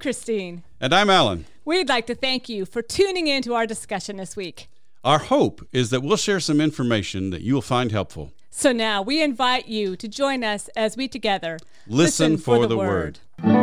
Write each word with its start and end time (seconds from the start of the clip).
Christine. 0.00 0.62
And 0.80 0.94
I'm 0.94 1.10
Alan. 1.10 1.44
We'd 1.64 1.90
like 1.90 2.06
to 2.06 2.14
thank 2.14 2.48
you 2.48 2.64
for 2.64 2.80
tuning 2.80 3.26
in 3.26 3.42
to 3.42 3.54
our 3.54 3.66
discussion 3.66 4.16
this 4.16 4.34
week. 4.34 4.68
Our 5.04 5.18
hope 5.18 5.66
is 5.72 5.90
that 5.90 6.02
we'll 6.02 6.16
share 6.16 6.40
some 6.40 6.60
information 6.60 7.30
that 7.30 7.42
you 7.42 7.52
will 7.54 7.62
find 7.62 7.92
helpful. 7.92 8.32
So 8.48 8.72
now 8.72 9.02
we 9.02 9.22
invite 9.22 9.68
you 9.68 9.96
to 9.96 10.08
join 10.08 10.42
us 10.42 10.68
as 10.74 10.96
we 10.96 11.06
together 11.06 11.58
listen, 11.86 12.32
listen 12.32 12.36
for, 12.38 12.56
for, 12.56 12.62
the, 12.62 12.68
the 12.68 12.78
word. 12.78 13.18
word. 13.42 13.54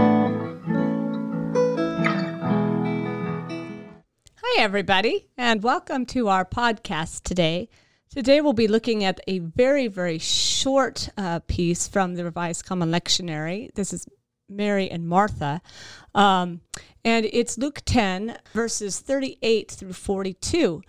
Hi, 4.43 4.61
everybody, 4.61 5.27
and 5.37 5.63
welcome 5.63 6.05
to 6.07 6.27
our 6.27 6.45
podcast 6.45 7.23
today. 7.23 7.67
Today 8.09 8.41
we'll 8.41 8.53
be 8.53 8.67
looking 8.67 9.03
at 9.03 9.19
a 9.27 9.39
very, 9.39 9.87
very 9.87 10.19
short 10.19 11.09
uh, 11.17 11.39
piece 11.47 11.87
from 11.87 12.15
the 12.15 12.23
Revised 12.23 12.65
Common 12.65 12.89
Lectionary. 12.89 13.73
This 13.73 13.91
is 13.91 14.07
Mary 14.49 14.89
and 14.89 15.07
Martha. 15.07 15.61
Um, 16.15 16.61
and 17.03 17.25
it's 17.31 17.57
Luke 17.57 17.81
10, 17.85 18.37
verses 18.53 18.99
38 18.99 19.71
through 19.71 19.93
42. 19.93 20.81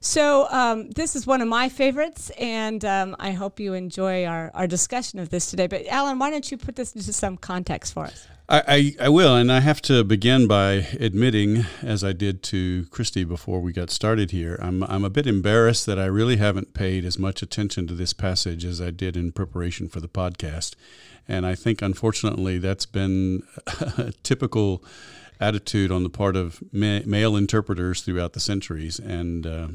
So, 0.00 0.46
um, 0.50 0.90
this 0.90 1.16
is 1.16 1.26
one 1.26 1.40
of 1.40 1.48
my 1.48 1.70
favorites, 1.70 2.30
and 2.38 2.84
um, 2.84 3.16
I 3.18 3.30
hope 3.30 3.58
you 3.58 3.72
enjoy 3.72 4.26
our, 4.26 4.50
our 4.52 4.66
discussion 4.66 5.18
of 5.18 5.30
this 5.30 5.50
today. 5.50 5.66
But, 5.66 5.86
Alan, 5.86 6.18
why 6.18 6.30
don't 6.30 6.50
you 6.50 6.58
put 6.58 6.76
this 6.76 6.94
into 6.94 7.10
some 7.10 7.38
context 7.38 7.94
for 7.94 8.04
us? 8.04 8.28
I, 8.46 8.62
I, 9.00 9.06
I, 9.06 9.08
will, 9.08 9.34
and 9.34 9.50
I 9.50 9.60
have 9.60 9.80
to 9.82 10.04
begin 10.04 10.46
by 10.46 10.86
admitting, 11.00 11.64
as 11.80 12.04
I 12.04 12.12
did 12.12 12.42
to 12.44 12.84
Christy 12.90 13.24
before 13.24 13.60
we 13.60 13.72
got 13.72 13.88
started 13.90 14.30
here, 14.30 14.58
I'm, 14.60 14.82
I'm 14.82 15.04
a 15.04 15.08
bit 15.08 15.26
embarrassed 15.26 15.86
that 15.86 15.98
I 15.98 16.04
really 16.04 16.36
haven't 16.36 16.74
paid 16.74 17.06
as 17.06 17.18
much 17.18 17.40
attention 17.40 17.86
to 17.86 17.94
this 17.94 18.12
passage 18.12 18.66
as 18.66 18.82
I 18.82 18.90
did 18.90 19.16
in 19.16 19.32
preparation 19.32 19.88
for 19.88 20.00
the 20.00 20.08
podcast. 20.08 20.74
And 21.26 21.46
I 21.46 21.54
think, 21.54 21.82
unfortunately, 21.82 22.58
that's 22.58 22.86
been 22.86 23.42
a 23.98 24.12
typical 24.22 24.84
attitude 25.40 25.90
on 25.90 26.02
the 26.02 26.08
part 26.10 26.36
of 26.36 26.62
ma- 26.72 27.00
male 27.04 27.36
interpreters 27.36 28.02
throughout 28.02 28.34
the 28.34 28.40
centuries. 28.40 28.98
And 28.98 29.46
uh, 29.46 29.68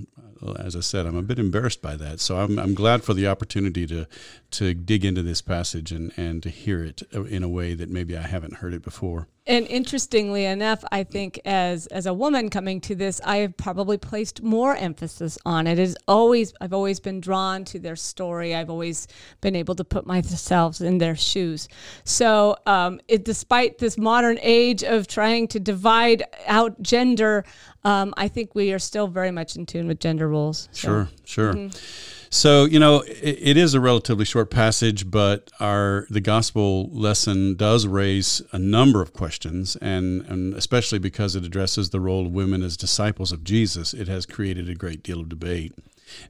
as 0.57 0.75
I 0.75 0.79
said, 0.79 1.05
I'm 1.05 1.17
a 1.17 1.21
bit 1.21 1.39
embarrassed 1.39 1.81
by 1.81 1.95
that. 1.97 2.19
So 2.19 2.37
I'm, 2.37 2.57
I'm 2.57 2.73
glad 2.73 3.03
for 3.03 3.13
the 3.13 3.27
opportunity 3.27 3.85
to 3.87 4.07
to 4.51 4.73
dig 4.73 5.03
into 5.03 5.21
this 5.21 5.41
passage 5.41 5.91
and, 5.91 6.13
and 6.17 6.41
to 6.43 6.49
hear 6.49 6.83
it 6.83 7.01
in 7.11 7.43
a 7.43 7.49
way 7.49 7.73
that 7.73 7.89
maybe 7.89 8.17
I 8.17 8.23
haven't 8.23 8.55
heard 8.55 8.73
it 8.73 8.83
before. 8.83 9.27
And 9.49 9.65
interestingly 9.65 10.45
enough, 10.45 10.83
I 10.91 11.03
think 11.03 11.41
as 11.43 11.87
as 11.87 12.05
a 12.05 12.13
woman 12.13 12.51
coming 12.51 12.79
to 12.81 12.93
this, 12.93 13.19
I 13.25 13.37
have 13.37 13.57
probably 13.57 13.97
placed 13.97 14.43
more 14.43 14.75
emphasis 14.75 15.39
on 15.43 15.65
it. 15.65 15.79
Is 15.79 15.97
always 16.07 16.53
I've 16.61 16.71
always 16.71 16.99
been 16.99 17.19
drawn 17.19 17.65
to 17.65 17.79
their 17.79 17.95
story. 17.95 18.53
I've 18.53 18.69
always 18.69 19.07
been 19.41 19.55
able 19.55 19.73
to 19.75 19.83
put 19.83 20.05
myself 20.05 20.79
in 20.81 20.99
their 20.99 21.15
shoes. 21.15 21.67
So, 22.03 22.57
um, 22.67 23.01
it, 23.07 23.25
despite 23.25 23.79
this 23.79 23.97
modern 23.97 24.37
age 24.43 24.83
of 24.83 25.07
trying 25.07 25.47
to 25.47 25.59
divide 25.59 26.21
out 26.45 26.79
gender, 26.83 27.43
um, 27.83 28.13
I 28.17 28.27
think 28.27 28.53
we 28.53 28.71
are 28.71 28.79
still 28.79 29.07
very 29.07 29.31
much 29.31 29.55
in 29.55 29.65
tune 29.65 29.87
with 29.87 29.99
gender 29.99 30.29
roles. 30.29 30.69
So. 30.73 30.87
Sure, 30.87 31.09
sure. 31.25 31.53
Mm-hmm. 31.53 32.18
So 32.29 32.65
you 32.65 32.79
know, 32.79 33.01
it, 33.01 33.39
it 33.41 33.57
is 33.57 33.73
a 33.73 33.79
relatively 33.79 34.25
short 34.25 34.51
passage, 34.51 35.09
but 35.09 35.49
our 35.59 36.05
the 36.09 36.21
gospel 36.21 36.89
lesson 36.91 37.55
does 37.55 37.87
raise 37.87 38.41
a 38.51 38.59
number 38.59 39.01
of 39.01 39.13
questions, 39.13 39.75
and 39.77 40.21
and 40.27 40.53
especially 40.53 40.99
because 40.99 41.35
it 41.35 41.43
addresses 41.43 41.89
the 41.89 41.99
role 41.99 42.27
of 42.27 42.31
women 42.31 42.61
as 42.61 42.77
disciples 42.77 43.31
of 43.31 43.43
Jesus, 43.43 43.93
it 43.93 44.07
has 44.07 44.25
created 44.25 44.69
a 44.69 44.75
great 44.75 45.01
deal 45.01 45.21
of 45.21 45.29
debate. 45.29 45.73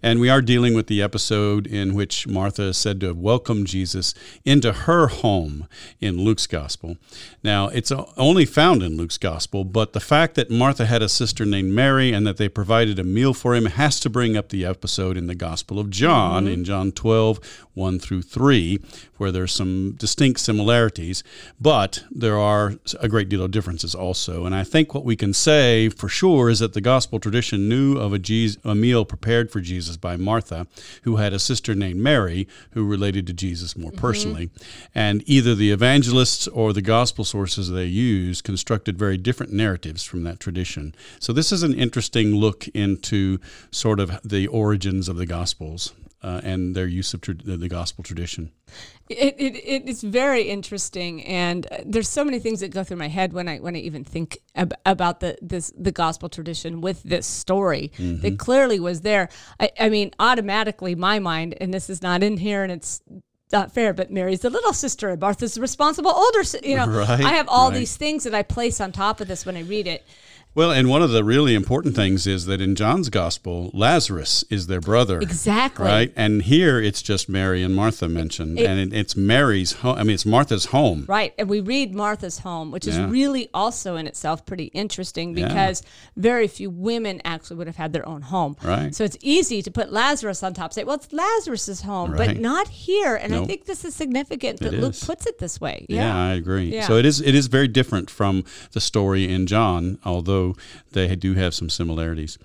And 0.02 0.20
we 0.20 0.30
are 0.30 0.42
dealing 0.42 0.74
with 0.74 0.88
the 0.88 1.02
episode 1.02 1.68
in 1.68 1.94
which 1.94 2.28
Martha 2.28 2.64
is 2.64 2.78
said 2.78 3.00
to 3.02 3.08
have 3.08 3.18
welcomed 3.18 3.68
Jesus 3.68 4.14
into 4.46 4.72
her 4.72 5.08
home 5.08 5.68
in 6.00 6.18
Luke's 6.18 6.48
gospel. 6.48 6.98
Now, 7.44 7.68
it's 7.70 7.92
only 8.18 8.46
found 8.46 8.84
in 8.84 8.98
Luke's 8.98 9.18
gospel, 9.18 9.64
but 9.64 9.94
the 9.94 10.00
fact 10.00 10.36
that 10.36 10.52
Martha 10.52 10.86
had 10.86 11.02
a 11.02 11.10
sister 11.10 11.46
named 11.46 11.72
Mary 11.72 12.12
and 12.12 12.26
that 12.28 12.38
they 12.38 12.50
provided 12.50 13.00
a 13.00 13.04
meal 13.04 13.34
for 13.34 13.56
him 13.56 13.66
has 13.66 14.00
to 14.02 14.10
bring 14.10 14.36
up 14.36 14.50
the 14.50 14.66
episode 14.66 15.18
in 15.18 15.28
the 15.28 15.36
gospel 15.36 15.80
of 15.80 15.90
John, 15.90 16.46
mm-hmm. 16.46 16.54
in 16.54 16.64
John 16.64 16.92
12, 16.92 17.40
1 17.80 18.00
through 18.00 18.22
3, 18.22 18.80
where 19.18 19.32
there's 19.32 19.54
some 19.54 19.94
distinct 19.94 20.40
similarities, 20.40 21.24
but 21.60 22.04
there 22.12 22.38
are 22.38 22.76
a 23.00 23.08
great 23.08 23.30
deal 23.30 23.44
of 23.44 23.52
differences 23.52 23.96
also. 23.96 24.46
And 24.46 24.54
I 24.54 24.64
think 24.64 24.94
what 24.94 25.06
we 25.06 25.16
can 25.16 25.34
say 25.34 25.90
for 25.90 26.10
sure 26.10 26.50
is 26.50 26.60
that 26.60 26.74
the 26.74 26.82
gospel 26.82 27.20
tradition 27.20 27.70
knew 27.70 27.98
of 27.98 28.14
a, 28.14 28.20
Jesus, 28.20 28.62
a 28.64 28.76
meal 28.76 29.06
prepared 29.06 29.52
for 29.52 29.62
Jesus 29.62 29.98
by 29.98 30.18
Martha, 30.18 30.68
who 31.04 31.16
had 31.16 31.34
a 31.34 31.40
sister 31.40 31.74
named 31.74 32.00
Mary 32.00 32.48
who 32.72 32.86
related 32.86 33.26
to 33.28 33.34
Jesus 33.34 33.78
more 33.78 33.92
mm-hmm. 33.92 34.00
personally. 34.00 34.50
And 34.94 35.24
either 35.26 35.56
the 35.56 35.72
evangelists 35.72 36.48
or 36.48 36.74
the 36.74 36.82
gospel 36.82 37.26
sources 37.26 37.70
they 37.70 37.86
use 37.86 38.42
constructed 38.42 38.98
very 38.98 39.18
different 39.18 39.54
narratives 39.54 40.04
from 40.04 40.24
that 40.24 40.40
tradition. 40.40 40.94
So 41.20 41.34
this 41.34 41.52
is 41.52 41.64
an 41.64 41.74
interesting 41.74 42.36
look 42.36 42.68
into 42.70 43.40
sort 43.72 44.00
of 44.00 44.20
the 44.24 44.48
origins 44.48 45.08
of 45.08 45.18
the 45.18 45.26
gospels 45.26 45.94
uh, 46.22 46.42
and 46.44 46.76
their 46.76 46.88
use 46.88 47.14
of 47.14 47.22
tra- 47.22 47.34
the 47.34 47.70
gospel 47.70 48.04
tradition. 48.04 48.52
It, 49.10 49.36
it, 49.40 49.56
it 49.56 49.90
is 49.90 50.04
very 50.04 50.44
interesting, 50.44 51.24
and 51.24 51.66
uh, 51.72 51.78
there's 51.86 52.10
so 52.10 52.24
many 52.24 52.40
things 52.40 52.60
that 52.60 52.70
go 52.70 52.84
through 52.84 52.98
my 52.98 53.08
head 53.08 53.34
when 53.34 53.48
I 53.48 53.58
when 53.58 53.76
I 53.76 53.80
even 53.80 54.04
think 54.04 54.40
ab- 54.56 54.76
about 54.86 55.20
the 55.22 55.38
this 55.42 55.72
the 55.78 55.92
gospel 55.92 56.30
tradition 56.30 56.82
with 56.82 57.02
this 57.04 57.26
story 57.26 57.92
mm-hmm. 57.98 58.22
that 58.22 58.38
clearly 58.38 58.80
was 58.80 59.02
there. 59.02 59.30
I, 59.60 59.72
I 59.80 59.90
mean, 59.90 60.12
automatically 60.20 60.94
my 60.94 61.20
mind, 61.20 61.56
and 61.60 61.74
this 61.74 61.90
is 61.90 62.02
not 62.02 62.22
in 62.22 62.38
here, 62.38 62.64
and 62.64 62.72
it's 62.72 63.02
not 63.52 63.72
fair, 63.72 63.94
but 63.94 64.12
Mary's 64.12 64.42
the 64.42 64.50
little 64.50 64.74
sister, 64.74 65.10
and 65.10 65.20
Martha's 65.20 65.56
the 65.56 65.62
responsible 65.62 66.12
older. 66.12 66.42
You 66.62 66.76
know, 66.76 66.88
right, 67.00 67.10
I 67.22 67.34
have 67.34 67.48
all 67.50 67.70
right. 67.70 67.80
these 67.80 67.98
things 67.98 68.26
that 68.26 68.36
I 68.36 68.44
place 68.44 68.80
on 68.80 68.92
top 68.92 69.22
of 69.22 69.28
this 69.28 69.46
when 69.46 69.58
I 69.58 69.62
read 69.62 69.88
it. 69.88 70.06
Well, 70.56 70.72
and 70.72 70.90
one 70.90 71.04
of 71.04 71.12
the 71.12 71.24
really 71.24 71.54
important 71.54 71.96
things 71.96 72.26
is 72.26 72.46
that 72.48 72.60
in 72.60 72.76
John's 72.76 73.10
gospel, 73.10 73.70
Lazarus 73.74 74.44
is 74.50 74.66
their 74.66 74.82
brother. 74.82 75.22
Exactly. 75.22 75.86
Right? 75.86 76.14
And 76.16 76.42
here 76.42 76.82
it's 76.82 77.04
just 77.04 77.30
Mary 77.30 77.62
and 77.62 77.76
Martha 77.76 78.10
mentioned. 78.10 78.60
It, 78.60 78.66
and 78.66 78.80
it, 78.80 78.98
it's 78.98 79.16
Mary's 79.16 79.74
home. 79.74 79.98
I 79.98 80.04
mean, 80.04 80.16
it's 80.16 80.26
Martha's 80.26 80.66
home. 80.66 81.06
Right. 81.08 81.36
And 81.38 81.48
we 81.48 81.62
read 81.62 81.94
Martha's 81.94 82.40
home, 82.40 82.72
which 82.72 82.88
is 82.88 83.00
really 83.00 83.48
also 83.54 83.96
in 83.96 84.08
itself 84.08 84.46
pretty 84.46 84.66
interesting 84.66 85.34
because 85.34 85.84
yeah. 85.84 85.90
very 86.18 86.48
few 86.48 86.72
women 86.72 87.22
actually 87.24 87.58
would 87.58 87.68
have 87.68 87.76
had 87.76 87.94
their 87.94 88.08
own 88.08 88.24
home. 88.24 88.58
Right. 88.64 88.94
So 88.94 89.04
it's 89.04 89.18
easy 89.22 89.62
to 89.62 89.70
put 89.70 89.92
Lazarus 89.92 90.42
on 90.42 90.56
top, 90.56 90.74
say, 90.74 90.84
well, 90.84 90.96
it's 90.96 91.14
Lazarus's 91.14 91.82
home, 91.82 92.12
right. 92.12 92.30
but 92.30 92.38
not 92.40 92.68
here. 92.70 93.16
And 93.16 93.34
nope. 93.34 93.44
I 93.44 93.46
think 93.46 93.66
this 93.66 93.86
is 93.86 93.94
significant 93.94 94.60
that 94.62 94.74
Luke 94.74 94.96
puts 95.00 95.28
it 95.28 95.38
this 95.38 95.62
way. 95.62 95.86
Yeah, 95.88 96.06
yeah 96.06 96.18
I 96.18 96.34
agree. 96.34 96.82
So 96.82 96.96
it 96.96 97.06
is 97.06 97.22
it 97.22 97.36
is 97.36 97.48
very 97.48 97.68
different 97.68 98.10
from 98.10 98.44
the 98.72 98.82
story 98.82 99.32
in 99.32 99.46
John, 99.46 100.00
although 100.04 100.39
although 100.40 100.56
they 100.92 101.16
do 101.16 101.34
have 101.36 101.54
some 101.54 101.70
similarities. 101.70 102.38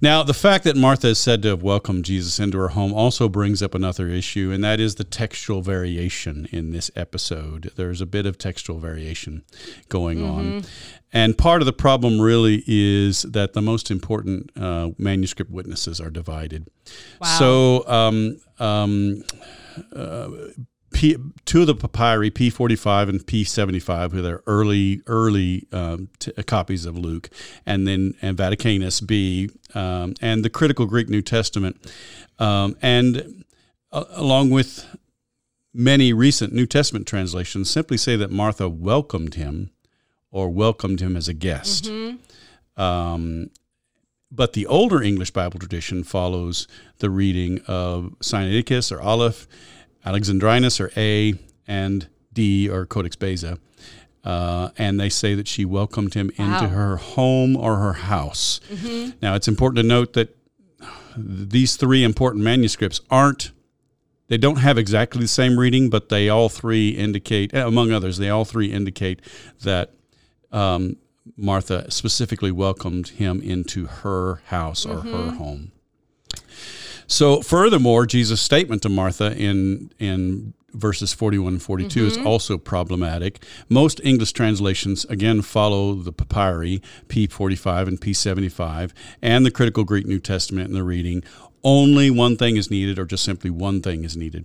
Now, 0.00 0.22
the 0.22 0.34
fact 0.34 0.64
that 0.64 0.76
Martha 0.76 1.08
is 1.08 1.18
said 1.18 1.42
to 1.42 1.48
have 1.48 1.62
welcomed 1.62 2.04
Jesus 2.04 2.38
into 2.38 2.58
her 2.58 2.68
home 2.68 2.92
also 2.92 3.28
brings 3.28 3.62
up 3.62 3.74
another 3.74 4.08
issue, 4.08 4.50
and 4.52 4.62
that 4.64 4.80
is 4.80 4.96
the 4.96 5.04
textual 5.04 5.62
variation 5.62 6.46
in 6.50 6.70
this 6.70 6.90
episode. 6.96 7.72
There's 7.76 8.00
a 8.00 8.06
bit 8.06 8.26
of 8.26 8.36
textual 8.36 8.78
variation 8.78 9.44
going 9.88 10.18
mm-hmm. 10.18 10.56
on. 10.56 10.64
And 11.12 11.38
part 11.38 11.62
of 11.62 11.66
the 11.66 11.72
problem 11.72 12.20
really 12.20 12.64
is 12.66 13.22
that 13.22 13.52
the 13.52 13.62
most 13.62 13.90
important 13.90 14.50
uh, 14.56 14.90
manuscript 14.98 15.50
witnesses 15.50 16.00
are 16.00 16.10
divided. 16.10 16.68
Wow. 17.20 17.38
So, 17.38 17.88
um, 17.88 18.40
um, 18.58 19.22
uh, 19.94 20.28
P, 20.94 21.16
two 21.44 21.62
of 21.62 21.66
the 21.66 21.74
papyri, 21.74 22.30
P45 22.30 23.08
and 23.08 23.26
P75, 23.26 24.12
who 24.12 24.26
are 24.26 24.42
early 24.46 25.02
early 25.06 25.66
um, 25.72 26.08
t- 26.20 26.32
uh, 26.38 26.42
copies 26.42 26.86
of 26.86 26.96
Luke, 26.96 27.28
and 27.66 27.86
then 27.86 28.14
and 28.22 28.36
Vaticanus 28.36 29.04
B, 29.04 29.50
um, 29.74 30.14
and 30.20 30.44
the 30.44 30.50
critical 30.50 30.86
Greek 30.86 31.08
New 31.08 31.20
Testament, 31.20 31.76
um, 32.38 32.76
and 32.80 33.44
uh, 33.92 34.04
along 34.10 34.50
with 34.50 34.86
many 35.74 36.12
recent 36.12 36.52
New 36.52 36.66
Testament 36.66 37.06
translations, 37.06 37.68
simply 37.68 37.96
say 37.96 38.14
that 38.14 38.30
Martha 38.30 38.68
welcomed 38.68 39.34
him, 39.34 39.70
or 40.30 40.48
welcomed 40.48 41.00
him 41.00 41.16
as 41.16 41.26
a 41.28 41.34
guest. 41.34 41.86
Mm-hmm. 41.86 42.80
Um, 42.80 43.50
but 44.30 44.52
the 44.52 44.66
older 44.66 45.02
English 45.02 45.32
Bible 45.32 45.58
tradition 45.58 46.04
follows 46.04 46.66
the 46.98 47.10
reading 47.10 47.60
of 47.66 48.14
Sinaiticus 48.20 48.90
or 48.90 49.00
Aleph 49.00 49.46
Alexandrinus 50.04 50.80
or 50.80 50.90
A, 50.96 51.34
and 51.66 52.08
D 52.32 52.68
or 52.68 52.86
Codex 52.86 53.16
Beza. 53.16 53.58
Uh, 54.24 54.70
and 54.78 54.98
they 54.98 55.10
say 55.10 55.34
that 55.34 55.46
she 55.46 55.64
welcomed 55.64 56.14
him 56.14 56.30
wow. 56.38 56.44
into 56.44 56.68
her 56.68 56.96
home 56.96 57.56
or 57.56 57.76
her 57.76 57.92
house. 57.92 58.60
Mm-hmm. 58.70 59.10
Now, 59.20 59.34
it's 59.34 59.48
important 59.48 59.76
to 59.76 59.82
note 59.82 60.14
that 60.14 60.34
these 61.16 61.76
three 61.76 62.02
important 62.02 62.42
manuscripts 62.42 63.00
aren't, 63.10 63.52
they 64.28 64.38
don't 64.38 64.56
have 64.56 64.78
exactly 64.78 65.20
the 65.20 65.28
same 65.28 65.58
reading, 65.58 65.90
but 65.90 66.08
they 66.08 66.30
all 66.30 66.48
three 66.48 66.88
indicate, 66.90 67.52
among 67.54 67.92
others, 67.92 68.16
they 68.16 68.30
all 68.30 68.46
three 68.46 68.72
indicate 68.72 69.20
that 69.62 69.92
um, 70.52 70.96
Martha 71.36 71.90
specifically 71.90 72.50
welcomed 72.50 73.08
him 73.08 73.42
into 73.42 73.86
her 73.86 74.40
house 74.46 74.86
or 74.86 74.96
mm-hmm. 74.96 75.12
her 75.12 75.30
home. 75.32 75.72
So, 77.06 77.42
furthermore, 77.42 78.06
Jesus' 78.06 78.40
statement 78.40 78.82
to 78.82 78.88
Martha 78.88 79.36
in 79.36 79.90
in 79.98 80.54
verses 80.74 81.12
41 81.14 81.54
and 81.54 81.62
42 81.62 82.06
is 82.06 82.16
mm-hmm. 82.18 82.26
also 82.26 82.58
problematic. 82.58 83.42
Most 83.68 84.00
English 84.02 84.32
translations, 84.32 85.04
again, 85.06 85.40
follow 85.40 85.94
the 85.94 86.12
papyri, 86.12 86.82
P45 87.06 87.88
and 87.88 88.00
P75, 88.00 88.92
and 89.22 89.46
the 89.46 89.50
critical 89.50 89.84
Greek 89.84 90.06
New 90.06 90.18
Testament 90.18 90.68
in 90.68 90.74
the 90.74 90.82
reading. 90.82 91.22
Only 91.62 92.10
one 92.10 92.36
thing 92.36 92.56
is 92.56 92.70
needed, 92.70 92.98
or 92.98 93.06
just 93.06 93.24
simply 93.24 93.50
one 93.50 93.80
thing 93.80 94.04
is 94.04 94.16
needed. 94.16 94.44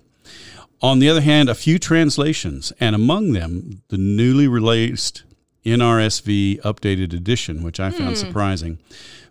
On 0.81 0.99
the 0.99 1.09
other 1.09 1.21
hand, 1.21 1.49
a 1.49 1.55
few 1.55 1.77
translations, 1.77 2.71
and 2.79 2.95
among 2.95 3.33
them 3.33 3.81
the 3.89 3.97
newly 3.97 4.47
released 4.47 5.23
NRSV 5.65 6.61
updated 6.61 7.13
edition, 7.13 7.63
which 7.63 7.79
I 7.79 7.91
found 7.91 8.11
hmm. 8.11 8.15
surprising, 8.15 8.79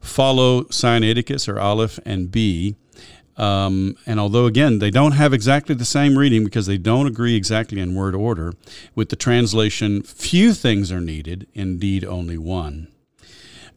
follow 0.01 0.65
Sinaiticus 0.65 1.49
or 1.49 1.59
Aleph 1.59 1.99
and 2.05 2.31
B. 2.31 2.77
Um, 3.39 3.97
and 4.05 4.19
although, 4.19 4.47
again, 4.47 4.81
they 4.81 4.91
don't 4.91 5.13
have 5.13 5.33
exactly 5.33 5.75
the 5.75 5.85
same 5.85 6.19
reading 6.19 6.43
because 6.45 6.67
they 6.67 6.77
don't 6.79 7.07
agree 7.07 7.37
exactly 7.37 7.81
in 7.81 7.95
word 7.95 8.15
order, 8.15 8.53
with 8.97 9.11
the 9.11 9.17
translation, 9.17 10.03
few 10.03 10.53
things 10.53 10.91
are 10.91 11.01
needed, 11.01 11.47
indeed 11.55 12.05
only 12.05 12.37
one. 12.37 12.89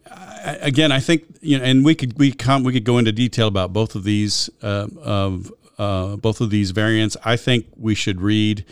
I- 0.09 0.57
Again, 0.61 0.91
I 0.91 0.99
think 0.99 1.25
you 1.41 1.57
know, 1.59 1.63
and 1.63 1.85
we 1.85 1.93
could 1.95 2.17
we 2.17 2.31
come 2.31 2.63
we 2.63 2.73
could 2.73 2.83
go 2.83 2.97
into 2.97 3.11
detail 3.11 3.47
about 3.47 3.71
both 3.71 3.93
of 3.95 4.03
these 4.03 4.49
uh, 4.63 4.87
of 5.01 5.51
uh, 5.77 6.15
both 6.15 6.41
of 6.41 6.49
these 6.49 6.71
variants. 6.71 7.15
I 7.23 7.37
think 7.37 7.67
we 7.77 7.93
should 7.95 8.21
read 8.21 8.65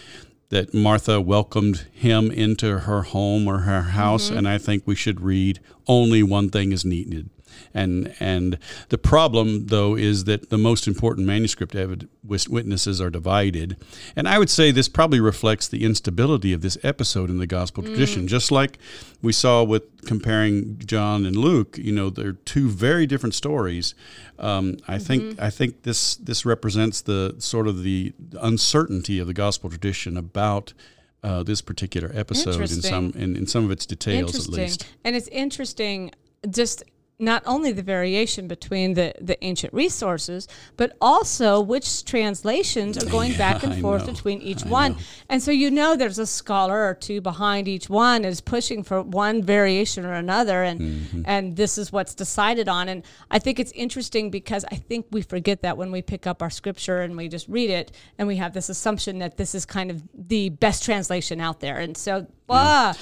that 0.49 0.73
Martha 0.73 1.21
welcomed 1.21 1.85
him 1.93 2.31
into 2.31 2.79
her 2.79 3.03
home 3.03 3.47
or 3.47 3.59
her 3.59 3.83
house, 3.83 4.31
and 4.31 4.47
I 4.47 4.57
think 4.57 4.83
we 4.87 4.95
should 4.95 5.21
read 5.21 5.59
only 5.87 6.23
one 6.23 6.49
thing 6.49 6.71
is 6.71 6.83
needed. 6.83 7.29
And 7.73 8.15
and 8.19 8.57
the 8.89 8.97
problem 8.97 9.67
though 9.67 9.95
is 9.95 10.23
that 10.25 10.49
the 10.49 10.57
most 10.57 10.87
important 10.87 11.27
manuscript 11.27 11.75
witnesses 12.23 13.01
are 13.01 13.09
divided, 13.09 13.77
and 14.15 14.27
I 14.27 14.39
would 14.39 14.49
say 14.49 14.71
this 14.71 14.89
probably 14.89 15.19
reflects 15.19 15.67
the 15.67 15.83
instability 15.83 16.53
of 16.53 16.61
this 16.61 16.77
episode 16.83 17.29
in 17.29 17.37
the 17.37 17.47
gospel 17.47 17.83
tradition. 17.83 18.27
Just 18.27 18.51
like 18.51 18.77
we 19.21 19.33
saw 19.33 19.63
with 19.63 20.05
comparing 20.05 20.79
John 20.79 21.25
and 21.25 21.35
Luke, 21.35 21.77
you 21.77 21.91
know, 21.91 22.09
they're 22.09 22.33
two 22.33 22.69
very 22.69 23.05
different 23.05 23.35
stories. 23.35 23.93
Um, 24.37 24.77
I 24.87 24.97
think 24.97 25.39
I 25.41 25.49
think 25.49 25.83
this 25.83 26.15
this 26.15 26.45
represents 26.45 27.01
the 27.01 27.35
sort 27.39 27.67
of 27.67 27.83
the 27.83 28.13
uncertainty 28.39 29.19
of 29.19 29.27
the 29.27 29.33
gospel 29.33 29.69
tradition 29.69 30.17
about. 30.17 30.73
Uh, 31.21 31.43
this 31.43 31.61
particular 31.61 32.09
episode 32.13 32.61
in 32.61 32.81
some 32.81 33.11
in, 33.13 33.35
in 33.35 33.45
some 33.45 33.65
of 33.65 33.71
its 33.71 33.85
details 33.85 34.33
at 34.39 34.47
least. 34.47 34.87
And 35.03 35.17
it's 35.17 35.27
interesting 35.27 36.11
just 36.49 36.81
not 37.19 37.43
only 37.45 37.71
the 37.73 37.83
variation 37.83 38.47
between 38.47 38.93
the, 38.93 39.13
the 39.19 39.41
ancient 39.43 39.73
resources, 39.73 40.47
but 40.77 40.95
also 41.01 41.59
which 41.59 42.05
translations 42.05 42.97
are 42.97 43.09
going 43.09 43.35
back 43.37 43.61
and 43.63 43.73
I 43.79 43.81
forth 43.81 44.07
know. 44.07 44.13
between 44.13 44.41
each 44.41 44.65
I 44.65 44.69
one. 44.69 44.91
know. 44.93 44.97
And 45.27 45.43
so 45.43 45.51
you 45.51 45.69
know 45.69 45.95
there's 45.97 46.17
a 46.17 46.25
scholar 46.25 46.85
or 46.87 46.93
two 46.93 47.19
behind 47.19 47.67
each 47.67 47.89
one 47.89 48.23
is 48.23 48.39
pushing 48.39 48.83
for 48.83 49.01
one 49.01 49.43
variation 49.43 50.05
or 50.05 50.13
another 50.13 50.63
and 50.63 50.79
Mm-hmm. 50.79 51.23
and 51.25 51.55
this 51.57 51.77
is 51.77 51.91
what's 51.91 52.15
decided 52.15 52.69
on. 52.69 52.87
And 52.87 53.03
I 53.29 53.37
think 53.37 53.59
it's 53.59 53.71
interesting 53.73 54.31
because 54.31 54.63
I 54.71 54.75
think 54.75 55.07
we 55.11 55.21
forget 55.21 55.61
that 55.63 55.75
when 55.77 55.91
we 55.91 56.01
pick 56.01 56.25
up 56.25 56.41
our 56.41 56.49
scripture 56.49 57.01
and 57.01 57.17
we 57.17 57.27
just 57.27 57.47
read 57.49 57.69
it 57.69 57.91
and 58.17 58.27
we 58.27 58.37
have 58.37 58.53
this 58.53 58.69
assumption 58.69 59.19
that 59.19 59.35
this 59.37 59.53
is 59.53 59.65
kind 59.65 59.91
of 59.91 60.01
the 60.13 60.49
best 60.49 60.83
translation 60.83 61.41
out 61.41 61.59
there. 61.59 61.77
And 61.79 61.97
so 61.97 62.27
ah, 62.55 62.95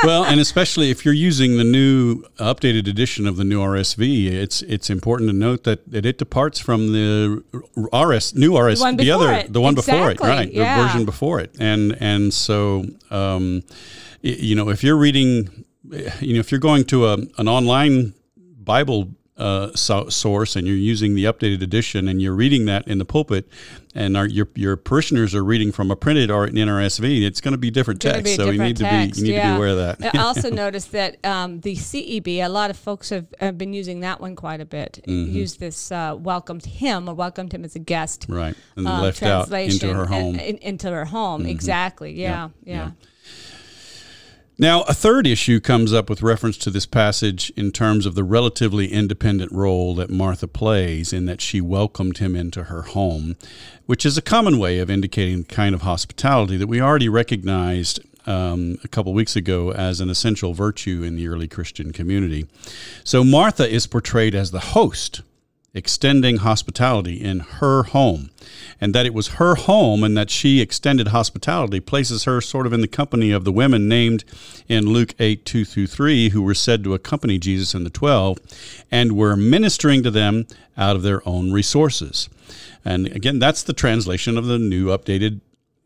well, 0.04 0.24
and 0.24 0.40
especially 0.40 0.90
if 0.90 1.04
you're 1.04 1.14
using 1.14 1.56
the 1.58 1.64
new 1.64 2.22
updated 2.38 2.88
edition 2.88 3.26
of 3.26 3.36
the 3.36 3.44
new 3.44 3.60
RSV, 3.60 4.30
it's 4.30 4.62
it's 4.62 4.90
important 4.90 5.30
to 5.30 5.34
note 5.34 5.64
that, 5.64 5.90
that 5.90 6.06
it 6.06 6.18
departs 6.18 6.58
from 6.58 6.92
the 6.92 7.42
RS 7.92 8.34
new 8.34 8.58
RS 8.58 8.80
one 8.80 8.96
the 8.96 9.10
other 9.10 9.32
it. 9.32 9.52
the 9.52 9.60
one 9.60 9.74
before 9.74 10.10
it, 10.10 10.20
right? 10.20 10.50
yeah. 10.52 10.76
The 10.76 10.82
version 10.84 11.04
before 11.04 11.40
it, 11.40 11.54
and 11.58 11.96
and 12.00 12.32
so 12.32 12.84
um, 13.10 13.62
you 14.22 14.54
know 14.54 14.68
if 14.68 14.82
you're 14.82 14.96
reading, 14.96 15.64
you 16.20 16.34
know 16.34 16.40
if 16.40 16.50
you're 16.50 16.60
going 16.60 16.84
to 16.84 17.06
a 17.06 17.18
an 17.38 17.48
online 17.48 18.14
Bible 18.36 19.08
uh, 19.38 19.74
so, 19.74 20.08
source 20.08 20.56
and 20.56 20.66
you're 20.66 20.76
using 20.76 21.14
the 21.14 21.24
updated 21.24 21.62
edition 21.62 22.06
and 22.06 22.20
you're 22.20 22.34
reading 22.34 22.66
that 22.66 22.86
in 22.86 22.98
the 22.98 23.04
pulpit, 23.04 23.48
and 23.94 24.14
our, 24.16 24.26
your 24.26 24.48
your 24.54 24.76
parishioners 24.76 25.34
are 25.34 25.42
reading 25.42 25.72
from 25.72 25.90
a 25.90 25.96
printed 25.96 26.30
or 26.30 26.44
an 26.44 26.54
NRSV, 26.54 27.22
it's 27.22 27.40
going 27.40 27.52
to 27.52 27.58
be 27.58 27.70
different 27.70 28.00
text. 28.00 28.24
be 28.24 28.34
so 28.34 28.50
you 28.50 28.62
need 28.62 28.76
to 28.76 28.84
be 28.84 29.20
you 29.20 29.24
need 29.24 29.34
to 29.36 29.42
be 29.42 29.56
aware 29.56 29.68
of 29.68 29.76
that. 29.76 30.14
I 30.14 30.18
also 30.18 30.50
noticed 30.64 30.92
that 30.92 31.24
um, 31.24 31.60
the 31.60 31.74
CEB, 31.74 32.44
a 32.44 32.48
lot 32.48 32.68
of 32.68 32.76
folks 32.76 33.08
have, 33.08 33.26
have 33.40 33.56
been 33.56 33.72
using 33.72 34.00
that 34.00 34.20
one 34.20 34.36
quite 34.36 34.60
a 34.60 34.66
bit. 34.66 35.02
Mm-hmm. 35.06 35.34
Used 35.34 35.60
this 35.60 35.90
uh, 35.90 36.14
welcomed 36.18 36.66
him 36.66 37.08
or 37.08 37.14
welcomed 37.14 37.52
him 37.54 37.64
as 37.64 37.74
a 37.74 37.80
guest. 37.80 38.26
Right, 38.28 38.54
and 38.76 38.86
um, 38.86 39.02
left 39.02 39.22
out 39.22 39.50
into 39.50 39.94
her 39.94 40.06
home. 40.06 40.34
Mm-hmm. 40.34 40.40
in- 40.40 40.58
into 40.58 40.90
her 40.90 41.06
home, 41.06 41.46
exactly. 41.46 42.12
Yeah, 42.12 42.50
yeah. 42.64 42.74
yeah. 42.74 42.90
Now, 44.62 44.82
a 44.82 44.94
third 44.94 45.26
issue 45.26 45.58
comes 45.58 45.92
up 45.92 46.08
with 46.08 46.22
reference 46.22 46.56
to 46.58 46.70
this 46.70 46.86
passage 46.86 47.52
in 47.56 47.72
terms 47.72 48.06
of 48.06 48.14
the 48.14 48.22
relatively 48.22 48.92
independent 48.92 49.50
role 49.50 49.92
that 49.96 50.08
Martha 50.08 50.46
plays 50.46 51.12
in 51.12 51.26
that 51.26 51.40
she 51.40 51.60
welcomed 51.60 52.18
him 52.18 52.36
into 52.36 52.62
her 52.62 52.82
home, 52.82 53.34
which 53.86 54.06
is 54.06 54.16
a 54.16 54.22
common 54.22 54.60
way 54.60 54.78
of 54.78 54.88
indicating 54.88 55.38
the 55.38 55.52
kind 55.52 55.74
of 55.74 55.82
hospitality 55.82 56.56
that 56.56 56.68
we 56.68 56.80
already 56.80 57.08
recognized 57.08 57.98
um, 58.24 58.78
a 58.84 58.88
couple 58.88 59.12
weeks 59.12 59.34
ago 59.34 59.72
as 59.72 60.00
an 60.00 60.08
essential 60.08 60.54
virtue 60.54 61.02
in 61.02 61.16
the 61.16 61.26
early 61.26 61.48
Christian 61.48 61.92
community. 61.92 62.46
So, 63.02 63.24
Martha 63.24 63.68
is 63.68 63.88
portrayed 63.88 64.36
as 64.36 64.52
the 64.52 64.60
host 64.60 65.22
extending 65.74 66.38
hospitality 66.38 67.14
in 67.22 67.40
her 67.40 67.84
home. 67.84 68.30
And 68.80 68.94
that 68.94 69.06
it 69.06 69.14
was 69.14 69.28
her 69.28 69.54
home 69.54 70.02
and 70.02 70.16
that 70.16 70.30
she 70.30 70.60
extended 70.60 71.08
hospitality 71.08 71.80
places 71.80 72.24
her 72.24 72.40
sort 72.40 72.66
of 72.66 72.72
in 72.72 72.80
the 72.80 72.88
company 72.88 73.30
of 73.30 73.44
the 73.44 73.52
women 73.52 73.88
named 73.88 74.24
in 74.68 74.86
Luke 74.86 75.14
8 75.18 75.44
2 75.44 75.64
through 75.64 75.86
3, 75.86 76.30
who 76.30 76.42
were 76.42 76.54
said 76.54 76.84
to 76.84 76.94
accompany 76.94 77.38
Jesus 77.38 77.74
and 77.74 77.86
the 77.86 77.90
12 77.90 78.38
and 78.90 79.12
were 79.12 79.36
ministering 79.36 80.02
to 80.02 80.10
them 80.10 80.46
out 80.76 80.96
of 80.96 81.02
their 81.02 81.26
own 81.26 81.52
resources. 81.52 82.28
And 82.84 83.06
again, 83.08 83.38
that's 83.38 83.62
the 83.62 83.72
translation 83.72 84.36
of 84.36 84.46
the 84.46 84.58
new 84.58 84.86
updated 84.86 85.40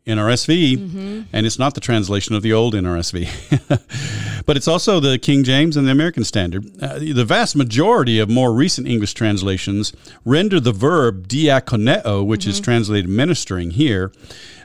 NRSV, 0.07 1.25
and 1.33 1.45
it's 1.45 1.59
not 1.59 1.75
the 1.75 1.81
translation 1.81 2.35
of 2.35 2.41
the 2.41 2.53
old 2.53 2.73
NRSV. 2.73 4.43
but 4.45 4.57
it's 4.57 4.67
also 4.67 4.99
the 4.99 5.17
King 5.19 5.43
James 5.43 5.75
and 5.77 5.85
the 5.85 5.91
American 5.91 6.23
Standard. 6.23 6.65
Uh, 6.81 6.99
the 6.99 7.25
vast 7.25 7.55
majority 7.55 8.19
of 8.19 8.29
more 8.29 8.53
recent 8.53 8.87
English 8.87 9.13
translations 9.13 9.93
render 10.25 10.59
the 10.59 10.71
verb 10.71 11.27
diakoneo, 11.27 12.25
which 12.25 12.47
is 12.47 12.59
translated 12.59 13.09
ministering 13.09 13.71
here, 13.71 14.11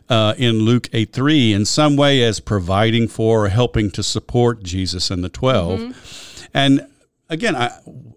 uh, 0.08 0.34
in 0.36 0.60
Luke 0.60 0.88
8 0.92 1.12
3 1.12 1.52
in 1.52 1.64
some 1.64 1.96
way 1.96 2.22
as 2.22 2.38
providing 2.40 3.08
for 3.08 3.46
or 3.46 3.48
helping 3.48 3.90
to 3.92 4.02
support 4.02 4.62
Jesus 4.62 5.10
and 5.10 5.24
the 5.24 5.28
12. 5.28 6.48
And 6.54 6.86
again, 7.32 7.56
I, 7.56 7.70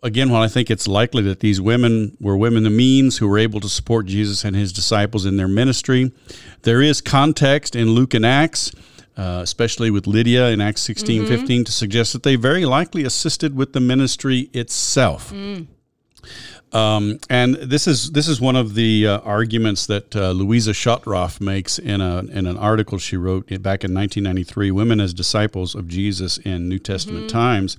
again, 0.03 0.29
while 0.29 0.41
I 0.41 0.47
think 0.47 0.69
it's 0.69 0.87
likely 0.87 1.23
that 1.23 1.39
these 1.39 1.61
women 1.61 2.15
were 2.19 2.37
women 2.37 2.65
of 2.65 2.73
means 2.73 3.17
who 3.17 3.27
were 3.27 3.39
able 3.39 3.61
to 3.61 3.69
support 3.69 4.05
Jesus 4.05 4.43
and 4.43 4.55
his 4.55 4.73
disciples 4.73 5.25
in 5.25 5.37
their 5.37 5.47
ministry, 5.47 6.11
there 6.63 6.81
is 6.81 7.01
context 7.01 7.75
in 7.75 7.91
Luke 7.91 8.13
and 8.13 8.25
Acts. 8.25 8.71
Uh, 9.17 9.39
especially 9.41 9.89
with 9.89 10.07
Lydia 10.07 10.49
in 10.49 10.59
Acts 10.59 10.81
16 10.81 11.25
15, 11.25 11.63
to 11.63 11.71
suggest 11.71 12.11
that 12.11 12.23
they 12.23 12.35
very 12.35 12.65
likely 12.65 13.05
assisted 13.05 13.55
with 13.55 13.71
the 13.71 13.79
ministry 13.79 14.49
itself. 14.51 15.31
Um, 16.73 17.19
and 17.29 17.55
this 17.55 17.87
is 17.87 18.11
this 18.11 18.27
is 18.27 18.41
one 18.41 18.57
of 18.57 18.75
the 18.75 19.07
uh, 19.07 19.19
arguments 19.19 19.85
that 19.85 20.13
uh, 20.17 20.31
Louisa 20.31 20.71
Schottroff 20.71 21.39
makes 21.39 21.79
in 21.79 22.01
a 22.01 22.25
in 22.25 22.45
an 22.45 22.57
article 22.57 22.97
she 22.97 23.15
wrote 23.15 23.47
back 23.47 23.85
in 23.85 23.93
1993, 23.93 24.71
"Women 24.71 24.99
as 24.99 25.13
Disciples 25.13 25.75
of 25.75 25.87
Jesus 25.87 26.37
in 26.39 26.67
New 26.67 26.79
Testament 26.79 27.29
Times," 27.29 27.77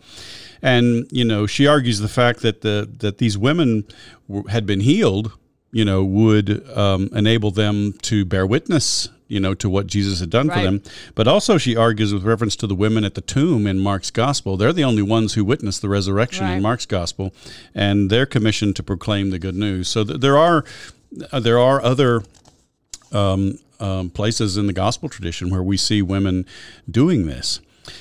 and 0.63 1.07
you 1.11 1.25
know 1.25 1.47
she 1.47 1.67
argues 1.67 1.99
the 2.01 2.09
fact 2.09 2.41
that 2.41 2.61
the 2.63 2.89
that 2.99 3.19
these 3.19 3.37
women 3.39 3.85
w- 4.29 4.47
had 4.49 4.67
been 4.67 4.81
healed, 4.81 5.33
you 5.73 5.85
know, 5.85 6.05
would 6.05 6.69
um, 6.77 7.09
enable 7.13 7.51
them 7.51 7.93
to 8.03 8.25
bear 8.25 8.47
witness. 8.47 9.09
You 9.29 9.41
know, 9.41 9.55
to 9.55 9.69
what 9.69 9.89
Jesus 9.89 10.21
had 10.21 10.31
done 10.31 10.49
for 10.49 10.55
them. 10.63 10.83
But 11.17 11.27
also, 11.27 11.59
she 11.59 11.75
argues 11.75 12.15
with 12.15 12.23
reference 12.23 12.55
to 12.57 12.69
the 12.69 12.77
women 12.77 13.03
at 13.03 13.15
the 13.15 13.21
tomb 13.21 13.67
in 13.67 13.81
Mark's 13.81 14.13
gospel. 14.13 14.57
They're 14.57 14.73
the 14.73 14.85
only 14.85 15.03
ones 15.03 15.35
who 15.35 15.45
witnessed 15.45 15.83
the 15.83 15.89
resurrection 15.89 16.45
in 16.59 16.63
Mark's 16.63 16.87
gospel, 16.87 17.35
and 17.75 18.09
they're 18.09 18.25
commissioned 18.25 18.77
to 18.77 18.85
proclaim 18.85 19.31
the 19.31 19.41
good 19.41 19.57
news. 19.57 19.89
So 19.89 20.05
th- 20.05 20.21
there 20.21 20.39
are 20.39 20.65
uh, 21.33 21.41
there 21.41 21.59
are 21.59 21.83
other 21.83 22.23
um, 23.11 23.59
um, 23.81 24.11
places 24.11 24.57
in 24.57 24.69
the 24.69 24.73
gospel 24.73 25.09
tradition 25.09 25.51
where 25.51 25.63
we 25.63 25.77
see 25.77 26.03
women 26.03 26.47
doing 26.89 27.27
this. 27.27 27.61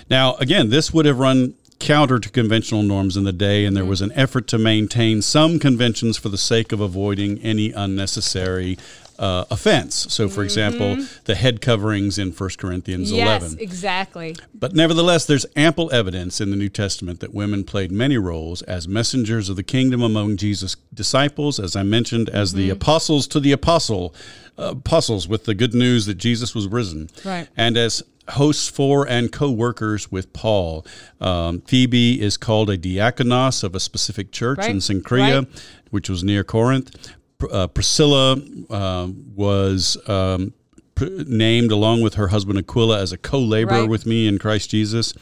Now, 0.10 0.36
again, 0.36 0.70
this 0.70 0.94
would 0.94 1.06
have 1.06 1.18
run 1.18 1.56
counter 1.86 2.18
to 2.18 2.30
conventional 2.30 2.82
norms 2.82 3.16
in 3.16 3.26
the 3.26 3.32
day, 3.32 3.64
and 3.64 3.78
there 3.78 3.84
mm-hmm. 3.84 3.92
was 3.92 4.02
an 4.02 4.12
effort 4.14 4.48
to 4.48 4.58
maintain 4.58 5.22
some 5.22 5.60
conventions 5.60 6.18
for 6.18 6.30
the 6.30 6.38
sake 6.38 6.72
of 6.72 6.82
avoiding 6.82 7.38
any 7.44 7.72
unnecessary 7.72 8.76
uh, 9.20 9.46
offense. 9.50 10.08
So, 10.14 10.28
for 10.30 10.44
example, 10.44 10.98
the 11.26 11.36
head 11.36 11.62
coverings 11.62 12.18
in 12.18 12.32
1 12.32 12.50
Corinthians 12.58 13.12
yes, 13.12 13.42
11. 13.44 13.60
exactly. 13.60 14.36
But 14.54 14.74
nevertheless, 14.74 15.26
there's 15.26 15.46
ample 15.56 15.92
evidence 15.94 16.42
in 16.42 16.50
the 16.52 16.56
New 16.58 16.70
Testament 16.70 17.20
that 17.22 17.34
women 17.34 17.64
played 17.64 17.92
many 17.92 18.18
roles 18.18 18.62
as 18.64 18.88
messengers 18.88 19.50
of 19.50 19.56
the 19.56 19.64
kingdom 19.64 20.02
among 20.02 20.38
Jesus' 20.38 20.76
disciples, 20.94 21.60
as 21.60 21.76
I 21.76 21.84
mentioned, 21.84 22.30
as 22.30 22.54
the 22.54 22.70
apostles 22.70 23.28
to 23.28 23.40
the 23.40 23.52
apostle, 23.52 24.14
uh, 24.58 24.74
apostles 24.78 25.28
with 25.28 25.46
the 25.46 25.54
good 25.56 25.74
news 25.74 26.06
that 26.06 26.16
Jesus 26.16 26.54
was 26.56 26.68
risen, 26.68 27.10
Right. 27.24 27.48
and 27.56 27.78
as 27.78 28.04
hosts 28.30 28.68
for 28.68 29.08
and 29.08 29.32
co-workers 29.32 30.12
with 30.12 30.34
Paul. 30.34 30.84
Um, 31.22 31.62
Phoebe 31.62 32.20
is 32.20 32.38
called 32.38 32.72
a 32.72 32.78
diakonos 32.78 33.64
of 33.64 33.76
a 33.76 33.80
specific 33.80 34.32
church 34.32 34.58
in 34.60 34.64
Right, 34.66 34.76
Cenchrea, 34.78 35.36
right. 35.46 35.48
which 35.92 36.10
was 36.10 36.24
near 36.24 36.44
Corinth. 36.44 37.14
Uh, 37.52 37.68
Priscilla 37.68 38.34
um, 38.70 39.32
was 39.36 39.98
um, 40.08 40.54
named 41.28 41.72
along 41.72 42.02
with 42.02 42.14
her 42.14 42.30
husband 42.30 42.58
Aquila 42.58 43.02
as 43.02 43.12
a 43.12 43.18
co-laborer 43.18 43.82
Right. 43.82 43.90
with 43.90 44.06
me 44.06 44.28
in 44.28 44.40
Christ 44.40 44.70
Jesus, 44.70 45.14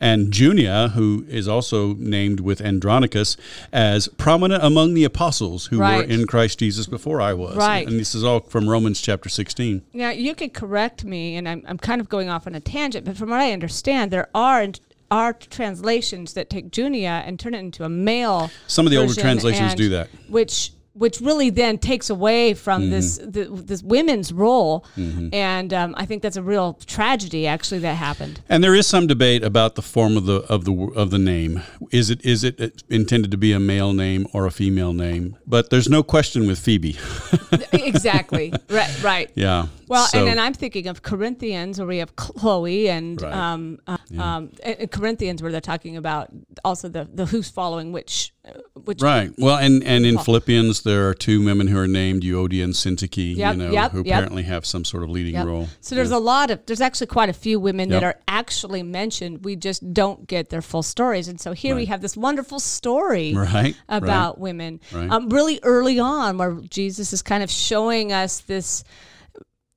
and 0.00 0.32
Junia, 0.32 0.88
who 0.94 1.24
is 1.28 1.46
also 1.46 1.94
named 1.94 2.40
with 2.40 2.60
Andronicus 2.60 3.36
as 3.72 4.08
prominent 4.08 4.64
among 4.64 4.94
the 4.94 5.04
apostles 5.04 5.66
who 5.66 5.78
Right. 5.78 5.98
were 5.98 6.02
in 6.12 6.26
Christ 6.26 6.58
Jesus 6.58 6.86
before 6.86 7.20
I 7.20 7.32
was. 7.32 7.56
Right. 7.56 7.86
And 7.86 8.00
this 8.00 8.12
is 8.14 8.24
all 8.24 8.40
from 8.40 8.68
Romans 8.68 9.00
chapter 9.00 9.28
16. 9.28 9.82
Now, 9.92 10.10
you 10.10 10.34
could 10.34 10.52
correct 10.52 11.04
me, 11.04 11.36
and 11.36 11.48
I'm, 11.48 11.62
I'm 11.68 11.78
kind 11.78 12.00
of 12.00 12.08
going 12.08 12.28
off 12.28 12.48
on 12.48 12.56
a 12.56 12.60
tangent, 12.60 13.06
but 13.06 13.16
from 13.16 13.30
what 13.30 13.40
I 13.40 13.52
understand, 13.52 14.10
there 14.10 14.28
are 14.34 14.66
are 15.12 15.32
translations 15.32 16.34
that 16.34 16.48
take 16.48 16.70
Junia 16.70 17.24
and 17.26 17.38
turn 17.38 17.52
it 17.52 17.58
into 17.58 17.82
a 17.82 17.88
male. 17.88 18.48
Some 18.68 18.86
of 18.86 18.92
the 18.92 18.96
older 18.98 19.12
translations 19.14 19.74
do 19.74 19.88
that. 19.88 20.08
which 20.28 20.70
which 21.00 21.20
really 21.20 21.50
then 21.50 21.78
takes 21.78 22.10
away 22.10 22.54
from 22.54 22.82
Mm-hmm. 22.82 22.90
this 22.90 23.18
the, 23.18 23.44
this 23.70 23.82
women's 23.82 24.32
role, 24.32 24.84
and 25.32 25.72
um, 25.74 25.94
I 25.96 26.04
think 26.06 26.22
that's 26.22 26.36
a 26.36 26.42
real 26.42 26.74
tragedy 26.86 27.46
actually 27.46 27.80
that 27.80 27.94
happened. 27.94 28.40
And 28.48 28.62
there 28.62 28.74
is 28.74 28.86
some 28.86 29.06
debate 29.06 29.42
about 29.42 29.74
the 29.74 29.82
form 29.82 30.16
of 30.16 30.24
the 30.26 30.38
of 30.54 30.64
the 30.64 30.74
of 30.94 31.10
the 31.10 31.18
name. 31.18 31.62
Is 31.90 32.10
it 32.10 32.24
is 32.24 32.44
it 32.44 32.82
intended 32.88 33.30
to 33.30 33.36
be 33.36 33.52
a 33.52 33.60
male 33.60 33.92
name 33.92 34.26
or 34.34 34.46
a 34.46 34.50
female 34.50 34.92
name? 34.92 35.36
But 35.46 35.70
there's 35.70 35.88
no 35.88 36.02
question 36.02 36.46
with 36.46 36.58
Phoebe. 36.58 36.96
exactly. 37.72 38.52
Right. 38.70 39.02
Right. 39.02 39.30
yeah. 39.34 39.66
Well, 39.88 40.06
So- 40.06 40.18
and 40.18 40.26
then 40.28 40.38
I'm 40.38 40.54
thinking 40.54 40.86
of 40.86 41.02
Corinthians, 41.02 41.78
where 41.78 41.88
we 41.88 41.98
have 41.98 42.14
Chloe, 42.16 42.88
and 42.88 43.20
Right. 43.20 43.32
um, 43.34 43.78
uh, 43.86 43.96
um, 44.18 44.50
and- 44.62 44.76
and 44.78 44.90
Corinthians, 44.90 45.42
where 45.42 45.50
they're 45.50 45.60
talking 45.60 45.96
about 45.96 46.28
also 46.64 46.88
the, 46.88 47.08
the 47.12 47.26
who's 47.26 47.48
following 47.50 47.90
which, 47.92 48.32
uh, 48.39 48.39
which 48.84 49.02
Right. 49.02 49.32
Well, 49.36 49.58
and, 49.58 49.84
and 49.84 50.06
in 50.06 50.18
Philippians, 50.18 50.82
there 50.82 51.08
are 51.08 51.14
two 51.14 51.44
women 51.44 51.66
who 51.66 51.78
are 51.78 51.86
named 51.86 52.22
Euodia 52.22 52.64
and 52.64 52.72
Syntyche, 52.72 53.36
Yep, 53.36 53.54
you 53.54 53.62
know, 53.62 53.70
yep, 53.70 53.92
who 53.92 53.98
yep. 53.98 54.06
apparently 54.06 54.44
have 54.44 54.64
some 54.64 54.84
sort 54.84 55.02
of 55.02 55.10
leading 55.10 55.36
role. 55.44 55.68
So 55.80 55.94
there's 55.94 56.10
a 56.10 56.18
lot 56.18 56.50
of 56.50 56.64
there's 56.66 56.80
actually 56.80 57.08
quite 57.08 57.28
a 57.28 57.34
few 57.34 57.60
women 57.60 57.90
that 57.90 58.02
are 58.02 58.18
actually 58.28 58.82
mentioned. 58.82 59.44
We 59.44 59.56
just 59.56 59.92
don't 59.92 60.26
get 60.26 60.48
their 60.48 60.62
full 60.62 60.82
stories, 60.82 61.28
and 61.28 61.40
so 61.40 61.52
here 61.52 61.76
we 61.76 61.86
have 61.86 62.00
this 62.00 62.16
wonderful 62.16 62.60
story 62.60 63.34
Right, 63.34 63.76
about 63.88 64.38
women. 64.38 64.80
Right. 64.92 65.10
Um, 65.10 65.28
really 65.28 65.60
early 65.62 65.98
on, 65.98 66.38
where 66.38 66.54
Jesus 66.70 67.12
is 67.12 67.22
kind 67.22 67.42
of 67.42 67.50
showing 67.50 68.12
us 68.12 68.40
this 68.40 68.84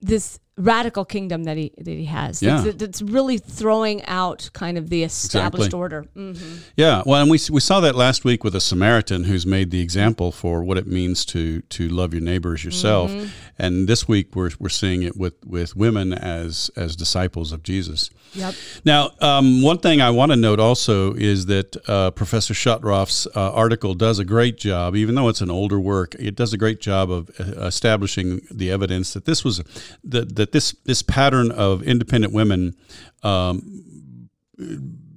this 0.01 0.39
radical 0.55 1.03
kingdom 1.03 1.45
that 1.45 1.57
he 1.57 1.72
that 1.77 1.88
he 1.88 2.05
has. 2.05 2.41
Yeah. 2.41 2.62
That's, 2.75 3.01
really 3.01 3.38
throwing 3.39 4.03
out 4.05 4.50
kind 4.53 4.77
of 4.77 4.89
the 4.89 5.03
established 5.03 5.65
Exactly. 5.74 5.79
order. 5.79 6.05
Mm. 6.15 6.63
Yeah, 6.77 7.01
well, 7.05 7.22
and 7.22 7.29
we, 7.31 7.39
we 7.51 7.60
saw 7.60 7.79
that 7.79 7.95
last 7.95 8.24
week 8.24 8.43
with 8.43 8.55
a 8.55 8.62
Samaritan 8.62 9.24
who's 9.24 9.45
made 9.45 9.72
the 9.72 9.81
example 9.81 10.31
for 10.31 10.63
what 10.63 10.77
it 10.77 10.86
means 10.88 11.25
to 11.25 11.62
to 11.62 11.88
love 11.89 12.13
your 12.13 12.22
neighbor 12.22 12.53
as 12.53 12.63
yourself, 12.63 13.10
Mm-hmm. 13.12 13.27
and 13.57 13.88
this 13.88 14.07
week 14.07 14.36
we're, 14.36 14.51
we're 14.60 14.69
seeing 14.69 15.01
it 15.03 15.17
with, 15.17 15.33
with 15.45 15.75
women 15.75 16.13
as 16.13 16.69
as 16.75 16.95
disciples 16.95 17.51
of 17.51 17.63
Jesus. 17.63 18.10
Yep. 18.33 18.53
Now, 18.86 19.12
um, 19.22 19.62
one 19.62 19.77
thing 19.79 20.01
I 20.01 20.10
want 20.12 20.31
to 20.31 20.36
note 20.36 20.60
also 20.60 21.13
is 21.13 21.45
that 21.48 21.75
uh, 21.89 22.12
Professor 22.12 22.53
Schottroff's 22.53 23.27
uh, 23.36 23.51
article 23.53 23.93
does 23.95 24.17
a 24.19 24.25
great 24.25 24.57
job, 24.57 24.95
even 24.95 25.15
though 25.15 25.29
it's 25.29 25.41
an 25.41 25.51
older 25.51 25.79
work. 25.79 26.15
It 26.19 26.36
does 26.36 26.53
a 26.53 26.57
great 26.57 26.79
job 26.79 27.12
of 27.12 27.29
uh, 27.39 27.65
establishing 27.65 28.41
the 28.51 28.72
evidence 28.72 29.13
that 29.13 29.25
this 29.25 29.43
was 29.43 29.62
that 30.03 30.36
that 30.44 30.52
this 30.52 30.74
this 30.84 31.02
pattern 31.02 31.52
of 31.52 31.82
independent 31.84 32.34
women. 32.34 32.76
Um, 33.24 34.30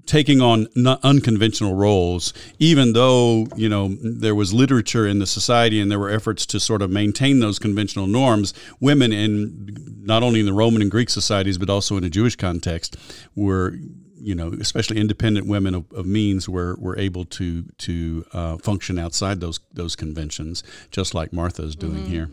taking 0.06 0.40
on 0.40 0.68
unconventional 1.02 1.74
roles, 1.74 2.32
even 2.60 2.92
though 2.92 3.48
you 3.56 3.68
know 3.68 3.88
there 4.00 4.36
was 4.36 4.54
literature 4.54 5.04
in 5.04 5.18
the 5.18 5.26
society 5.26 5.80
and 5.80 5.90
there 5.90 5.98
were 5.98 6.08
efforts 6.08 6.46
to 6.46 6.60
sort 6.60 6.80
of 6.80 6.90
maintain 6.90 7.40
those 7.40 7.58
conventional 7.58 8.06
norms. 8.06 8.54
Women 8.78 9.12
in 9.12 9.76
not 10.00 10.22
only 10.22 10.38
in 10.38 10.46
the 10.46 10.52
Roman 10.52 10.80
and 10.80 10.90
Greek 10.90 11.10
societies, 11.10 11.58
but 11.58 11.68
also 11.68 11.96
in 11.96 12.04
a 12.04 12.08
Jewish 12.08 12.36
context, 12.36 12.96
were 13.34 13.74
you 14.18 14.34
know, 14.34 14.52
especially 14.60 14.96
independent 14.98 15.46
women 15.46 15.74
of, 15.74 15.92
of 15.92 16.06
means 16.06 16.48
were, 16.48 16.76
were 16.78 16.98
able 16.98 17.24
to 17.24 17.64
to 17.78 18.24
uh, 18.32 18.56
function 18.58 18.98
outside 18.98 19.40
those 19.40 19.58
those 19.72 19.96
conventions, 19.96 20.62
just 20.92 21.14
like 21.14 21.32
Martha 21.32 21.62
is 21.64 21.74
doing 21.74 22.06
here. 22.06 22.28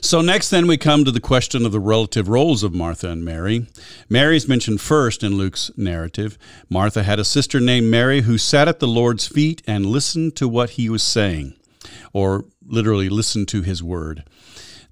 So 0.00 0.20
next, 0.20 0.50
then 0.50 0.66
we 0.66 0.76
come 0.76 1.04
to 1.04 1.10
the 1.10 1.20
question 1.20 1.66
of 1.66 1.72
the 1.72 1.80
relative 1.80 2.28
roles 2.28 2.62
of 2.62 2.74
Martha 2.74 3.10
and 3.10 3.24
Mary. 3.24 3.66
Mary 4.08 4.36
is 4.36 4.48
mentioned 4.48 4.80
first 4.80 5.22
in 5.22 5.36
Luke's 5.36 5.70
narrative. 5.76 6.38
Martha 6.68 7.02
had 7.02 7.18
a 7.18 7.24
sister 7.24 7.60
named 7.60 7.90
Mary 7.90 8.22
who 8.22 8.38
sat 8.38 8.68
at 8.68 8.80
the 8.80 8.88
Lord's 8.88 9.26
feet 9.26 9.62
and 9.66 9.86
listened 9.86 10.36
to 10.36 10.48
what 10.48 10.70
he 10.70 10.88
was 10.88 11.02
saying, 11.02 11.54
or 12.12 12.46
literally 12.64 13.08
listened 13.08 13.48
to 13.48 13.62
his 13.62 13.82
word. 13.82 14.24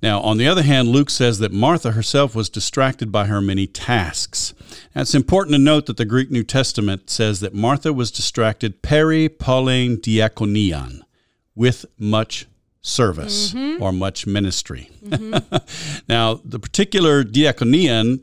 Now, 0.00 0.21
on 0.21 0.37
the 0.37 0.47
other 0.47 0.62
hand, 0.62 0.88
Luke 0.88 1.11
says 1.11 1.41
that 1.41 1.53
Martha 1.53 1.93
herself 1.93 2.35
was 2.35 2.49
distracted 2.49 3.11
by 3.11 3.27
her 3.27 3.41
many 3.41 3.67
tasks. 3.67 4.55
Now, 4.95 5.00
it's 5.00 5.15
important 5.15 5.55
to 5.55 5.59
note 5.59 5.87
that 5.87 5.97
the 5.97 6.05
Greek 6.05 6.31
New 6.31 6.45
Testament 6.45 7.11
says 7.11 7.41
that 7.41 7.55
Martha 7.55 7.93
was 7.93 8.12
distracted 8.12 8.81
peri 8.81 9.29
paulein 9.29 9.97
diakonian, 9.97 11.00
with 11.57 11.85
much 11.99 12.47
service 12.80 13.52
mm-hmm. 13.52 13.82
or 13.82 13.92
much 13.92 14.26
ministry. 14.26 14.90
Mm-hmm. 15.04 16.02
now, 16.08 16.40
the 16.44 16.58
particular 16.58 17.25
diakonian 17.25 18.20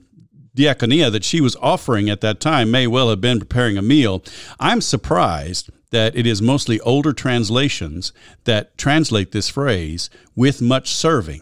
diaconia 0.56 1.12
that 1.12 1.24
she 1.24 1.42
was 1.42 1.56
offering 1.58 2.10
at 2.10 2.22
that 2.22 2.40
time 2.40 2.72
may 2.72 2.88
well 2.88 3.10
have 3.10 3.22
been 3.22 3.40
preparing 3.40 3.78
a 3.78 3.82
meal. 3.82 4.24
I'm 4.60 4.82
surprised 4.82 5.70
that 5.92 6.16
it 6.16 6.26
is 6.26 6.42
mostly 6.42 6.80
older 6.82 7.14
translations 7.14 8.14
that 8.46 8.78
translate 8.78 9.32
this 9.32 9.50
phrase 9.50 10.10
with 10.36 10.62
much 10.62 10.94
serving. 10.96 11.42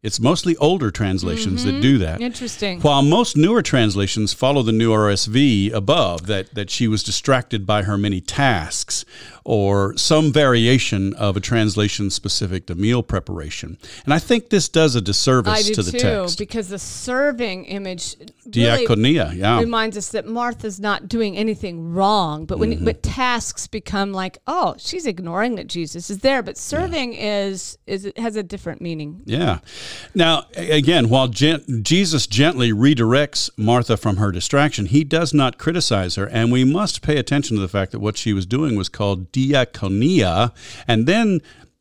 It's 0.00 0.20
mostly 0.20 0.56
older 0.58 0.92
translations 0.92 1.64
that 1.64 1.72
mm-hmm. 1.72 1.80
do 1.80 1.98
that. 1.98 2.20
Interesting. 2.20 2.80
While 2.82 3.02
most 3.02 3.36
newer 3.36 3.62
translations 3.62 4.32
follow 4.32 4.62
the 4.62 4.70
new 4.70 4.92
RSV 4.92 5.72
above, 5.72 6.26
that, 6.26 6.54
that 6.54 6.70
she 6.70 6.86
was 6.86 7.02
distracted 7.02 7.66
by 7.66 7.82
her 7.82 7.98
many 7.98 8.20
tasks, 8.20 9.04
or 9.50 9.96
some 9.96 10.30
variation 10.30 11.14
of 11.14 11.34
a 11.34 11.40
translation 11.40 12.10
specific 12.10 12.66
to 12.66 12.74
meal 12.74 13.02
preparation. 13.02 13.78
And 14.04 14.12
I 14.12 14.18
think 14.18 14.50
this 14.50 14.68
does 14.68 14.94
a 14.94 15.00
disservice 15.00 15.68
do 15.68 15.74
to 15.76 15.82
the 15.82 15.92
too, 15.92 15.98
text. 15.98 16.36
because 16.38 16.68
the 16.68 16.78
serving 16.78 17.64
image 17.64 18.16
really 18.54 18.86
Diaconia, 18.86 19.34
yeah. 19.34 19.58
reminds 19.58 19.96
us 19.96 20.10
that 20.10 20.26
Martha's 20.26 20.78
not 20.78 21.08
doing 21.08 21.34
anything 21.34 21.94
wrong, 21.94 22.44
but 22.44 22.58
Mm-hmm. 22.58 22.70
when 22.76 22.84
but 22.84 23.02
tasks 23.02 23.66
become 23.66 24.12
like, 24.12 24.36
oh, 24.46 24.74
she's 24.78 25.06
ignoring 25.06 25.54
that 25.54 25.66
Jesus 25.68 26.10
is 26.10 26.18
there, 26.18 26.42
but 26.42 26.58
serving 26.58 27.14
is 27.14 27.78
is 27.86 28.12
has 28.18 28.36
a 28.36 28.42
different 28.42 28.82
meaning. 28.82 29.22
Yeah. 29.24 29.60
Now, 30.14 30.44
again, 30.56 31.08
while 31.08 31.28
gen- 31.28 31.64
Jesus 31.82 32.26
gently 32.26 32.70
redirects 32.72 33.48
Martha 33.56 33.96
from 33.96 34.16
her 34.18 34.30
distraction, 34.30 34.86
he 34.86 35.04
does 35.04 35.32
not 35.32 35.56
criticize 35.56 36.16
her. 36.16 36.26
And 36.28 36.52
we 36.52 36.64
must 36.64 37.00
pay 37.00 37.16
attention 37.16 37.56
to 37.56 37.62
the 37.62 37.68
fact 37.68 37.92
that 37.92 38.00
what 38.00 38.16
she 38.18 38.32
was 38.34 38.44
doing 38.44 38.76
was 38.76 38.88
called 38.88 39.32
diaconia. 39.46 40.52
And 40.86 41.06
then 41.06 41.40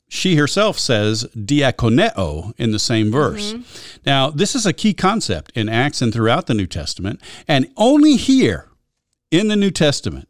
she 0.10 0.36
herself 0.36 0.80
says 0.80 1.26
diakoneo 1.36 2.54
in 2.58 2.72
the 2.72 2.80
same 2.80 3.12
verse. 3.12 3.54
Mm-hmm. 3.54 4.00
Now, 4.06 4.30
this 4.30 4.56
is 4.56 4.66
a 4.66 4.74
key 4.74 4.94
concept 4.94 5.52
in 5.56 5.68
Acts 5.68 6.02
and 6.02 6.14
throughout 6.14 6.48
the 6.48 6.54
New 6.54 6.68
Testament. 6.68 7.22
And 7.48 7.72
only 7.76 8.16
here 8.16 8.70
in 9.32 9.48
the 9.50 9.56
New 9.56 9.72
Testament 9.72 10.30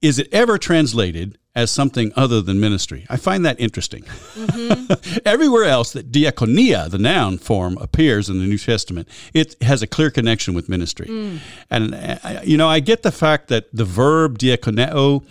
is 0.00 0.18
it 0.18 0.28
ever 0.32 0.56
translated 0.56 1.36
as 1.54 1.70
something 1.70 2.12
other 2.14 2.40
than 2.40 2.60
ministry. 2.60 3.04
I 3.10 3.16
find 3.16 3.44
that 3.44 3.58
interesting. 3.58 4.04
Mm-hmm. 4.04 5.20
Everywhere 5.26 5.64
else 5.64 5.92
that 5.92 6.12
diaconia, 6.12 6.88
the 6.88 6.98
noun 6.98 7.38
form, 7.38 7.76
appears 7.78 8.30
in 8.30 8.38
the 8.38 8.46
New 8.46 8.56
Testament, 8.56 9.08
it 9.34 9.60
has 9.62 9.82
a 9.82 9.86
clear 9.88 10.10
connection 10.10 10.54
with 10.54 10.68
ministry. 10.68 11.08
Mm. 11.08 11.38
And, 11.68 11.94
uh, 11.94 12.40
you 12.44 12.56
know, 12.56 12.68
I 12.68 12.78
get 12.78 13.02
the 13.02 13.10
fact 13.10 13.48
that 13.48 13.66
the 13.72 13.84
verb 13.84 14.38
diakoneo 14.38 15.24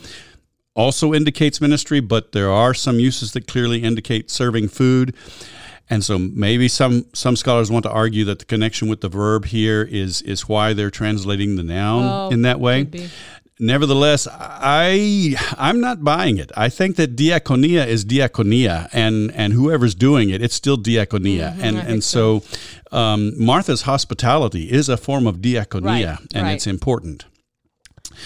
also 0.80 1.14
indicates 1.14 1.60
ministry, 1.62 2.00
but 2.02 2.24
there 2.32 2.50
are 2.50 2.74
some 2.74 2.98
uses 3.10 3.32
that 3.34 3.46
clearly 3.54 3.80
indicate 3.84 4.32
serving 4.32 4.70
food. 4.70 5.14
And 5.92 6.04
so 6.04 6.18
maybe 6.20 6.68
some 6.68 7.06
some 7.14 7.36
scholars 7.36 7.70
want 7.72 7.84
to 7.84 7.92
argue 7.92 8.24
that 8.26 8.40
the 8.40 8.46
connection 8.46 8.90
with 8.92 9.02
the 9.02 9.10
verb 9.10 9.46
here 9.46 9.82
is 10.04 10.22
is 10.34 10.48
why 10.48 10.74
they're 10.76 10.92
translating 11.04 11.56
the 11.56 11.64
noun 11.64 12.04
Oh, 12.06 12.30
in 12.34 12.42
that 12.44 12.60
way. 12.60 12.78
could 12.84 12.92
be. 12.92 13.10
nevertheless, 13.60 14.28
I 14.32 15.36
I'm 15.58 15.80
not 15.82 15.98
buying 16.04 16.38
it. 16.44 16.52
I 16.66 16.70
think 16.70 16.96
that 16.98 17.16
diaconia 17.16 17.84
is 17.88 18.06
diaconia, 18.06 18.88
and 18.94 19.32
and 19.42 19.54
whoever's 19.54 19.96
doing 19.96 20.30
it, 20.30 20.42
it's 20.46 20.56
still 20.56 20.78
diaconia, 20.78 21.50
Mm-hmm, 21.54 21.64
and 21.66 21.78
and 21.92 22.04
so, 22.04 22.44
um, 22.92 23.34
Martha's 23.52 23.82
hospitality 23.92 24.64
is 24.80 24.90
a 24.90 24.98
form 24.98 25.26
of 25.28 25.36
diaconia, 25.38 25.84
Right, 26.20 26.34
and 26.36 26.44
right. 26.44 26.54
it's 26.56 26.68
important. 26.68 27.26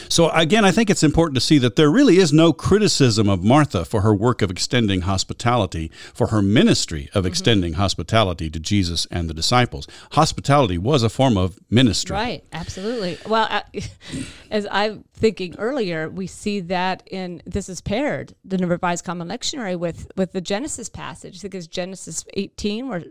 So 0.09 0.29
again, 0.31 0.65
I 0.65 0.71
think 0.71 0.89
it's 0.89 1.03
important 1.03 1.35
to 1.35 1.41
see 1.41 1.57
that 1.59 1.75
there 1.75 1.89
really 1.89 2.17
is 2.17 2.33
no 2.33 2.53
criticism 2.53 3.29
of 3.29 3.43
Martha 3.43 3.85
for 3.85 4.01
her 4.01 4.13
work 4.13 4.41
of 4.41 4.49
extending 4.49 5.01
hospitality, 5.01 5.91
for 6.13 6.27
her 6.27 6.41
ministry 6.41 7.03
Mm-hmm. 7.03 7.19
of 7.19 7.25
extending 7.25 7.73
hospitality 7.73 8.49
to 8.49 8.59
Jesus 8.59 9.05
and 9.11 9.29
the 9.29 9.33
disciples. 9.33 9.87
Hospitality 10.11 10.77
was 10.77 11.03
a 11.03 11.09
form 11.09 11.37
of 11.37 11.59
ministry. 11.69 12.13
Right, 12.13 12.43
absolutely. 12.51 13.17
Well, 13.27 13.47
I, 13.49 13.63
as 14.51 14.65
I'm 14.71 15.03
thinking 15.13 15.55
earlier, 15.57 16.09
we 16.09 16.27
see 16.27 16.59
that 16.61 17.03
in 17.07 17.41
this 17.45 17.69
is 17.69 17.81
paired 17.81 18.35
the 18.43 18.57
Revised 18.65 19.05
Common 19.05 19.27
Lectionary 19.27 19.77
with 19.77 20.11
with 20.15 20.31
the 20.31 20.41
Genesis 20.41 20.89
passage. 20.89 21.37
I 21.37 21.39
think 21.39 21.55
it's 21.55 21.67
Genesis 21.67 22.25
18 22.33 22.87
where 22.89 23.03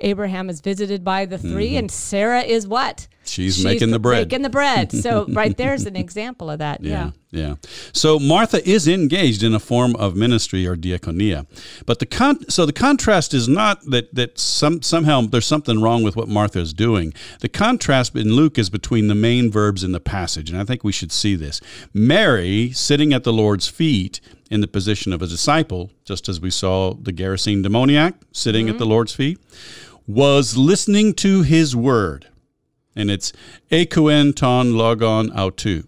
Abraham 0.00 0.48
is 0.48 0.60
visited 0.60 1.04
by 1.04 1.26
the 1.26 1.38
3 1.38 1.76
and 1.76 1.90
Sarah 1.90 2.42
is 2.42 2.66
what? 2.66 2.96
Mm-hmm. 2.96 3.14
She's 3.28 3.62
making 3.62 3.90
the 3.90 3.98
bread. 3.98 4.28
Making 4.28 4.42
the 4.42 4.50
bread. 4.50 4.90
So 4.90 5.26
right 5.28 5.56
there's 5.56 5.84
an 5.84 5.96
example 5.96 6.50
of 6.50 6.60
that. 6.60 6.82
Yeah. 6.82 7.10
Yeah, 7.30 7.40
yeah. 7.40 7.54
So 7.92 8.18
Martha 8.18 8.66
is 8.66 8.88
engaged 8.88 9.42
in 9.42 9.54
a 9.54 9.60
form 9.60 9.94
of 9.96 10.16
ministry 10.16 10.66
or 10.66 10.76
diaconia, 10.76 11.46
but 11.84 11.98
the 11.98 12.06
con- 12.06 12.48
so 12.48 12.64
the 12.64 12.72
contrast 12.72 13.34
is 13.34 13.46
not 13.46 13.82
that 13.90 14.14
that 14.14 14.38
some 14.38 14.80
somehow 14.82 15.20
there's 15.22 15.46
something 15.46 15.82
wrong 15.82 16.02
with 16.02 16.16
what 16.16 16.28
Martha 16.28 16.58
is 16.58 16.72
doing. 16.72 17.12
The 17.40 17.48
contrast 17.50 18.16
in 18.16 18.32
Luke 18.32 18.58
is 18.58 18.70
between 18.70 19.08
the 19.08 19.14
main 19.14 19.50
verbs 19.50 19.84
in 19.84 19.92
the 19.92 20.00
passage, 20.00 20.50
and 20.50 20.58
I 20.58 20.64
think 20.64 20.82
we 20.82 20.92
should 20.92 21.12
see 21.12 21.34
this. 21.34 21.60
Mary 21.92 22.70
sitting 22.70 23.12
at 23.12 23.24
the 23.24 23.32
Lord's 23.32 23.68
feet 23.68 24.20
in 24.50 24.62
the 24.62 24.68
position 24.68 25.12
of 25.12 25.20
a 25.20 25.26
disciple, 25.26 25.90
just 26.04 26.28
as 26.28 26.40
we 26.40 26.50
saw 26.50 26.94
the 26.94 27.12
Gerasene 27.12 27.62
demoniac 27.62 28.14
sitting 28.32 28.70
at 28.70 28.78
the 28.78 28.86
Lord's 28.86 29.14
feet, 29.14 29.38
was 30.08 30.56
listening 30.56 31.12
to 31.12 31.42
his 31.42 31.76
word, 31.76 32.26
and 32.96 33.10
it's 33.10 33.30
ekoen 33.70 34.34
ton 34.34 34.74
logon 34.74 35.28
autou. 35.30 35.86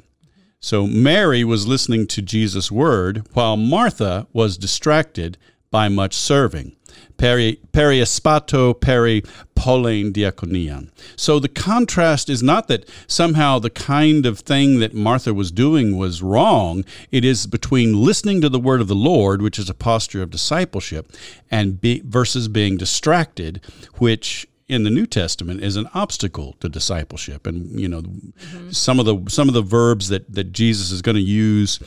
So 0.60 0.86
Mary 0.86 1.42
was 1.42 1.66
listening 1.66 2.06
to 2.08 2.20
Jesus' 2.20 2.70
word 2.70 3.26
while 3.32 3.56
Martha 3.56 4.26
was 4.34 4.58
distracted 4.58 5.38
by 5.70 5.88
much 5.88 6.14
serving. 6.14 6.76
Peri 7.20 7.58
periespato 7.70 8.80
peri 8.80 9.22
polein 9.54 10.10
diakonian. 10.10 10.88
So 11.16 11.38
the 11.38 11.50
contrast 11.50 12.30
is 12.30 12.42
not 12.42 12.66
that 12.68 12.88
somehow 13.06 13.58
the 13.58 13.68
kind 13.68 14.24
of 14.24 14.38
thing 14.38 14.78
that 14.78 14.94
Martha 14.94 15.34
was 15.34 15.50
doing 15.50 15.98
was 15.98 16.22
wrong. 16.22 16.82
It 17.10 17.22
is 17.22 17.46
between 17.46 18.02
listening 18.02 18.40
to 18.40 18.48
the 18.48 18.58
word 18.58 18.80
of 18.80 18.88
the 18.88 18.94
Lord, 18.94 19.42
which 19.42 19.58
is 19.58 19.68
a 19.68 19.74
posture 19.74 20.22
of 20.22 20.30
discipleship, 20.30 21.12
and 21.50 21.78
be, 21.78 22.00
versus 22.06 22.48
being 22.48 22.78
distracted, 22.78 23.60
which 23.98 24.48
in 24.66 24.84
the 24.84 24.90
New 24.90 25.04
Testament 25.04 25.62
is 25.62 25.76
an 25.76 25.90
obstacle 25.92 26.54
to 26.60 26.70
discipleship. 26.70 27.46
And 27.46 27.78
you 27.78 27.88
know, 27.88 28.00
mm-hmm. 28.00 28.70
some 28.70 28.98
of 28.98 29.04
the 29.04 29.22
some 29.28 29.48
of 29.48 29.54
the 29.54 29.62
verbs 29.62 30.08
that 30.08 30.32
that 30.32 30.52
Jesus 30.52 30.90
is 30.90 31.02
going 31.02 31.16
to 31.16 31.20
use 31.20 31.80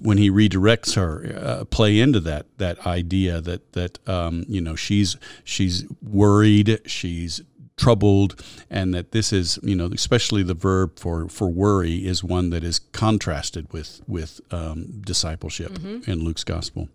when 0.00 0.18
he 0.18 0.30
redirects 0.30 0.94
her 0.94 1.34
uh, 1.38 1.64
play 1.64 1.98
into 1.98 2.20
that 2.20 2.46
that 2.58 2.86
idea 2.86 3.40
that 3.40 3.72
that 3.72 3.98
um, 4.08 4.44
you 4.48 4.60
know 4.60 4.76
she's 4.76 5.16
she's 5.44 5.84
worried, 6.02 6.80
she's 6.86 7.42
troubled 7.76 8.42
and 8.70 8.94
that 8.94 9.12
this 9.12 9.32
is 9.32 9.58
you 9.62 9.76
know 9.76 9.86
especially 9.92 10.42
the 10.42 10.54
verb 10.54 10.98
for 10.98 11.28
for 11.28 11.48
worry 11.48 12.06
is 12.06 12.24
one 12.24 12.50
that 12.50 12.64
is 12.64 12.78
contrasted 12.78 13.70
with 13.72 14.00
with 14.06 14.40
um, 14.50 15.00
discipleship 15.02 15.78
in 16.08 16.24
Luke's 16.24 16.44
gospel 16.44 16.88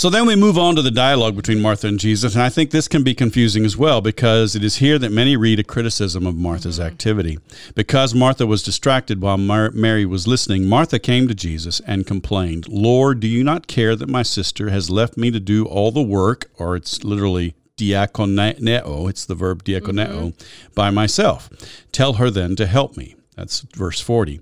so 0.00 0.08
then 0.08 0.24
we 0.24 0.34
move 0.34 0.56
on 0.56 0.76
to 0.76 0.80
the 0.80 0.90
dialogue 0.90 1.36
between 1.36 1.60
Martha 1.60 1.86
and 1.86 2.00
Jesus, 2.00 2.32
and 2.32 2.42
I 2.42 2.48
think 2.48 2.70
this 2.70 2.88
can 2.88 3.04
be 3.04 3.14
confusing 3.14 3.66
as 3.66 3.76
well 3.76 4.00
because 4.00 4.56
it 4.56 4.64
is 4.64 4.76
here 4.76 4.98
that 4.98 5.12
many 5.12 5.36
read 5.36 5.60
a 5.60 5.62
criticism 5.62 6.26
of 6.26 6.34
Martha's 6.34 6.78
mm-hmm. 6.78 6.88
activity. 6.88 7.38
Because 7.74 8.14
Martha 8.14 8.46
was 8.46 8.62
distracted 8.62 9.20
while 9.20 9.36
Mar- 9.36 9.72
Mary 9.72 10.06
was 10.06 10.26
listening, 10.26 10.66
Martha 10.66 10.98
came 10.98 11.28
to 11.28 11.34
Jesus 11.34 11.80
and 11.80 12.06
complained, 12.06 12.66
Lord, 12.66 13.20
do 13.20 13.28
you 13.28 13.44
not 13.44 13.66
care 13.66 13.94
that 13.94 14.08
my 14.08 14.22
sister 14.22 14.70
has 14.70 14.88
left 14.88 15.18
me 15.18 15.30
to 15.32 15.38
do 15.38 15.66
all 15.66 15.90
the 15.90 16.00
work, 16.00 16.50
or 16.56 16.76
it's 16.76 17.04
literally 17.04 17.54
diakoneo, 17.76 19.10
it's 19.10 19.26
the 19.26 19.34
verb 19.34 19.64
diakoneo, 19.64 20.32
mm-hmm. 20.32 20.74
by 20.74 20.88
myself? 20.88 21.50
Tell 21.92 22.14
her 22.14 22.30
then 22.30 22.56
to 22.56 22.64
help 22.64 22.96
me. 22.96 23.16
That's 23.36 23.60
verse 23.60 24.00
40. 24.00 24.40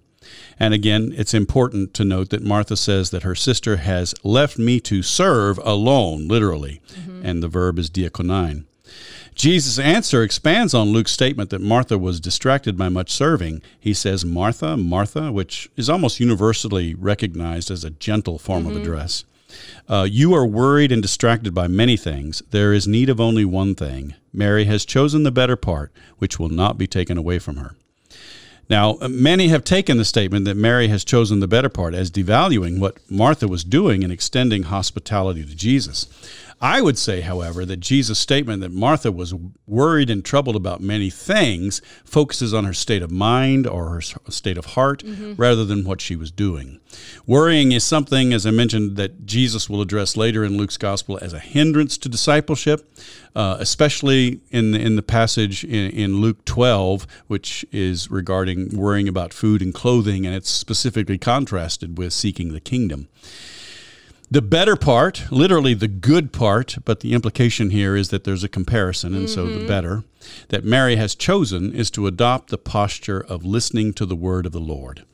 And 0.59 0.75
again, 0.75 1.13
it's 1.17 1.35
important 1.35 1.95
to 1.95 2.05
note 2.05 2.31
that 2.31 2.43
Martha 2.43 2.77
says 2.77 3.11
that 3.11 3.23
her 3.23 3.35
sister 3.35 3.77
has 3.77 4.15
left 4.25 4.59
me 4.59 4.81
to 4.81 5.03
serve 5.03 5.59
alone, 5.63 6.29
literally, 6.29 6.81
and 7.23 7.43
the 7.43 7.49
verb 7.49 7.79
is 7.79 7.91
diakonein. 7.91 8.65
Jesus' 9.35 9.79
answer 9.79 10.25
expands 10.25 10.75
on 10.75 10.89
Luke's 10.89 11.13
statement 11.13 11.51
that 11.51 11.61
Martha 11.61 11.97
was 11.97 12.19
distracted 12.19 12.77
by 12.77 12.89
much 12.89 13.11
serving. 13.13 13.63
He 13.79 13.95
says, 13.95 14.25
Martha, 14.25 14.77
Martha, 14.77 15.31
which 15.31 15.71
is 15.77 15.89
almost 15.89 16.19
universally 16.19 16.93
recognized 16.95 17.71
as 17.71 17.85
a 17.85 17.91
gentle 17.91 18.39
form 18.39 18.67
of 18.67 18.77
address. 18.77 19.25
Uh, 19.89 20.07
you 20.11 20.35
are 20.35 20.45
worried 20.45 20.91
and 20.91 21.01
distracted 21.01 21.55
by 21.55 21.69
many 21.69 21.97
things. 21.97 22.43
There 22.51 22.73
is 22.73 22.89
need 22.89 23.09
of 23.09 23.21
only 23.21 23.45
one 23.45 23.77
thing. 23.77 24.15
Mary 24.33 24.65
has 24.65 24.85
chosen 24.85 25.23
the 25.23 25.31
better 25.31 25.57
part, 25.57 25.93
which 26.19 26.41
will 26.41 26.49
not 26.51 26.77
be 26.77 26.89
taken 26.89 27.17
away 27.17 27.39
from 27.39 27.57
her. 27.57 27.77
Now, 28.71 28.99
many 29.09 29.49
have 29.49 29.65
taken 29.65 29.97
the 29.97 30.05
statement 30.05 30.45
that 30.45 30.57
Mary 30.57 30.89
has 30.89 31.05
chosen 31.05 31.41
the 31.41 31.49
better 31.49 31.71
part 31.71 31.95
as 31.95 32.11
devaluing 32.11 32.79
what 32.79 32.99
Martha 33.11 33.49
was 33.49 33.65
doing 33.65 34.03
in 34.03 34.11
extending 34.11 34.65
hospitality 34.65 35.45
to 35.45 35.55
Jesus. 35.55 36.07
I 36.61 36.81
would 36.81 36.99
say, 36.99 37.21
however, 37.21 37.65
that 37.65 37.79
Jesus' 37.79 38.19
statement 38.19 38.63
that 38.63 38.73
Martha 38.73 39.13
was 39.13 39.33
worried 39.67 40.11
and 40.11 40.25
troubled 40.25 40.57
about 40.57 40.81
many 40.81 41.09
things 41.09 41.81
focuses 42.05 42.53
on 42.53 42.65
her 42.65 42.73
state 42.73 43.03
of 43.03 43.13
mind 43.13 43.67
or 43.67 43.91
her 43.91 44.01
state 44.01 44.59
of 44.59 44.67
heart 44.67 45.05
rather 45.37 45.65
than 45.65 45.85
what 45.85 46.01
she 46.01 46.17
was 46.17 46.33
doing. 46.33 46.81
Worrying 47.27 47.71
is 47.71 47.85
something, 47.85 48.33
as 48.33 48.45
I 48.45 48.51
mentioned, 48.51 48.97
that 48.97 49.25
Jesus 49.25 49.71
will 49.71 49.81
address 49.81 50.17
later 50.17 50.45
in 50.45 50.57
Luke's 50.57 50.77
gospel 50.77 51.19
as 51.23 51.33
a 51.33 51.39
hindrance 51.39 51.97
to 51.99 52.09
discipleship, 52.09 52.93
uh, 53.37 53.57
especially 53.61 54.41
in 54.51 54.73
the, 54.73 54.81
in 54.81 54.97
the 54.97 55.03
passage 55.03 55.63
in, 55.63 55.91
in 55.93 56.21
Luke 56.21 56.45
12, 56.45 57.07
which 57.29 57.65
is 57.71 58.11
regarding 58.11 58.77
worrying 58.77 59.07
about 59.07 59.33
food 59.33 59.63
and 59.63 59.73
clothing, 59.73 60.27
and 60.27 60.35
it's 60.35 60.51
specifically 60.51 61.19
contrasted 61.19 61.99
with 61.99 62.13
seeking 62.13 62.53
the 62.53 62.61
kingdom. 62.61 63.09
The 64.31 64.43
better 64.43 64.77
part, 64.77 65.25
literally 65.31 65.73
the 65.73 65.89
good 65.89 66.33
part, 66.33 66.77
but 66.85 67.01
the 67.01 67.15
implication 67.15 67.71
here 67.71 67.97
is 67.97 68.11
that 68.11 68.25
there's 68.25 68.45
a 68.45 68.49
comparison, 68.49 69.15
and 69.15 69.29
so 69.29 69.47
the 69.47 69.59
mm-hmm. 69.59 69.67
better 69.67 70.05
that 70.49 70.65
Mary 70.65 70.97
has 70.97 71.15
chosen 71.15 71.73
is 71.73 71.91
to 71.93 72.07
adopt 72.07 72.51
the 72.51 72.59
posture 72.59 73.21
of 73.21 73.45
listening 73.45 73.95
to 73.95 74.05
the 74.05 74.17
word 74.17 74.45
of 74.45 74.53
the 74.53 74.61
Lord. 74.61 75.05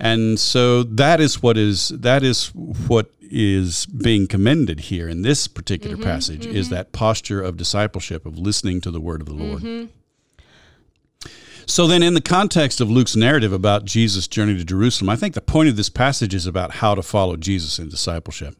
And 0.00 0.40
so 0.40 0.82
that 0.82 1.20
is 1.20 1.42
what 1.42 1.58
is 1.58 1.88
that 1.88 2.22
is 2.22 2.46
what 2.54 3.10
is 3.20 3.86
being 3.86 4.26
commended 4.26 4.80
here 4.80 5.08
in 5.08 5.22
this 5.22 5.48
particular 5.48 5.96
mm-hmm. 5.96 6.04
passage 6.04 6.46
is 6.46 6.66
mm-hmm. 6.66 6.76
that 6.76 6.92
posture 6.92 7.42
of 7.42 7.56
discipleship 7.56 8.24
of 8.24 8.38
listening 8.38 8.80
to 8.82 8.90
the 8.90 9.00
word 9.00 9.20
of 9.20 9.26
the 9.26 9.34
Lord. 9.34 9.90
So 11.66 11.86
then, 11.86 12.02
in 12.02 12.14
the 12.14 12.20
context 12.20 12.80
of 12.80 12.90
Luke's 12.90 13.14
narrative 13.14 13.52
about 13.52 13.84
Jesus' 13.84 14.26
journey 14.26 14.56
to 14.56 14.64
Jerusalem, 14.64 15.08
I 15.08 15.16
think 15.16 15.34
the 15.34 15.40
point 15.40 15.68
of 15.68 15.76
this 15.76 15.88
passage 15.88 16.34
is 16.34 16.46
about 16.46 16.76
how 16.76 16.94
to 16.94 17.02
follow 17.02 17.36
Jesus 17.36 17.78
in 17.78 17.88
discipleship. 17.88 18.56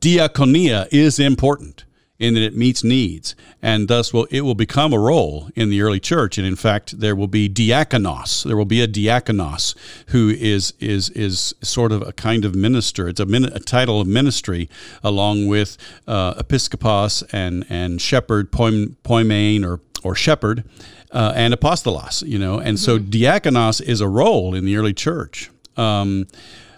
Diaconia 0.00 0.88
is 0.92 1.18
important 1.18 1.84
in 2.18 2.34
that 2.34 2.42
it 2.42 2.56
meets 2.56 2.82
needs, 2.82 3.34
and 3.60 3.88
thus 3.88 4.12
will 4.12 4.26
it 4.30 4.40
will 4.40 4.54
become 4.54 4.92
a 4.92 4.98
role 4.98 5.50
in 5.54 5.68
the 5.68 5.82
early 5.82 6.00
church. 6.00 6.38
And 6.38 6.46
in 6.46 6.56
fact, 6.56 6.98
there 6.98 7.14
will 7.14 7.26
be 7.26 7.48
diakonos. 7.48 8.44
There 8.44 8.56
will 8.56 8.64
be 8.64 8.80
a 8.80 8.88
diakonos 8.88 9.74
who 10.08 10.30
is 10.30 10.72
is 10.80 11.10
is 11.10 11.54
sort 11.62 11.92
of 11.92 12.02
a 12.02 12.12
kind 12.12 12.44
of 12.44 12.54
minister. 12.54 13.08
It's 13.08 13.20
a, 13.20 13.26
min, 13.26 13.44
a 13.44 13.60
title 13.60 14.00
of 14.00 14.06
ministry, 14.06 14.68
along 15.02 15.46
with 15.46 15.76
uh, 16.06 16.34
episkopos 16.34 17.22
and 17.32 17.66
and 17.68 18.00
shepherd, 18.00 18.50
poim, 18.50 18.96
poimen 19.04 19.64
or 19.64 19.80
or 20.02 20.14
shepherd, 20.14 20.64
uh, 21.10 21.32
and 21.36 21.52
apostolos. 21.52 22.26
You 22.26 22.38
know, 22.38 22.58
and 22.58 22.78
so 22.78 22.98
diakonos 22.98 23.82
is 23.82 24.00
a 24.00 24.08
role 24.08 24.54
in 24.54 24.64
the 24.64 24.76
early 24.76 24.94
church. 24.94 25.50
Um, 25.76 26.28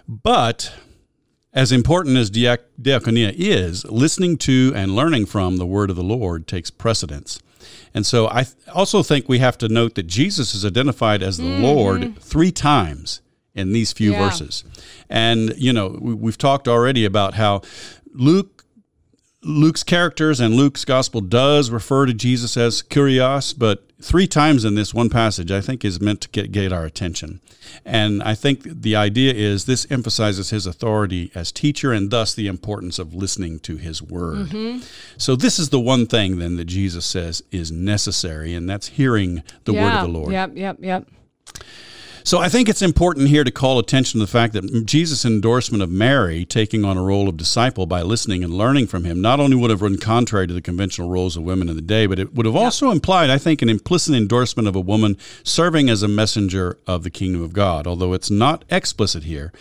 but 0.09 0.73
as 1.59 1.73
important 1.73 2.15
as 2.15 2.31
diac- 2.31 2.63
diaconia 2.81 3.33
is, 3.35 3.83
listening 3.83 4.37
to 4.37 4.71
and 4.77 4.95
learning 4.95 5.25
from 5.25 5.57
the 5.57 5.65
word 5.65 5.89
of 5.89 5.97
the 5.97 6.03
Lord 6.03 6.47
takes 6.47 6.71
precedence. 6.71 7.41
And 7.93 8.05
so 8.05 8.29
I 8.29 8.45
also 8.73 9.03
think 9.03 9.27
we 9.27 9.39
have 9.39 9.57
to 9.57 9.67
note 9.67 9.95
that 9.95 10.07
Jesus 10.07 10.55
is 10.55 10.65
identified 10.65 11.21
as 11.21 11.35
the 11.35 11.43
mm-hmm. 11.43 11.63
Lord 11.63 12.17
three 12.21 12.53
times 12.53 13.19
in 13.53 13.73
these 13.73 13.91
few 13.91 14.13
Yeah. 14.13 14.23
verses. 14.23 14.63
And, 15.09 15.53
you 15.57 15.73
know, 15.73 15.97
we, 15.99 16.13
we've 16.13 16.37
talked 16.37 16.69
already 16.69 17.03
about 17.03 17.33
how 17.33 17.61
Luke 18.13 18.63
Luke's 19.43 19.83
characters 19.83 20.39
and 20.39 20.55
Luke's 20.55 20.85
gospel 20.85 21.19
does 21.19 21.71
refer 21.71 22.05
to 22.05 22.13
Jesus 22.13 22.55
as 22.55 22.81
Kurios, 22.81 23.53
but 23.57 23.88
three 24.01 24.27
times 24.27 24.63
in 24.65 24.75
this 24.75 24.93
one 24.93 25.09
passage, 25.09 25.51
I 25.51 25.61
think, 25.61 25.83
is 25.83 25.99
meant 25.99 26.21
to 26.21 26.29
get, 26.29 26.51
get 26.51 26.71
our 26.71 26.85
attention. 26.85 27.41
And 27.85 28.23
I 28.23 28.33
think 28.35 28.63
the 28.63 28.95
idea 28.95 29.33
is 29.33 29.65
this 29.65 29.85
emphasizes 29.91 30.49
his 30.49 30.65
authority 30.65 31.31
as 31.35 31.51
teacher 31.51 31.91
and 31.91 32.09
thus 32.09 32.33
the 32.33 32.47
importance 32.47 32.97
of 32.97 33.13
listening 33.13 33.59
to 33.59 33.75
his 33.75 34.01
word. 34.01 34.47
Mm-hmm. 34.49 34.83
So, 35.17 35.35
this 35.35 35.59
is 35.59 35.69
the 35.69 35.79
one 35.79 36.07
thing 36.07 36.39
then 36.39 36.55
that 36.57 36.65
Jesus 36.65 37.05
says 37.05 37.43
is 37.51 37.71
necessary, 37.71 38.53
and 38.53 38.69
that's 38.69 38.87
hearing 38.87 39.43
the 39.65 39.73
yeah. 39.73 39.83
word 39.83 39.93
of 39.99 40.11
the 40.11 40.19
Lord. 40.19 40.31
Yep, 40.31 40.51
yep, 40.55 40.77
yep. 40.79 41.07
So 42.29 42.37
I 42.37 42.47
think 42.47 42.69
it's 42.69 42.83
important 42.83 43.29
here 43.29 43.43
to 43.43 43.49
call 43.49 43.79
attention 43.79 44.19
to 44.19 44.23
the 44.23 44.31
fact 44.31 44.53
that 44.53 44.85
Jesus' 44.85 45.25
endorsement 45.25 45.81
of 45.81 45.89
Mary 45.89 46.45
taking 46.45 46.85
on 46.85 46.95
a 46.95 47.01
role 47.01 47.27
of 47.27 47.37
disciple 47.37 47.87
by 47.87 48.03
listening 48.03 48.43
and 48.43 48.53
learning 48.53 48.85
from 48.85 49.03
him 49.03 49.19
not 49.19 49.39
only 49.39 49.55
would 49.55 49.71
have 49.71 49.81
run 49.81 49.97
contrary 49.97 50.45
to 50.45 50.53
the 50.53 50.61
conventional 50.61 51.09
roles 51.09 51.35
of 51.35 51.41
women 51.41 51.69
in 51.69 51.75
the 51.75 51.81
day, 51.81 52.05
but 52.05 52.19
it 52.19 52.35
would 52.35 52.45
have 52.45 52.55
also 52.55 52.91
implied, 52.91 53.31
I 53.31 53.39
think, 53.39 53.63
an 53.63 53.69
implicit 53.69 54.13
endorsement 54.13 54.67
of 54.67 54.75
a 54.75 54.79
woman 54.79 55.17
serving 55.43 55.89
as 55.89 56.03
a 56.03 56.07
messenger 56.07 56.77
of 56.85 57.01
the 57.01 57.09
kingdom 57.09 57.41
of 57.41 57.51
God. 57.51 57.87
Although 57.87 58.13
it's 58.13 58.29
not 58.29 58.63
explicit 58.69 59.23
here, 59.23 59.51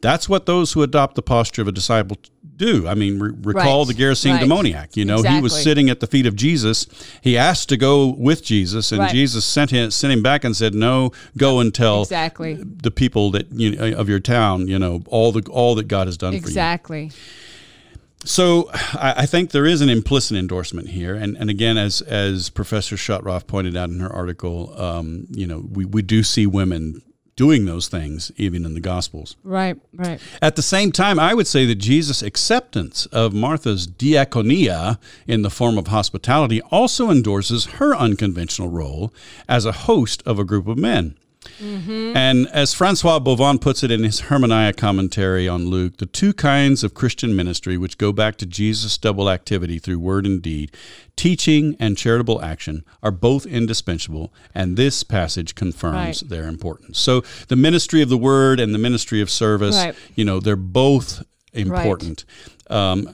that's 0.00 0.28
what 0.28 0.46
those 0.46 0.72
who 0.72 0.82
adopt 0.82 1.14
the 1.14 1.22
posture 1.22 1.62
of 1.62 1.68
a 1.68 1.72
disciple 1.72 2.16
do. 2.56 2.86
I 2.86 2.94
mean, 2.94 3.18
re- 3.18 3.32
recall 3.42 3.84
Right. 3.84 3.96
the 3.96 4.02
Gerasene 4.02 4.32
Right. 4.32 4.40
demoniac. 4.40 4.96
You 4.96 5.04
know, 5.04 5.22
he 5.22 5.40
was 5.40 5.52
sitting 5.54 5.90
at 5.90 6.00
the 6.00 6.06
feet 6.06 6.24
of 6.26 6.36
Jesus. 6.36 6.86
He 7.20 7.36
asked 7.36 7.68
to 7.70 7.76
go 7.76 8.14
with 8.16 8.44
Jesus, 8.44 8.92
and 8.92 9.00
Right. 9.00 9.10
Jesus 9.12 9.44
sent 9.44 9.70
him 9.70 9.90
sent 9.90 10.12
him 10.12 10.22
back 10.22 10.44
and 10.44 10.56
said, 10.56 10.74
"No, 10.74 11.10
go 11.36 11.58
and 11.60 11.74
tell 11.74 12.02
Exactly. 12.02 12.58
the 12.82 12.90
people 12.90 13.30
that 13.32 13.46
you 13.52 13.74
know, 13.74 13.92
of 13.96 14.08
your 14.08 14.20
town, 14.20 14.68
you 14.68 14.78
know, 14.78 15.02
all 15.08 15.32
the 15.32 15.42
all 15.50 15.74
that 15.74 15.88
God 15.88 16.06
has 16.06 16.16
done 16.16 16.32
for 16.32 16.36
you." 16.36 16.40
Exactly. 16.42 17.10
So 18.26 18.70
I, 18.94 19.26
think 19.26 19.50
there 19.50 19.66
is 19.66 19.82
an 19.82 19.90
implicit 19.90 20.38
endorsement 20.38 20.88
here, 20.88 21.14
and 21.14 21.36
and 21.36 21.50
again, 21.50 21.76
as 21.76 22.00
as 22.02 22.48
Professor 22.48 22.96
Schottroff 22.96 23.46
pointed 23.46 23.76
out 23.76 23.90
in 23.90 24.00
her 24.00 24.10
article, 24.10 24.72
um, 24.80 25.26
you 25.30 25.46
know, 25.46 25.62
we 25.70 25.84
we 25.84 26.00
do 26.00 26.22
see 26.22 26.46
women 26.46 27.02
doing 27.36 27.64
those 27.64 27.88
things 27.88 28.30
even 28.36 28.64
in 28.64 28.74
the 28.74 28.80
Gospels. 28.80 29.36
Right, 29.42 29.76
right. 29.94 30.20
At 30.40 30.56
the 30.56 30.62
same 30.62 30.92
time, 30.92 31.18
I 31.18 31.34
would 31.34 31.46
say 31.46 31.66
that 31.66 31.76
Jesus' 31.76 32.22
acceptance 32.22 33.06
of 33.06 33.34
Martha's 33.34 33.86
diaconia 33.86 34.98
in 35.26 35.42
the 35.42 35.50
form 35.50 35.78
of 35.78 35.88
hospitality 35.88 36.60
also 36.70 37.10
endorses 37.10 37.66
her 37.66 37.94
unconventional 37.94 38.68
role 38.68 39.12
as 39.48 39.64
a 39.64 39.72
host 39.72 40.22
of 40.26 40.38
a 40.38 40.44
group 40.44 40.66
of 40.68 40.78
men. 40.78 41.16
And 41.60 42.46
as 42.48 42.74
Francois 42.74 43.18
Bovon 43.18 43.58
puts 43.60 43.82
it 43.82 43.90
in 43.90 44.02
his 44.02 44.22
Hermeneia 44.22 44.76
commentary 44.76 45.48
on 45.48 45.66
Luke, 45.66 45.98
the 45.98 46.06
two 46.06 46.32
kinds 46.32 46.82
of 46.84 46.94
Christian 46.94 47.34
ministry 47.36 47.76
which 47.76 47.98
go 47.98 48.12
back 48.12 48.36
to 48.38 48.46
Jesus' 48.46 48.98
double 48.98 49.30
activity 49.30 49.78
through 49.78 49.98
word 49.98 50.26
and 50.26 50.40
deed, 50.42 50.70
teaching 51.16 51.76
and 51.78 51.96
charitable 51.96 52.42
action, 52.42 52.84
are 53.02 53.10
both 53.10 53.46
indispensable, 53.46 54.32
and 54.54 54.76
this 54.76 55.02
passage 55.02 55.54
confirms 55.54 55.94
Right. 56.22 56.30
their 56.30 56.46
importance. 56.48 56.98
So 56.98 57.22
the 57.48 57.56
ministry 57.56 58.02
of 58.02 58.08
the 58.08 58.18
word 58.18 58.60
and 58.60 58.74
the 58.74 58.78
ministry 58.78 59.20
of 59.20 59.30
service, 59.30 59.76
Right. 59.76 59.94
you 60.16 60.24
know, 60.24 60.40
they're 60.40 60.56
both 60.56 61.22
important. 61.52 62.24
Um, 62.68 63.08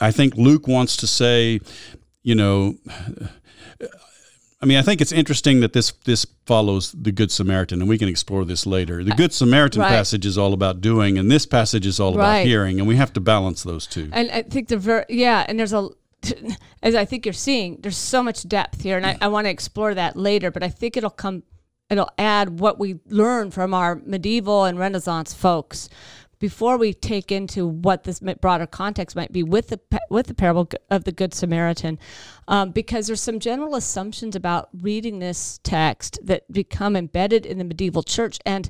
I 0.00 0.10
think 0.12 0.36
Luke 0.36 0.68
wants 0.68 0.96
to 0.98 1.06
say, 1.06 1.60
you 2.22 2.34
know, 2.34 2.76
I 4.64 4.66
mean, 4.66 4.78
I 4.78 4.82
think 4.82 5.02
it's 5.02 5.12
interesting 5.12 5.60
that 5.60 5.74
this 5.74 5.92
this 6.06 6.24
follows 6.46 6.92
the 6.92 7.12
Good 7.12 7.30
Samaritan, 7.30 7.82
and 7.82 7.88
we 7.88 7.98
can 7.98 8.08
explore 8.08 8.46
this 8.46 8.64
later. 8.64 9.04
The 9.04 9.10
Good 9.10 9.34
Samaritan 9.34 9.82
Right. 9.82 9.90
passage 9.90 10.24
is 10.24 10.38
all 10.38 10.54
about 10.54 10.80
doing, 10.80 11.18
and 11.18 11.30
this 11.30 11.44
passage 11.44 11.84
is 11.86 12.00
all 12.00 12.14
about 12.14 12.46
hearing, 12.46 12.78
and 12.78 12.88
we 12.88 12.96
have 12.96 13.12
to 13.12 13.20
balance 13.20 13.62
those 13.62 13.86
two. 13.86 14.08
And 14.10 14.30
I 14.30 14.40
think 14.40 14.68
the 14.68 14.78
ver- 14.78 15.04
yeah, 15.10 15.44
and 15.46 15.58
there's 15.58 15.74
a 15.74 15.90
as 16.82 16.94
I 16.94 17.04
think 17.04 17.26
you're 17.26 17.34
seeing, 17.34 17.76
there's 17.82 17.98
so 17.98 18.22
much 18.22 18.48
depth 18.48 18.80
here, 18.80 18.96
and 18.96 19.04
I, 19.04 19.18
I 19.20 19.28
want 19.28 19.44
to 19.44 19.50
explore 19.50 19.92
that 19.92 20.16
later. 20.16 20.50
But 20.50 20.62
I 20.62 20.70
think 20.70 20.96
it'll 20.96 21.10
come, 21.10 21.42
it'll 21.90 22.10
add 22.16 22.58
what 22.58 22.78
we 22.78 23.00
learn 23.10 23.50
from 23.50 23.74
our 23.74 23.96
medieval 23.96 24.64
and 24.64 24.78
Renaissance 24.78 25.34
folks 25.34 25.90
before 26.44 26.76
we 26.76 26.92
take 26.92 27.32
into 27.32 27.66
what 27.66 28.04
this 28.04 28.20
broader 28.38 28.66
context 28.66 29.16
might 29.16 29.32
be 29.32 29.42
with 29.42 29.68
the 29.68 29.80
with 30.10 30.26
the 30.26 30.34
parable 30.34 30.68
of 30.90 31.04
the 31.04 31.10
Good 31.10 31.32
Samaritan, 31.32 31.98
um, 32.48 32.70
because 32.70 33.06
there's 33.06 33.22
some 33.22 33.40
general 33.40 33.74
assumptions 33.74 34.36
about 34.36 34.68
reading 34.78 35.20
this 35.20 35.58
text 35.62 36.18
that 36.22 36.42
become 36.52 36.96
embedded 36.96 37.46
in 37.46 37.56
the 37.56 37.64
medieval 37.64 38.02
church, 38.02 38.38
and 38.44 38.68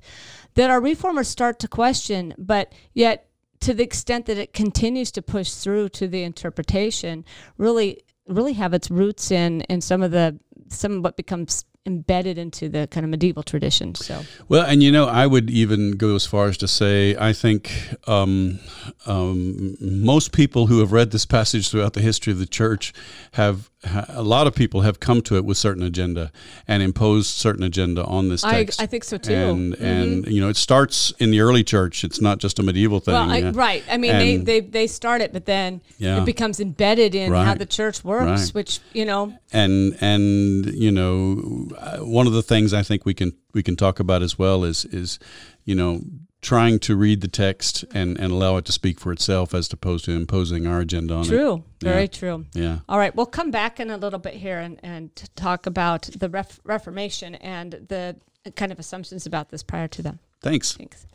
that 0.54 0.70
our 0.70 0.80
reformers 0.80 1.26
start 1.26 1.58
to 1.58 1.66
question, 1.66 2.32
but 2.38 2.72
yet 2.92 3.28
to 3.58 3.74
the 3.74 3.82
extent 3.82 4.26
that 4.26 4.38
it 4.38 4.52
continues 4.52 5.10
to 5.10 5.20
push 5.20 5.50
through 5.50 5.88
to 5.88 6.06
the 6.06 6.22
interpretation, 6.22 7.24
really, 7.58 8.04
really 8.28 8.52
have 8.52 8.72
its 8.72 8.88
roots 8.88 9.32
in 9.32 9.62
in 9.62 9.80
some 9.80 10.00
of 10.00 10.12
the 10.12 10.38
some 10.68 10.98
of 10.98 11.02
what 11.02 11.16
becomes 11.16 11.64
embedded 11.86 12.38
into 12.38 12.68
the 12.68 12.86
kind 12.90 13.04
of 13.04 13.10
medieval 13.10 13.42
tradition. 13.42 13.94
So 13.94 14.22
Well, 14.48 14.64
and 14.64 14.82
you 14.82 14.90
know, 14.90 15.06
I 15.06 15.26
would 15.26 15.50
even 15.50 15.92
go 15.92 16.14
as 16.14 16.26
far 16.26 16.46
as 16.46 16.56
to 16.58 16.68
say 16.68 17.14
I 17.16 17.32
think 17.32 17.70
um, 18.06 18.58
um, 19.06 19.76
most 19.80 20.32
people 20.32 20.66
who 20.66 20.80
have 20.80 20.92
read 20.92 21.10
this 21.10 21.26
passage 21.26 21.70
throughout 21.70 21.92
the 21.92 22.00
history 22.00 22.32
of 22.32 22.38
the 22.38 22.46
church 22.46 22.92
have 23.32 23.70
ha- 23.73 23.73
a 24.08 24.22
lot 24.22 24.46
of 24.46 24.54
people 24.54 24.80
have 24.82 25.00
come 25.00 25.20
to 25.22 25.36
it 25.36 25.44
with 25.44 25.56
certain 25.56 25.82
agenda 25.82 26.32
and 26.66 26.82
imposed 26.82 27.28
certain 27.28 27.62
agenda 27.62 28.04
on 28.04 28.28
this 28.28 28.44
I, 28.44 28.52
text. 28.64 28.80
I 28.80 28.86
think 28.86 29.04
so 29.04 29.16
too. 29.18 29.32
and 29.34 29.74
and 29.74 30.26
you 30.26 30.40
know, 30.40 30.48
it 30.48 30.56
starts 30.56 31.12
in 31.18 31.30
the 31.30 31.40
early 31.40 31.62
church. 31.64 32.04
It's 32.04 32.20
not 32.20 32.38
just 32.38 32.58
a 32.58 32.62
medieval 32.62 33.00
thing. 33.00 33.14
well, 33.14 33.30
I, 33.30 33.38
yeah. 33.38 33.52
right. 33.54 33.84
I 33.90 33.96
mean, 33.96 34.12
they, 34.12 34.34
And- 34.36 34.46
they 34.46 34.60
they 34.60 34.86
start 34.86 35.20
it, 35.20 35.32
but 35.32 35.44
then 35.46 35.80
Yeah. 35.98 36.20
it 36.22 36.24
becomes 36.24 36.60
embedded 36.60 37.14
in 37.14 37.32
how 37.32 37.54
the 37.54 37.66
church 37.66 38.02
works, 38.04 38.24
Right. 38.46 38.54
which 38.54 38.80
you 38.92 39.04
know, 39.04 39.34
and 39.52 39.96
and 40.00 40.66
you 40.66 40.90
know 40.90 41.68
uh, 41.78 41.98
one 41.98 42.26
of 42.26 42.32
the 42.32 42.42
things 42.42 42.72
I 42.72 42.82
think 42.82 43.04
we 43.04 43.14
can 43.14 43.32
we 43.52 43.62
can 43.62 43.76
talk 43.76 44.00
about 44.00 44.22
as 44.22 44.38
well 44.38 44.64
is 44.64 44.84
is 44.86 45.18
you 45.64 45.74
know 45.74 46.00
trying 46.42 46.78
to 46.78 46.94
read 46.94 47.20
the 47.22 47.28
text 47.28 47.84
and 47.94 48.18
and 48.20 48.30
allow 48.32 48.56
it 48.58 48.64
to 48.66 48.72
speak 48.72 49.00
for 49.00 49.12
itself 49.12 49.54
as 49.54 49.72
opposed 49.72 50.04
to 50.04 50.10
imposing 50.12 50.66
our 50.66 50.80
agenda 50.80 51.14
on 51.14 51.22
it. 51.24 51.28
true, 51.28 51.64
very 51.80 52.02
Yeah. 52.02 52.06
true. 52.06 52.46
Yeah. 52.52 52.78
All 52.88 52.98
right, 52.98 53.14
we'll 53.16 53.24
come 53.26 53.50
back 53.50 53.80
in 53.80 53.90
a 53.90 53.96
little 53.96 54.18
bit 54.18 54.34
here 54.34 54.58
and, 54.60 54.78
and 54.82 55.10
talk 55.36 55.64
about 55.66 56.02
the 56.14 56.28
ref- 56.28 56.60
Reformation 56.64 57.34
and 57.36 57.72
the 57.88 58.16
kind 58.56 58.72
of 58.72 58.78
assumptions 58.78 59.24
about 59.26 59.48
this 59.48 59.62
prior 59.62 59.88
to 59.88 60.02
them. 60.02 60.18
Thanks. 60.42 60.76
Thanks. 60.76 61.06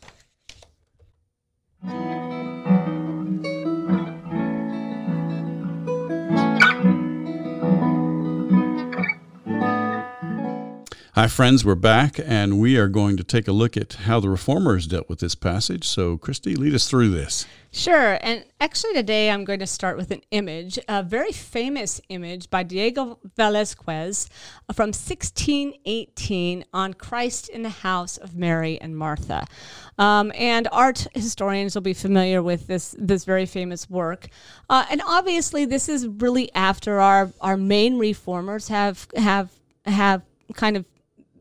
Hi 11.14 11.26
friends, 11.26 11.64
we're 11.64 11.74
back 11.74 12.20
and 12.24 12.60
we 12.60 12.76
are 12.76 12.86
going 12.86 13.16
to 13.16 13.24
take 13.24 13.48
a 13.48 13.52
look 13.52 13.76
at 13.76 13.94
how 13.94 14.20
the 14.20 14.28
reformers 14.28 14.86
dealt 14.86 15.08
with 15.08 15.18
this 15.18 15.34
passage. 15.34 15.84
So 15.84 16.16
Christy, 16.16 16.54
lead 16.54 16.72
us 16.72 16.88
through 16.88 17.08
this. 17.10 17.46
Sure. 17.72 18.16
And 18.20 18.44
actually, 18.60 18.94
today 18.94 19.28
I'm 19.28 19.44
going 19.44 19.58
to 19.58 19.66
start 19.66 19.96
with 19.96 20.12
an 20.12 20.22
image, 20.30 20.78
a 20.86 21.02
very 21.02 21.32
famous 21.32 22.00
image 22.10 22.48
by 22.48 22.62
Diego 22.62 23.18
Velazquez 23.36 24.28
from 24.72 24.90
1618 24.90 26.64
on 26.72 26.94
Christ 26.94 27.48
in 27.48 27.64
the 27.64 27.70
house 27.70 28.16
of 28.16 28.36
Mary 28.36 28.80
and 28.80 28.96
Martha. 28.96 29.46
Um, 29.98 30.30
and 30.36 30.68
art 30.70 31.08
historians 31.16 31.74
will 31.74 31.82
be 31.82 31.92
familiar 31.92 32.40
with 32.40 32.68
this, 32.68 32.94
this 32.96 33.24
very 33.24 33.46
famous 33.46 33.90
work. 33.90 34.28
Uh, 34.68 34.86
and 34.88 35.02
obviously, 35.04 35.64
this 35.64 35.88
is 35.88 36.06
really 36.06 36.54
after 36.54 37.00
our, 37.00 37.32
our 37.40 37.56
main 37.56 37.98
reformers 37.98 38.68
have, 38.68 39.08
have, 39.16 39.50
have 39.84 40.22
kind 40.54 40.76
of 40.76 40.84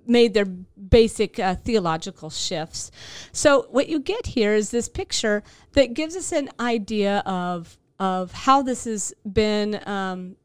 made 0.10 0.34
their 0.34 0.46
basic 0.46 1.40
uh, 1.40 1.56
theological 1.56 2.30
shifts. 2.30 2.92
So 3.32 3.68
what 3.70 3.88
you 3.88 4.00
get 4.00 4.26
here 4.26 4.54
is 4.54 4.72
this 4.72 4.90
picture 4.90 5.44
that 5.74 5.94
gives 5.94 6.16
us 6.16 6.32
an 6.32 6.50
idea 6.60 7.20
of 7.26 7.78
of 8.00 8.32
how 8.32 8.62
this 8.62 8.86
has 8.86 9.14
been 9.30 9.82
um, 9.86 10.38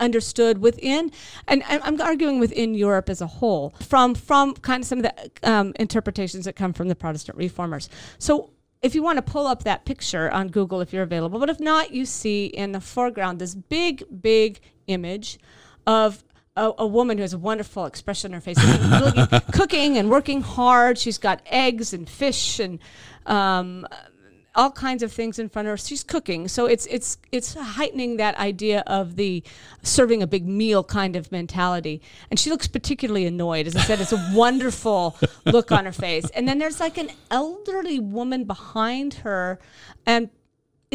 understood 0.00 0.58
within, 0.58 1.12
and 1.46 1.62
I'm 1.68 2.00
arguing 2.00 2.40
within 2.40 2.74
Europe 2.74 3.10
as 3.10 3.20
a 3.20 3.26
whole, 3.26 3.74
from 3.82 4.14
from 4.14 4.54
kind 4.54 4.82
of 4.82 4.86
some 4.86 4.98
of 5.00 5.04
the 5.04 5.30
um, 5.42 5.72
interpretations 5.78 6.46
that 6.46 6.56
come 6.56 6.72
from 6.72 6.88
the 6.88 6.96
Protestant 6.96 7.38
reformers. 7.38 7.88
So. 8.18 8.50
If 8.82 8.94
you 8.94 9.02
want 9.02 9.16
to 9.16 9.32
pull 9.32 9.46
up 9.46 9.64
that 9.64 9.84
picture 9.84 10.30
on 10.30 10.48
Google, 10.48 10.80
if 10.80 10.92
you're 10.92 11.02
available, 11.02 11.40
but 11.40 11.48
if 11.48 11.58
not, 11.58 11.92
you 11.92 12.04
see 12.04 12.46
in 12.46 12.72
the 12.72 12.80
foreground 12.80 13.38
this 13.38 13.54
big, 13.54 14.04
big 14.20 14.60
image 14.86 15.40
of 15.86 16.22
a, 16.56 16.72
a 16.78 16.86
woman 16.86 17.18
who 17.18 17.22
has 17.22 17.32
a 17.32 17.38
wonderful 17.38 17.86
expression 17.86 18.32
on 18.32 18.40
her 18.40 18.54
face, 18.54 18.58
cooking 19.52 19.98
and 19.98 20.10
working 20.10 20.40
hard. 20.40 20.98
She's 20.98 21.18
got 21.18 21.42
eggs 21.46 21.92
and 21.92 22.08
fish 22.08 22.58
and 22.58 22.78
um, 23.26 23.86
all 24.54 24.70
kinds 24.70 25.02
of 25.02 25.12
things 25.12 25.38
in 25.38 25.48
front 25.48 25.68
of 25.68 25.72
her. 25.72 25.76
She's 25.76 26.02
cooking, 26.02 26.48
so 26.48 26.66
it's 26.66 26.86
it's 26.86 27.18
it's 27.30 27.54
heightening 27.54 28.16
that 28.16 28.36
idea 28.38 28.82
of 28.86 29.16
the 29.16 29.44
serving 29.82 30.22
a 30.22 30.26
big 30.26 30.46
meal 30.46 30.82
kind 30.82 31.14
of 31.14 31.30
mentality. 31.30 32.00
And 32.30 32.40
she 32.40 32.50
looks 32.50 32.66
particularly 32.66 33.26
annoyed. 33.26 33.66
As 33.66 33.76
I 33.76 33.80
said, 33.80 34.00
it's 34.00 34.12
a 34.12 34.30
wonderful 34.34 35.16
look 35.44 35.70
on 35.70 35.84
her 35.84 35.92
face. 35.92 36.28
And 36.30 36.48
then 36.48 36.58
there's 36.58 36.80
like 36.80 36.96
an 36.96 37.10
elderly 37.30 38.00
woman 38.00 38.44
behind 38.44 39.14
her, 39.14 39.60
and 40.06 40.30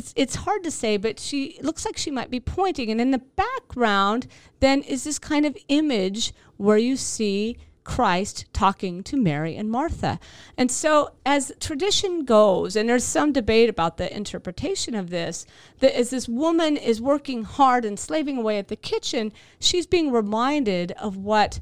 it's 0.01 0.13
it's 0.15 0.35
hard 0.35 0.63
to 0.63 0.71
say, 0.71 0.97
but 0.97 1.19
she 1.19 1.59
looks 1.61 1.85
like 1.85 1.95
she 1.95 2.09
might 2.09 2.31
be 2.31 2.39
pointing. 2.39 2.89
And 2.89 2.99
in 2.99 3.11
the 3.11 3.19
background, 3.19 4.25
then 4.59 4.81
is 4.81 5.03
this 5.03 5.19
kind 5.19 5.45
of 5.45 5.55
image 5.67 6.33
where 6.57 6.77
you 6.77 6.97
see 6.97 7.57
Christ 7.83 8.45
talking 8.51 9.03
to 9.03 9.15
Mary 9.15 9.55
and 9.55 9.69
Martha. 9.69 10.19
And 10.57 10.71
so, 10.71 11.11
as 11.23 11.51
tradition 11.59 12.25
goes, 12.25 12.75
and 12.75 12.89
there's 12.89 13.03
some 13.03 13.31
debate 13.31 13.69
about 13.69 13.97
the 13.97 14.15
interpretation 14.15 14.95
of 14.95 15.11
this, 15.11 15.45
that 15.79 15.95
as 15.95 16.09
this 16.09 16.27
woman 16.27 16.77
is 16.77 16.99
working 16.99 17.43
hard 17.43 17.85
and 17.85 17.99
slaving 17.99 18.37
away 18.37 18.57
at 18.57 18.69
the 18.69 18.75
kitchen, 18.75 19.31
she's 19.59 19.85
being 19.85 20.11
reminded 20.11 20.93
of 20.93 21.17
what 21.17 21.59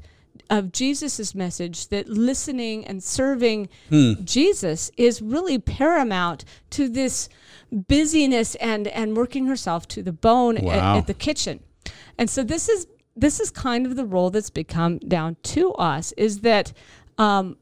of 0.48 0.72
Jesus' 0.72 1.34
message 1.34 1.88
that 1.88 2.08
listening 2.08 2.86
and 2.86 3.02
serving 3.02 3.68
hmm. 3.88 4.14
Jesus 4.24 4.90
is 4.96 5.22
really 5.22 5.58
paramount 5.58 6.44
to 6.70 6.88
this 6.88 7.28
busyness 7.72 8.54
and 8.56 8.88
and 8.88 9.16
working 9.16 9.46
herself 9.46 9.86
to 9.88 10.02
the 10.02 10.12
bone 10.12 10.58
wow. 10.60 10.72
at, 10.72 10.98
at 10.98 11.06
the 11.06 11.14
kitchen. 11.14 11.60
And 12.18 12.28
so 12.28 12.42
this 12.42 12.68
is 12.68 12.86
this 13.16 13.40
is 13.40 13.50
kind 13.50 13.86
of 13.86 13.96
the 13.96 14.04
role 14.04 14.30
that's 14.30 14.50
become 14.50 14.98
down 14.98 15.36
to 15.42 15.72
us 15.74 16.12
is 16.12 16.40
that 16.40 16.72
um, 17.18 17.56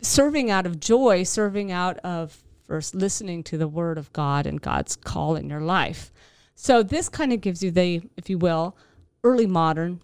serving 0.00 0.50
out 0.50 0.66
of 0.66 0.80
joy, 0.80 1.22
serving 1.22 1.70
out 1.70 1.98
of 1.98 2.42
first 2.64 2.94
listening 2.94 3.42
to 3.44 3.58
the 3.58 3.68
word 3.68 3.98
of 3.98 4.12
God 4.12 4.46
and 4.46 4.60
God's 4.60 4.96
call 4.96 5.36
in 5.36 5.48
your 5.48 5.60
life. 5.60 6.12
So 6.54 6.82
this 6.82 7.08
kind 7.08 7.32
of 7.32 7.40
gives 7.40 7.62
you 7.62 7.70
the, 7.70 8.02
if 8.16 8.30
you 8.30 8.38
will, 8.38 8.76
early 9.22 9.46
modern 9.46 10.00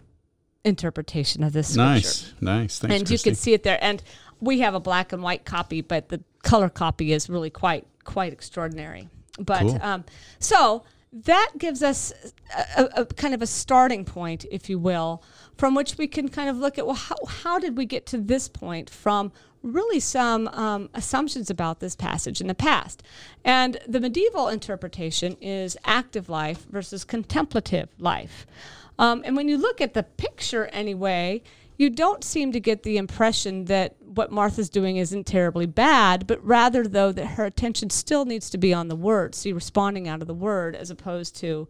interpretation 0.65 1.43
of 1.43 1.53
this 1.53 1.69
scripture. 1.69 1.83
Nice, 1.83 2.35
nice. 2.41 2.79
Thanks, 2.79 2.95
and 2.95 3.07
Christy. 3.07 3.15
you 3.15 3.19
can 3.19 3.35
see 3.35 3.53
it 3.55 3.63
there. 3.63 3.79
And 3.83 4.03
we 4.41 4.61
have 4.61 4.75
a 4.75 4.81
black 4.81 5.13
and 5.13 5.23
white 5.23 5.45
copy, 5.45 5.81
but 5.81 6.09
the 6.09 6.23
color 6.43 6.69
copy 6.69 7.13
is 7.13 7.29
really 7.29 7.51
quite 7.51 7.87
quite 8.05 8.33
extraordinary. 8.33 9.09
But 9.39 9.61
cool. 9.61 9.79
um, 9.83 10.05
so 10.39 10.85
that 11.13 11.53
gives 11.59 11.83
us 11.83 12.13
a, 12.77 12.89
a, 12.97 13.07
kind 13.07 13.35
of 13.35 13.43
a 13.43 13.47
starting 13.47 14.05
point, 14.05 14.47
if 14.51 14.71
you 14.71 14.79
will, 14.79 15.23
from 15.59 15.75
which 15.75 15.99
we 15.99 16.07
can 16.07 16.29
kind 16.29 16.49
of 16.49 16.57
look 16.57 16.79
at 16.79 16.87
well, 16.87 16.95
how, 16.95 17.17
how 17.27 17.59
did 17.59 17.77
we 17.77 17.85
get 17.85 18.07
to 18.07 18.19
this 18.19 18.49
point 18.49 18.89
from 18.89 19.31
really 19.63 20.01
some 20.01 20.49
um, 20.49 20.89
assumptions 20.95 21.51
about 21.51 21.81
this 21.81 21.95
passage 21.95 22.41
in 22.41 22.47
the 22.47 22.55
past? 22.55 23.03
And 23.45 23.79
the 23.87 24.01
medieval 24.01 24.49
interpretation 24.49 25.37
is 25.41 25.77
active 25.85 26.29
life 26.29 26.67
versus 26.71 27.05
contemplative 27.05 27.91
life. 27.99 28.47
Um, 28.99 29.23
and 29.25 29.37
when 29.37 29.49
you 29.49 29.59
look 29.59 29.81
at 29.81 29.95
the 29.95 30.03
picture, 30.03 30.67
anyway, 30.67 31.43
you 31.77 31.91
don't 31.91 32.25
seem 32.25 32.53
to 32.53 32.61
get 32.61 32.85
the 32.85 32.97
impression 32.97 33.67
that 33.67 33.97
what 34.15 34.31
Martha's 34.31 34.69
doing 34.69 34.97
isn't 34.97 35.27
terribly 35.27 35.67
bad, 35.67 36.27
but 36.27 36.45
rather, 36.45 36.87
though, 36.87 37.13
that 37.13 37.27
her 37.27 37.45
attention 37.45 37.91
still 37.91 38.25
needs 38.25 38.51
to 38.51 38.59
be 38.59 38.73
on 38.73 38.89
the 38.89 38.97
word. 38.97 39.35
See, 39.35 39.53
responding 39.53 40.09
out 40.09 40.21
of 40.21 40.27
the 40.27 40.35
word 40.35 40.77
as 40.77 40.91
opposed 40.91 41.37
to 41.37 41.69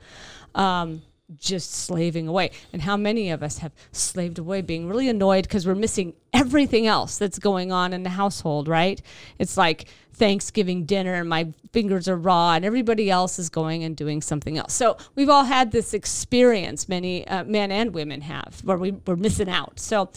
um, 0.55 1.03
just 1.39 1.73
slaving 1.73 2.29
away. 2.29 2.51
And 2.73 2.83
how 2.83 2.97
many 2.97 3.31
of 3.31 3.43
us 3.43 3.59
have 3.59 3.73
slaved 3.93 4.39
away, 4.39 4.61
being 4.61 4.89
really 4.89 5.09
annoyed 5.09 5.45
because 5.45 5.67
we're 5.67 5.75
missing 5.75 6.15
everything 6.33 6.87
else 6.87 7.19
that's 7.19 7.39
going 7.39 7.73
on 7.73 7.93
in 7.93 8.03
the 8.03 8.11
household, 8.11 8.69
right? 8.69 9.01
It's 9.39 9.57
like 9.57 9.89
Thanksgiving 10.15 10.85
dinner 10.85 11.15
and 11.15 11.29
my 11.29 11.53
fingers 11.73 12.09
are 12.09 12.17
raw 12.17 12.53
and 12.53 12.65
everybody 12.65 13.11
else 13.11 13.39
is 13.39 13.49
going 13.49 13.85
and 13.85 13.97
doing 13.97 14.21
something 14.21 14.59
else. 14.59 14.73
So 14.75 14.97
we've 15.15 15.31
all 15.31 15.45
had 15.45 15.73
this 15.73 15.95
experience, 15.95 16.89
many 16.89 17.27
uh, 17.27 17.45
men 17.45 17.71
and 17.71 17.95
women 17.95 18.21
have, 18.23 18.61
where 18.65 18.77
we, 18.77 18.93
we're 18.93 19.17
missing 19.17 19.49
out. 19.49 19.81
So, 19.81 20.11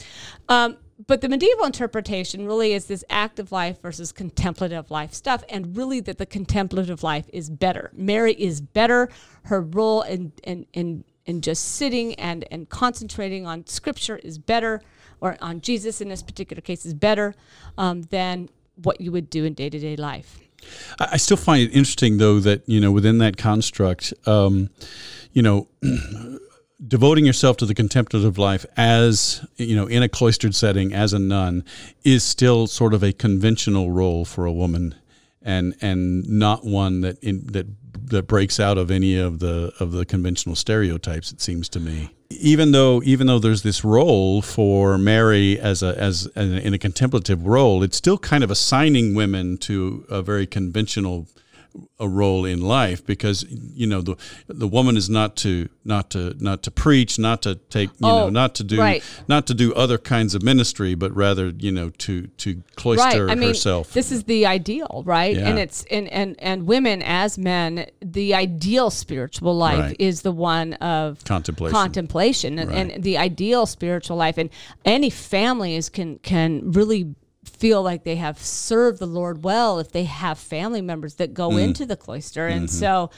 um, 0.49 0.77
but 1.07 1.21
the 1.21 1.27
medieval 1.27 1.65
interpretation 1.65 2.45
really 2.45 2.73
is 2.73 2.85
this 2.85 3.03
active 3.09 3.51
life 3.51 3.81
versus 3.81 4.11
contemplative 4.11 4.89
life 4.89 5.13
stuff, 5.13 5.43
and 5.49 5.75
really 5.75 5.99
that 6.01 6.17
the 6.17 6.25
contemplative 6.25 7.03
life 7.03 7.25
is 7.33 7.49
better. 7.49 7.91
Mary 7.93 8.33
is 8.33 8.61
better. 8.61 9.09
Her 9.43 9.61
role 9.61 10.03
in 10.03 10.31
in 10.43 10.65
in, 10.73 11.03
in 11.25 11.41
just 11.41 11.75
sitting 11.75 12.15
and 12.15 12.45
and 12.49 12.69
concentrating 12.69 13.45
on 13.45 13.67
Scripture 13.67 14.17
is 14.17 14.37
better, 14.37 14.81
or 15.19 15.37
on 15.41 15.59
Jesus 15.59 15.99
in 15.99 16.07
this 16.07 16.23
particular 16.23 16.61
case 16.61 16.85
is 16.85 16.93
better 16.93 17.35
um, 17.77 18.03
than 18.03 18.49
what 18.75 19.01
you 19.01 19.11
would 19.11 19.29
do 19.29 19.43
in 19.43 19.53
day 19.53 19.69
to 19.69 19.79
day 19.79 19.97
life. 19.97 20.39
I 20.97 21.17
still 21.17 21.37
find 21.37 21.61
it 21.61 21.71
interesting, 21.73 22.17
though, 22.17 22.39
that 22.39 22.67
you 22.67 22.79
know 22.79 22.91
within 22.91 23.17
that 23.17 23.35
construct, 23.35 24.13
um, 24.25 24.69
you 25.33 25.41
know. 25.41 25.67
devoting 26.85 27.25
yourself 27.25 27.57
to 27.57 27.65
the 27.65 27.73
contemplative 27.73 28.37
life 28.37 28.65
as 28.75 29.45
you 29.55 29.75
know 29.75 29.87
in 29.87 30.03
a 30.03 30.09
cloistered 30.09 30.53
setting 30.53 30.93
as 30.93 31.13
a 31.13 31.19
nun 31.19 31.63
is 32.03 32.23
still 32.23 32.67
sort 32.67 32.93
of 32.93 33.03
a 33.03 33.13
conventional 33.13 33.91
role 33.91 34.25
for 34.25 34.45
a 34.45 34.51
woman 34.51 34.93
and 35.41 35.75
and 35.81 36.27
not 36.27 36.65
one 36.65 37.01
that 37.01 37.17
in, 37.23 37.45
that 37.47 37.67
that 38.07 38.27
breaks 38.27 38.59
out 38.59 38.77
of 38.77 38.91
any 38.91 39.17
of 39.17 39.39
the 39.39 39.71
of 39.79 39.91
the 39.91 40.05
conventional 40.05 40.55
stereotypes 40.55 41.31
it 41.31 41.39
seems 41.39 41.69
to 41.69 41.79
me. 41.79 42.09
Even 42.29 42.71
though 42.71 43.01
even 43.03 43.27
though 43.27 43.39
there's 43.39 43.63
this 43.63 43.83
role 43.83 44.41
for 44.41 44.97
Mary 44.97 45.57
as 45.59 45.81
a 45.81 45.97
as, 45.99 46.27
as 46.35 46.51
a, 46.51 46.65
in 46.65 46.73
a 46.73 46.77
contemplative 46.77 47.45
role 47.45 47.83
it's 47.83 47.95
still 47.95 48.17
kind 48.17 48.43
of 48.43 48.51
assigning 48.51 49.15
women 49.15 49.57
to 49.57 50.05
a 50.09 50.21
very 50.21 50.45
conventional 50.45 51.27
a 51.99 52.07
role 52.07 52.45
in 52.45 52.61
life 52.61 53.05
because 53.05 53.45
you 53.49 53.87
know 53.87 54.01
the 54.01 54.15
the 54.47 54.67
woman 54.67 54.97
is 54.97 55.09
not 55.09 55.35
to 55.35 55.69
not 55.83 56.09
to 56.09 56.35
not 56.39 56.63
to 56.63 56.71
preach 56.71 57.17
not 57.17 57.41
to 57.41 57.55
take 57.55 57.89
you 57.89 58.07
oh, 58.07 58.19
know 58.19 58.29
not 58.29 58.55
to 58.55 58.63
do 58.63 58.79
right. 58.79 59.03
not 59.27 59.47
to 59.47 59.53
do 59.53 59.73
other 59.73 59.97
kinds 59.97 60.35
of 60.35 60.43
ministry 60.43 60.95
but 60.95 61.15
rather 61.15 61.49
you 61.57 61.71
know 61.71 61.89
to 61.91 62.27
to 62.27 62.61
cloister 62.75 63.25
right. 63.25 63.37
I 63.37 63.45
herself 63.45 63.93
this 63.93 64.11
is 64.11 64.25
the 64.25 64.45
ideal 64.45 65.03
right 65.05 65.35
yeah. 65.35 65.47
and 65.47 65.59
it's 65.59 65.85
and, 65.85 66.07
and 66.09 66.35
and 66.39 66.67
women 66.67 67.01
as 67.01 67.37
men 67.37 67.85
the 68.01 68.33
ideal 68.33 68.89
spiritual 68.89 69.55
life 69.55 69.79
right. 69.79 69.95
is 69.99 70.21
the 70.21 70.31
one 70.31 70.73
of 70.75 71.23
contemplation 71.23 71.73
contemplation 71.73 72.59
and, 72.59 72.71
and 72.71 73.03
the 73.03 73.17
ideal 73.17 73.65
spiritual 73.65 74.17
life 74.17 74.37
and 74.37 74.49
any 74.83 75.09
families 75.09 75.89
can 75.89 76.19
can 76.19 76.71
really 76.71 77.15
feel 77.55 77.81
like 77.81 78.03
they 78.03 78.17
have 78.17 78.39
served 78.39 78.99
the 78.99 79.05
Lord 79.05 79.43
well 79.43 79.79
if 79.79 79.91
they 79.91 80.03
have 80.03 80.37
family 80.37 80.81
members 80.81 81.15
that 81.15 81.33
go 81.33 81.49
mm. 81.49 81.63
into 81.63 81.85
the 81.85 81.95
cloister. 81.95 82.47
And 82.47 82.67
mm-hmm. 82.67 82.79
so, 82.79 83.11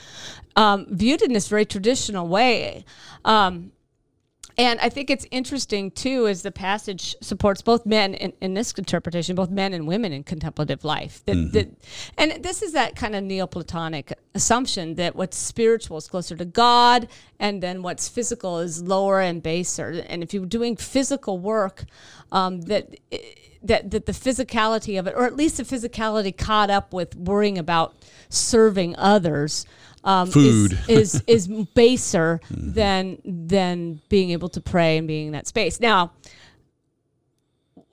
um, 0.56 0.86
viewed 0.90 1.22
in 1.22 1.32
this 1.32 1.48
very 1.48 1.64
traditional 1.64 2.26
way. 2.26 2.84
Um, 3.24 3.72
and 4.58 4.80
I 4.80 4.88
think 4.88 5.08
it's 5.08 5.24
interesting 5.30 5.92
too, 5.92 6.26
as 6.26 6.42
the 6.42 6.50
passage 6.50 7.14
supports 7.20 7.62
both 7.62 7.86
men 7.86 8.14
in, 8.14 8.32
in, 8.40 8.54
this 8.54 8.72
interpretation, 8.72 9.36
both 9.36 9.50
men 9.50 9.72
and 9.72 9.86
women 9.86 10.12
in 10.12 10.24
contemplative 10.24 10.82
life. 10.82 11.24
That, 11.26 11.36
mm-hmm. 11.36 11.52
that, 11.52 11.68
and 12.18 12.42
this 12.42 12.60
is 12.62 12.72
that 12.72 12.96
kind 12.96 13.14
of 13.14 13.22
Neoplatonic 13.22 14.12
assumption 14.34 14.96
that 14.96 15.14
what's 15.14 15.36
spiritual 15.36 15.96
is 15.98 16.08
closer 16.08 16.36
to 16.36 16.44
God, 16.44 17.06
and 17.38 17.62
then 17.62 17.82
what's 17.82 18.08
physical 18.08 18.58
is 18.58 18.82
lower 18.82 19.20
and 19.20 19.40
baser. 19.40 20.04
And 20.08 20.24
if 20.24 20.34
you're 20.34 20.44
doing 20.44 20.74
physical 20.74 21.38
work, 21.38 21.84
um, 22.32 22.62
that 22.62 22.96
that 23.62 23.90
that 23.90 24.06
the 24.06 24.12
physicality 24.12 24.98
of 24.98 25.06
it, 25.06 25.14
or 25.16 25.24
at 25.24 25.36
least 25.36 25.56
the 25.56 25.64
physicality 25.64 26.36
caught 26.36 26.70
up 26.70 26.92
with 26.92 27.14
worrying 27.16 27.58
about 27.58 27.94
serving 28.28 28.96
others, 28.96 29.66
um, 30.04 30.30
food 30.30 30.78
is 30.88 31.22
is, 31.24 31.24
is 31.26 31.48
baser 31.48 32.40
mm-hmm. 32.50 32.72
than 32.72 33.18
than 33.24 34.00
being 34.08 34.30
able 34.30 34.48
to 34.50 34.60
pray 34.60 34.98
and 34.98 35.08
being 35.08 35.26
in 35.26 35.32
that 35.32 35.46
space. 35.46 35.80
Now, 35.80 36.12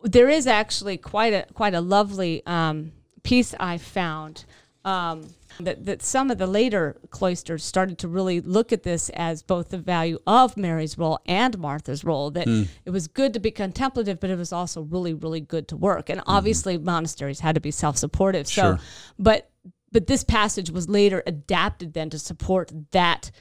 there 0.04 0.30
is 0.30 0.48
actually 0.48 0.98
quite 0.98 1.34
a 1.34 1.46
quite 1.54 1.74
a 1.74 1.82
lovely 1.82 2.44
um, 2.46 2.92
piece 3.24 3.54
I 3.60 3.78
found. 3.78 4.46
Um, 4.86 5.28
that, 5.60 5.86
that 5.86 6.04
some 6.04 6.30
of 6.32 6.38
the 6.38 6.48
later 6.48 6.96
cloisters 7.10 7.64
started 7.64 7.98
to 8.00 8.08
really 8.08 8.40
look 8.42 8.72
at 8.72 8.84
this 8.84 9.10
as 9.10 9.42
both 9.42 9.70
the 9.70 9.78
value 9.78 10.20
of 10.28 10.58
Mary's 10.58 10.98
role 10.98 11.20
and 11.26 11.58
Martha's 11.58 12.04
role. 12.04 12.30
That 12.30 12.48
mm. 12.48 12.68
it 12.86 12.92
was 12.92 13.08
good 13.08 13.34
to 13.34 13.40
be 13.40 13.52
contemplative, 13.52 14.20
but 14.20 14.30
it 14.30 14.38
was 14.38 14.54
also 14.54 14.82
really, 14.82 15.14
really 15.14 15.42
good 15.42 15.68
to 15.70 15.78
work. 15.78 16.10
And 16.10 16.20
mm-hmm. 16.20 16.30
obviously, 16.30 16.76
mm-hmm. 16.76 16.86
monasteries 16.86 17.40
had 17.40 17.56
to 17.56 17.62
be 17.62 17.72
self-supportive. 17.72 18.48
So, 18.48 18.62
sure. 18.62 18.80
but 19.18 19.50
but 19.92 20.08
this 20.08 20.24
passage 20.24 20.70
was 20.70 20.90
later 20.90 21.24
adapted 21.26 21.94
then 21.94 22.10
to 22.10 22.20
support 22.20 22.72
that 22.92 23.32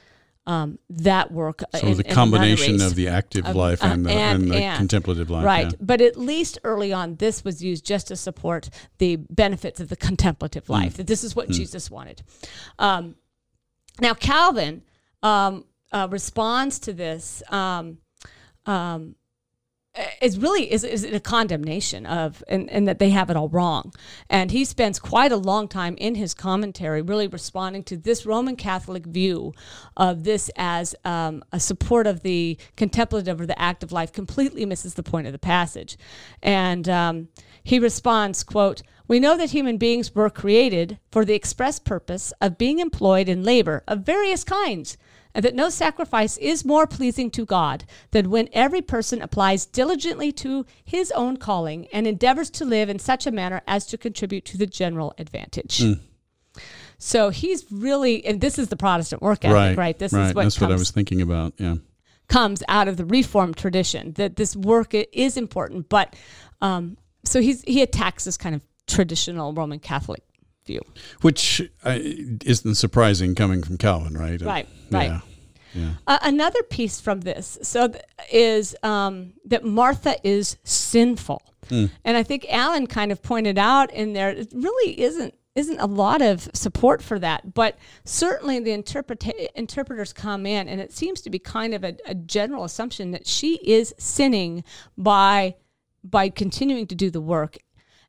um, 0.47 0.79
that 0.89 1.31
work. 1.31 1.61
So 1.75 1.87
in, 1.87 1.97
the 1.97 2.03
combination 2.03 2.81
of 2.81 2.95
the 2.95 3.07
active 3.07 3.45
of, 3.45 3.55
life 3.55 3.83
and, 3.83 4.05
uh, 4.05 4.09
the, 4.09 4.15
and, 4.15 4.43
and 4.43 4.51
the 4.51 4.57
and, 4.57 4.77
contemplative 4.77 5.29
life. 5.29 5.45
Right. 5.45 5.71
Yeah. 5.71 5.77
But 5.79 6.01
at 6.01 6.17
least 6.17 6.59
early 6.63 6.93
on, 6.93 7.15
this 7.15 7.43
was 7.43 7.63
used 7.63 7.85
just 7.85 8.07
to 8.07 8.15
support 8.15 8.69
the 8.99 9.15
benefits 9.15 9.79
of 9.79 9.89
the 9.89 9.95
contemplative 9.95 10.69
life, 10.69 10.93
mm. 10.93 10.97
that 10.97 11.07
this 11.07 11.23
is 11.23 11.35
what 11.35 11.49
mm. 11.49 11.53
Jesus 11.53 11.89
wanted. 11.89 12.21
Um, 12.77 13.15
now, 13.99 14.13
Calvin 14.13 14.83
um, 15.23 15.65
uh, 15.91 16.07
responds 16.11 16.79
to 16.79 16.93
this 16.93 17.41
um, 17.49 17.97
um, 18.65 19.15
is 20.21 20.37
really 20.37 20.71
is, 20.71 20.83
is 20.83 21.03
a 21.03 21.19
condemnation 21.19 22.05
of 22.05 22.43
and, 22.47 22.69
and 22.69 22.87
that 22.87 22.99
they 22.99 23.09
have 23.11 23.29
it 23.29 23.37
all 23.37 23.49
wrong. 23.49 23.93
And 24.29 24.51
he 24.51 24.65
spends 24.65 24.99
quite 24.99 25.31
a 25.31 25.37
long 25.37 25.67
time 25.67 25.95
in 25.97 26.15
his 26.15 26.33
commentary 26.33 27.01
really 27.01 27.27
responding 27.27 27.83
to 27.85 27.97
this 27.97 28.25
roman 28.25 28.55
catholic 28.55 29.05
view 29.05 29.53
of 29.95 30.23
this 30.23 30.49
as 30.55 30.95
um, 31.05 31.43
a 31.51 31.59
support 31.59 32.07
of 32.07 32.21
the 32.21 32.57
contemplative 32.75 33.39
or 33.39 33.45
the 33.45 33.59
active 33.59 33.91
life 33.91 34.11
completely 34.11 34.65
misses 34.65 34.95
the 34.95 35.03
point 35.03 35.27
of 35.27 35.33
the 35.33 35.39
passage. 35.39 35.97
And 36.41 36.89
um, 36.89 37.29
he 37.63 37.79
responds 37.79 38.43
quote 38.43 38.81
we 39.07 39.19
know 39.19 39.37
that 39.37 39.51
human 39.51 39.77
beings 39.77 40.15
were 40.15 40.31
created 40.31 40.97
for 41.11 41.23
the 41.23 41.35
express 41.35 41.77
purpose 41.77 42.33
of 42.41 42.57
being 42.57 42.79
employed 42.79 43.29
in 43.29 43.43
labor 43.43 43.83
of 43.87 43.99
various 43.99 44.43
kinds 44.43 44.97
and 45.35 45.43
that 45.43 45.53
no 45.53 45.69
sacrifice 45.69 46.37
is 46.37 46.65
more 46.65 46.87
pleasing 46.87 47.29
to 47.31 47.45
God 47.45 47.83
than 48.11 48.31
when 48.31 48.47
every 48.53 48.81
person 48.81 49.21
applies 49.21 49.65
diligently 49.65 50.31
to 50.31 50.65
his 50.83 51.11
own 51.11 51.35
calling 51.37 51.87
and 51.91 52.07
endeavors 52.07 52.49
to 52.51 52.65
live 52.65 52.89
in 52.89 52.97
such 52.97 53.27
a 53.27 53.31
manner 53.31 53.61
as 53.67 53.85
to 53.87 53.97
contribute 53.97 54.45
to 54.45 54.57
the 54.57 54.65
general 54.65 55.13
advantage. 55.17 55.79
Mm. 55.79 55.99
So 56.97 57.29
he's 57.29 57.69
really, 57.69 58.25
and 58.25 58.39
this 58.39 58.57
is 58.57 58.69
the 58.69 58.77
Protestant 58.77 59.21
work 59.21 59.43
ethic, 59.43 59.53
right? 59.53 59.77
right? 59.77 59.99
This 59.99 60.13
right. 60.13 60.29
is 60.29 60.33
what 60.33 60.43
that's 60.43 60.57
comes, 60.57 60.69
what 60.69 60.73
I 60.73 60.79
was 60.79 60.91
thinking 60.91 61.21
about. 61.21 61.53
Yeah, 61.57 61.75
comes 62.29 62.63
out 62.69 62.87
of 62.87 62.95
the 62.95 63.05
Reformed 63.05 63.57
tradition 63.57 64.13
that 64.13 64.37
this 64.37 64.55
work 64.55 64.93
is 64.93 65.35
important, 65.35 65.89
but 65.89 66.15
um, 66.61 66.95
so 67.25 67.41
he's 67.41 67.61
he 67.63 67.81
attacks 67.81 68.23
this 68.23 68.37
kind 68.37 68.55
of 68.55 68.61
traditional 68.87 69.53
Roman 69.53 69.79
Catholic 69.79 70.23
view. 70.65 70.81
Which 71.21 71.61
uh, 71.83 71.97
isn't 72.01 72.75
surprising 72.75 73.35
coming 73.35 73.63
from 73.63 73.77
Calvin, 73.77 74.13
right? 74.13 74.41
Right, 74.41 74.67
right. 74.91 75.11
Yeah. 75.11 75.19
Yeah. 75.73 75.91
Uh, 76.07 76.19
another 76.21 76.63
piece 76.63 77.01
from 77.01 77.21
this 77.21 77.57
so 77.61 77.89
th- 77.89 78.01
is 78.31 78.77
um, 78.81 79.33
that 79.43 79.65
Martha 79.65 80.15
is 80.25 80.55
sinful, 80.63 81.41
mm. 81.67 81.91
and 82.05 82.15
I 82.15 82.23
think 82.23 82.45
Alan 82.49 82.87
kind 82.87 83.11
of 83.11 83.21
pointed 83.21 83.57
out 83.57 83.91
in 83.91 84.13
there 84.13 84.29
it 84.29 84.53
really 84.53 85.01
isn't 85.01 85.33
isn't 85.53 85.79
a 85.79 85.85
lot 85.85 86.21
of 86.21 86.49
support 86.53 87.01
for 87.01 87.19
that, 87.19 87.53
but 87.53 87.77
certainly 88.05 88.59
the 88.59 88.71
interpreta- 88.71 89.47
interpreters 89.55 90.13
come 90.13 90.45
in, 90.45 90.69
and 90.69 90.79
it 90.79 90.93
seems 90.93 91.19
to 91.21 91.29
be 91.29 91.39
kind 91.39 91.73
of 91.73 91.83
a, 91.83 91.97
a 92.05 92.15
general 92.15 92.63
assumption 92.63 93.11
that 93.11 93.27
she 93.27 93.55
is 93.55 93.93
sinning 93.97 94.63
by 94.97 95.55
by 96.05 96.29
continuing 96.29 96.87
to 96.87 96.95
do 96.95 97.09
the 97.09 97.19
work 97.19 97.57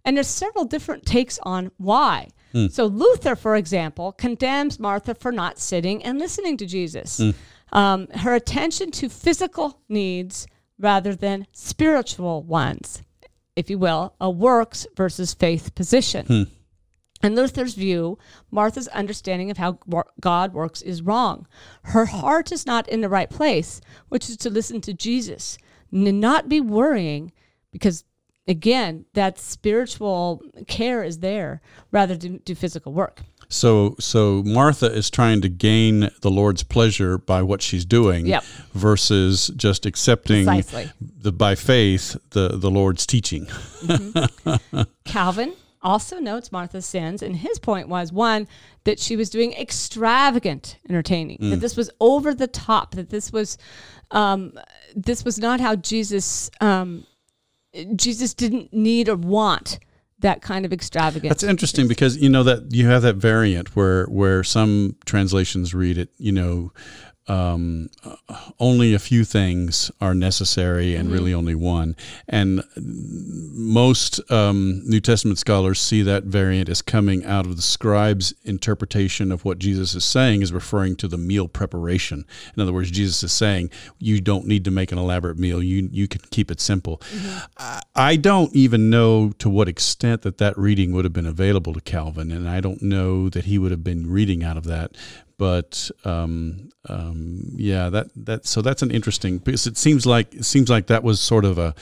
and 0.07 0.17
there's 0.17 0.29
several 0.29 0.65
different 0.65 1.05
takes 1.05 1.39
on 1.43 1.73
why. 1.77 2.29
Mm. 2.57 2.73
So 2.73 2.87
Luther, 2.87 3.37
for 3.37 3.55
example, 3.55 4.13
condemns 4.13 4.81
Martha 4.81 5.15
for 5.15 5.31
not 5.31 5.59
sitting 5.59 6.03
and 6.03 6.19
listening 6.19 6.57
to 6.57 6.67
Jesus. 6.67 7.21
Mm. 7.21 7.35
Um, 7.73 8.09
her 8.15 8.35
attention 8.35 8.91
to 8.93 9.09
physical 9.09 9.81
needs 9.89 10.47
rather 10.79 11.15
than 11.15 11.47
spiritual 11.53 12.43
ones, 12.43 13.03
if 13.55 13.69
you 13.69 13.79
will, 13.79 14.15
a 14.21 14.31
works 14.31 14.87
versus 14.97 15.35
faith 15.35 15.75
position. 15.75 16.27
Mm. 16.27 16.49
In 17.23 17.35
Luther's 17.35 17.75
view, 17.75 18.19
Martha's 18.51 18.89
understanding 18.89 19.51
of 19.51 19.57
how 19.57 19.79
God 20.21 20.53
works 20.53 20.83
is 20.83 21.03
wrong. 21.03 21.47
Her 21.83 22.07
heart 22.07 22.53
is 22.53 22.67
not 22.67 22.89
in 22.89 23.01
the 23.01 23.09
right 23.09 23.31
place, 23.31 23.81
which 24.09 24.29
is 24.29 24.37
to 24.39 24.51
listen 24.51 24.81
to 24.83 24.93
Jesus, 24.93 25.59
and 25.91 26.21
not 26.21 26.49
be 26.49 26.61
worrying 26.61 27.33
because 27.73 28.05
again, 28.49 29.05
that 29.15 29.39
spiritual 29.39 30.43
care 30.67 31.03
is 31.03 31.19
there 31.19 31.61
rather 31.91 32.17
than 32.17 32.39
do 32.39 32.55
physical 32.55 32.93
work. 32.93 33.23
So, 33.49 33.95
so 34.01 34.43
Martha 34.45 34.87
is 34.87 35.09
trying 35.09 35.41
to 35.43 35.49
gain 35.49 36.11
the 36.21 36.31
Lord's 36.31 36.63
pleasure 36.63 37.17
by 37.17 37.43
what 37.43 37.63
she's 37.63 37.85
doing, 37.85 38.27
yep. 38.27 38.43
versus 38.75 39.49
just 39.57 39.87
accepting 39.87 40.45
Precisely. 40.47 40.91
the 41.01 41.33
by 41.33 41.55
faith 41.55 42.17
the 42.31 42.49
the 42.49 42.71
Lord's 42.71 43.07
teaching. 43.07 43.47
Mm-hmm. 43.47 44.83
Calvin 45.05 45.55
also 45.81 46.19
notes 46.19 46.51
Martha's 46.51 46.87
sins, 46.87 47.23
and 47.23 47.37
his 47.37 47.61
point 47.61 47.89
was 47.89 48.13
one 48.13 48.49
that 48.83 48.99
she 48.99 49.15
was 49.15 49.31
doing 49.31 49.53
extravagant 49.53 50.79
entertaining, 50.89 51.39
mm. 51.39 51.51
that 51.51 51.61
this 51.61 51.77
was 51.77 51.89
over 52.01 52.35
the 52.35 52.49
top, 52.49 52.97
that 52.97 53.11
this 53.11 53.33
was 53.33 53.59
um, 54.11 54.53
this 54.95 55.25
was 55.25 55.39
not 55.39 55.61
how 55.61 55.77
Jesus 55.77 56.51
um, 56.61 57.07
Jesus 57.95 58.35
didn't 58.35 58.73
need 58.73 59.09
or 59.09 59.17
want 59.17 59.79
that 60.21 60.41
kind 60.41 60.65
of 60.65 60.73
extravagance. 60.73 61.29
That's 61.29 61.43
interesting 61.43 61.89
because 61.89 62.17
you 62.17 62.31
know 62.31 62.43
that 62.43 62.73
you 62.73 62.87
have 62.89 63.03
that 63.03 63.17
variant 63.17 63.77
where 63.77 64.07
where 64.07 64.43
some 64.43 64.97
translations 65.05 65.75
read 65.75 65.99
it, 65.99 66.11
you 66.17 66.33
know, 66.33 66.73
um, 67.29 67.91
only 68.61 68.95
a 68.95 68.99
few 68.99 69.25
things 69.25 69.91
are 70.01 70.15
necessary 70.15 70.95
and 70.95 71.07
mm-hmm. 71.07 71.15
really 71.15 71.35
only 71.35 71.55
one. 71.55 71.97
And 72.29 72.63
most 72.77 74.21
um, 74.31 74.83
New 74.85 75.01
Testament 75.01 75.39
scholars 75.39 75.81
see 75.81 76.03
that 76.03 76.25
variant 76.25 76.69
as 76.69 76.83
coming 76.83 77.25
out 77.25 77.47
of 77.47 77.57
the 77.57 77.63
scribe's 77.63 78.33
interpretation 78.45 79.33
of 79.33 79.45
what 79.45 79.59
Jesus 79.59 79.95
is 79.95 80.05
saying 80.05 80.43
is 80.43 80.53
referring 80.53 80.97
to 80.97 81.09
the 81.09 81.19
meal 81.19 81.49
preparation. 81.49 82.25
In 82.55 82.63
other 82.63 82.73
words, 82.73 82.91
Jesus 82.91 83.23
is 83.23 83.33
saying 83.33 83.71
you 83.99 84.21
don't 84.21 84.47
need 84.47 84.65
to 84.65 84.71
make 84.71 84.93
an 84.93 84.99
elaborate 84.99 85.39
meal. 85.39 85.63
You 85.63 85.89
you 85.91 86.07
can 86.07 86.21
keep 86.31 86.51
it 86.51 86.61
simple. 86.61 86.99
Mm-hmm. 86.99 87.39
I, 87.59 87.83
I 87.95 88.17
don't 88.17 88.55
even 88.55 88.89
know 88.89 89.33
to 89.39 89.51
what 89.51 89.69
extent 89.69 90.23
that 90.23 90.39
that 90.39 90.57
reading 90.57 90.93
would 90.93 91.05
have 91.05 91.13
been 91.13 91.27
available 91.27 91.73
to 91.75 91.81
Calvin, 91.81 92.31
and 92.31 92.49
I 92.49 92.61
don't 92.61 92.83
know 92.83 93.29
that 93.31 93.47
he 93.47 93.59
would 93.59 93.71
have 93.71 93.83
been 93.83 94.11
reading 94.11 94.45
out 94.45 94.57
of 94.57 94.65
that 94.65 94.97
but 95.39 95.91
um, 96.05 96.71
um, 96.89 97.43
yeah, 97.55 97.89
that 97.91 98.09
that 98.17 98.47
so 98.47 98.63
that's 98.63 98.83
an 98.83 98.91
interesting 98.91 99.39
because 99.39 99.67
it 99.67 99.77
seems 99.77 100.07
like 100.07 100.35
it 100.35 100.45
seems 100.45 100.69
like 100.69 100.87
that 100.87 101.03
was 101.03 101.21
sort 101.21 101.45
of 101.45 101.59
a 101.59 101.75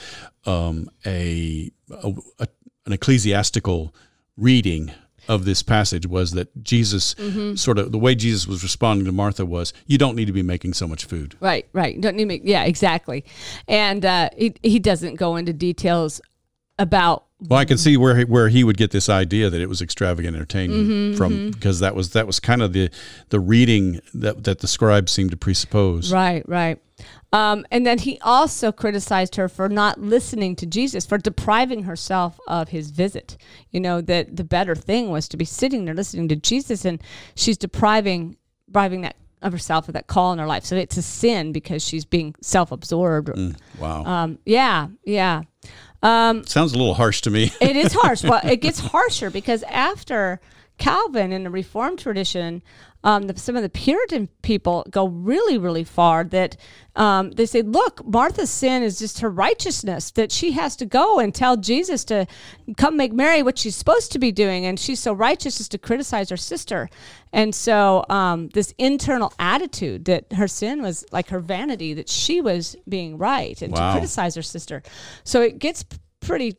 um, 0.45 0.89
a, 1.05 1.71
a, 1.89 2.13
a, 2.39 2.47
an 2.85 2.93
ecclesiastical 2.93 3.93
reading 4.37 4.91
of 5.27 5.45
this 5.45 5.63
passage 5.63 6.05
was 6.05 6.31
that 6.31 6.63
Jesus 6.63 7.15
mm-hmm. 7.15 7.55
sort 7.55 7.79
of 7.79 7.91
the 7.91 7.97
way 7.97 8.13
Jesus 8.13 8.47
was 8.47 8.61
responding 8.61 9.05
to 9.05 9.11
Martha 9.11 9.45
was 9.45 9.73
you 9.87 9.97
don't 9.97 10.15
need 10.15 10.25
to 10.25 10.33
be 10.33 10.43
making 10.43 10.73
so 10.73 10.87
much 10.87 11.05
food. 11.05 11.35
Right, 11.39 11.67
right. 11.73 11.99
Don't 11.99 12.15
need 12.15 12.23
to 12.23 12.27
make 12.27 12.41
yeah, 12.43 12.63
exactly. 12.65 13.25
And 13.67 14.05
uh, 14.05 14.29
he 14.37 14.53
he 14.61 14.79
doesn't 14.79 15.15
go 15.15 15.35
into 15.35 15.53
details 15.53 16.21
about 16.77 17.25
well, 17.49 17.59
I 17.59 17.65
can 17.65 17.77
see 17.77 17.97
where 17.97 18.17
he, 18.17 18.23
where 18.25 18.49
he 18.49 18.63
would 18.63 18.77
get 18.77 18.91
this 18.91 19.09
idea 19.09 19.49
that 19.49 19.61
it 19.61 19.67
was 19.67 19.81
extravagant 19.81 20.35
entertainment 20.35 20.87
mm-hmm, 20.87 21.17
from 21.17 21.33
mm-hmm. 21.33 21.49
because 21.51 21.79
that 21.79 21.95
was 21.95 22.11
that 22.11 22.27
was 22.27 22.39
kind 22.39 22.61
of 22.61 22.73
the 22.73 22.89
the 23.29 23.39
reading 23.39 24.01
that 24.13 24.43
that 24.43 24.59
the 24.59 24.67
scribe 24.67 25.09
seemed 25.09 25.31
to 25.31 25.37
presuppose. 25.37 26.11
Right, 26.11 26.47
right. 26.47 26.79
Um, 27.33 27.65
and 27.69 27.85
then 27.85 27.99
he 27.99 28.17
also 28.21 28.71
criticized 28.71 29.35
her 29.35 29.49
for 29.49 29.67
not 29.67 29.99
listening 29.99 30.55
to 30.57 30.65
Jesus, 30.65 31.05
for 31.05 31.17
depriving 31.17 31.83
herself 31.83 32.39
of 32.47 32.69
his 32.69 32.91
visit. 32.91 33.37
You 33.71 33.81
know 33.81 34.01
that 34.01 34.37
the 34.37 34.45
better 34.45 34.75
thing 34.75 35.09
was 35.09 35.27
to 35.29 35.37
be 35.37 35.45
sitting 35.45 35.85
there 35.85 35.93
listening 35.93 36.29
to 36.29 36.35
Jesus, 36.35 36.85
and 36.85 37.01
she's 37.35 37.57
depriving 37.57 38.37
depriving 38.67 39.01
that 39.01 39.15
of 39.41 39.51
herself 39.51 39.87
of 39.87 39.93
that 39.93 40.07
call 40.07 40.33
in 40.33 40.39
her 40.39 40.47
life. 40.47 40.65
So 40.65 40.75
it's 40.75 40.97
a 40.97 41.01
sin 41.01 41.51
because 41.51 41.85
she's 41.85 42.03
being 42.03 42.35
self-absorbed. 42.41 43.29
Mm, 43.29 43.55
wow. 43.79 44.03
Um, 44.03 44.39
yeah, 44.45 44.87
yeah. 45.03 45.43
Um, 46.05 46.45
Sounds 46.45 46.73
a 46.73 46.77
little 46.77 46.93
harsh 46.93 47.21
to 47.21 47.31
me. 47.31 47.51
it 47.59 47.75
is 47.75 47.93
harsh. 47.93 48.21
but 48.21 48.45
it 48.45 48.57
gets 48.57 48.79
harsher 48.91 49.29
because 49.29 49.63
after 49.63 50.39
Calvin 50.77 51.31
in 51.31 51.43
the 51.43 51.49
Reformed 51.49 51.99
tradition, 51.99 52.61
um, 53.05 53.23
the, 53.23 53.39
some 53.39 53.55
of 53.55 53.61
the 53.61 53.69
Puritan 53.69 54.27
people 54.41 54.83
go 54.89 55.07
really, 55.07 55.59
really 55.59 55.83
far 55.83 56.23
that 56.23 56.57
um, 56.95 57.31
they 57.31 57.45
say, 57.45 57.61
look, 57.61 58.03
Martha's 58.03 58.49
sin 58.49 58.81
is 58.81 58.97
just 58.97 59.19
her 59.19 59.29
righteousness, 59.29 60.09
that 60.11 60.31
she 60.31 60.53
has 60.53 60.75
to 60.77 60.87
go 60.87 61.19
and 61.19 61.33
tell 61.33 61.55
Jesus 61.55 62.03
to 62.05 62.25
come 62.77 62.97
make 62.97 63.13
Mary 63.13 63.43
what 63.43 63.59
she's 63.59 63.75
supposed 63.75 64.11
to 64.13 64.19
be 64.19 64.31
doing. 64.31 64.65
And 64.65 64.79
she's 64.79 64.99
so 64.99 65.13
righteous 65.13 65.59
as 65.59 65.69
to 65.69 65.77
criticize 65.77 66.31
her 66.31 66.37
sister. 66.37 66.89
And 67.31 67.53
so, 67.53 68.05
um, 68.09 68.49
this 68.49 68.73
internal 68.79 69.31
attitude 69.37 70.05
that 70.05 70.33
her 70.33 70.47
sin 70.47 70.81
was 70.81 71.05
like 71.11 71.29
her 71.29 71.39
vanity, 71.39 71.93
that 71.93 72.09
she 72.09 72.41
was 72.41 72.75
being 72.89 73.19
right 73.19 73.61
and 73.61 73.71
wow. 73.71 73.89
to 73.89 73.93
criticize 73.93 74.33
her 74.33 74.41
sister. 74.41 74.81
So 75.23 75.41
it 75.41 75.59
gets 75.59 75.85
pretty, 76.21 76.57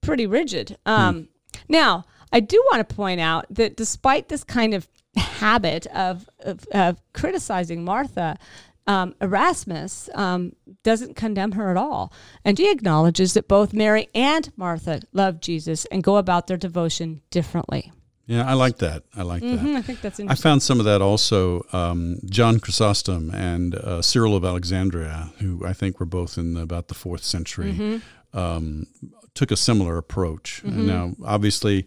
pretty 0.00 0.26
rigid. 0.28 0.78
Um, 0.86 1.14
hmm. 1.14 1.22
Now, 1.68 2.04
I 2.32 2.40
do 2.40 2.62
want 2.70 2.86
to 2.86 2.94
point 2.94 3.20
out 3.20 3.46
that 3.50 3.76
despite 3.76 4.28
this 4.28 4.44
kind 4.44 4.74
of 4.74 4.88
habit 5.16 5.86
of, 5.88 6.28
of, 6.40 6.66
of 6.72 7.00
criticizing 7.12 7.84
Martha, 7.84 8.38
um, 8.86 9.14
Erasmus 9.20 10.08
um, 10.14 10.54
doesn't 10.82 11.14
condemn 11.14 11.52
her 11.52 11.70
at 11.70 11.76
all. 11.76 12.12
And 12.44 12.58
he 12.58 12.70
acknowledges 12.70 13.34
that 13.34 13.48
both 13.48 13.72
Mary 13.72 14.08
and 14.14 14.50
Martha 14.56 15.02
love 15.12 15.40
Jesus 15.40 15.84
and 15.86 16.02
go 16.02 16.16
about 16.16 16.46
their 16.46 16.56
devotion 16.56 17.22
differently. 17.30 17.92
Yeah, 18.26 18.48
I 18.48 18.54
like 18.54 18.78
that. 18.78 19.02
I 19.14 19.22
like 19.22 19.42
mm-hmm, 19.42 19.74
that. 19.74 19.78
I 19.78 19.82
think 19.82 20.00
that's 20.00 20.18
interesting. 20.18 20.30
I 20.30 20.50
found 20.50 20.62
some 20.62 20.78
of 20.78 20.84
that 20.86 21.02
also. 21.02 21.66
Um, 21.72 22.18
John 22.24 22.60
Chrysostom 22.60 23.30
and 23.34 23.74
uh, 23.74 24.00
Cyril 24.00 24.36
of 24.36 24.44
Alexandria, 24.44 25.32
who 25.38 25.66
I 25.66 25.72
think 25.72 26.00
were 26.00 26.06
both 26.06 26.38
in 26.38 26.56
about 26.56 26.88
the 26.88 26.94
fourth 26.94 27.24
century, 27.24 27.72
mm-hmm 27.72 27.98
um, 28.32 28.86
took 29.34 29.50
a 29.50 29.56
similar 29.56 29.96
approach. 29.98 30.62
Now, 30.64 31.12
obviously, 31.24 31.86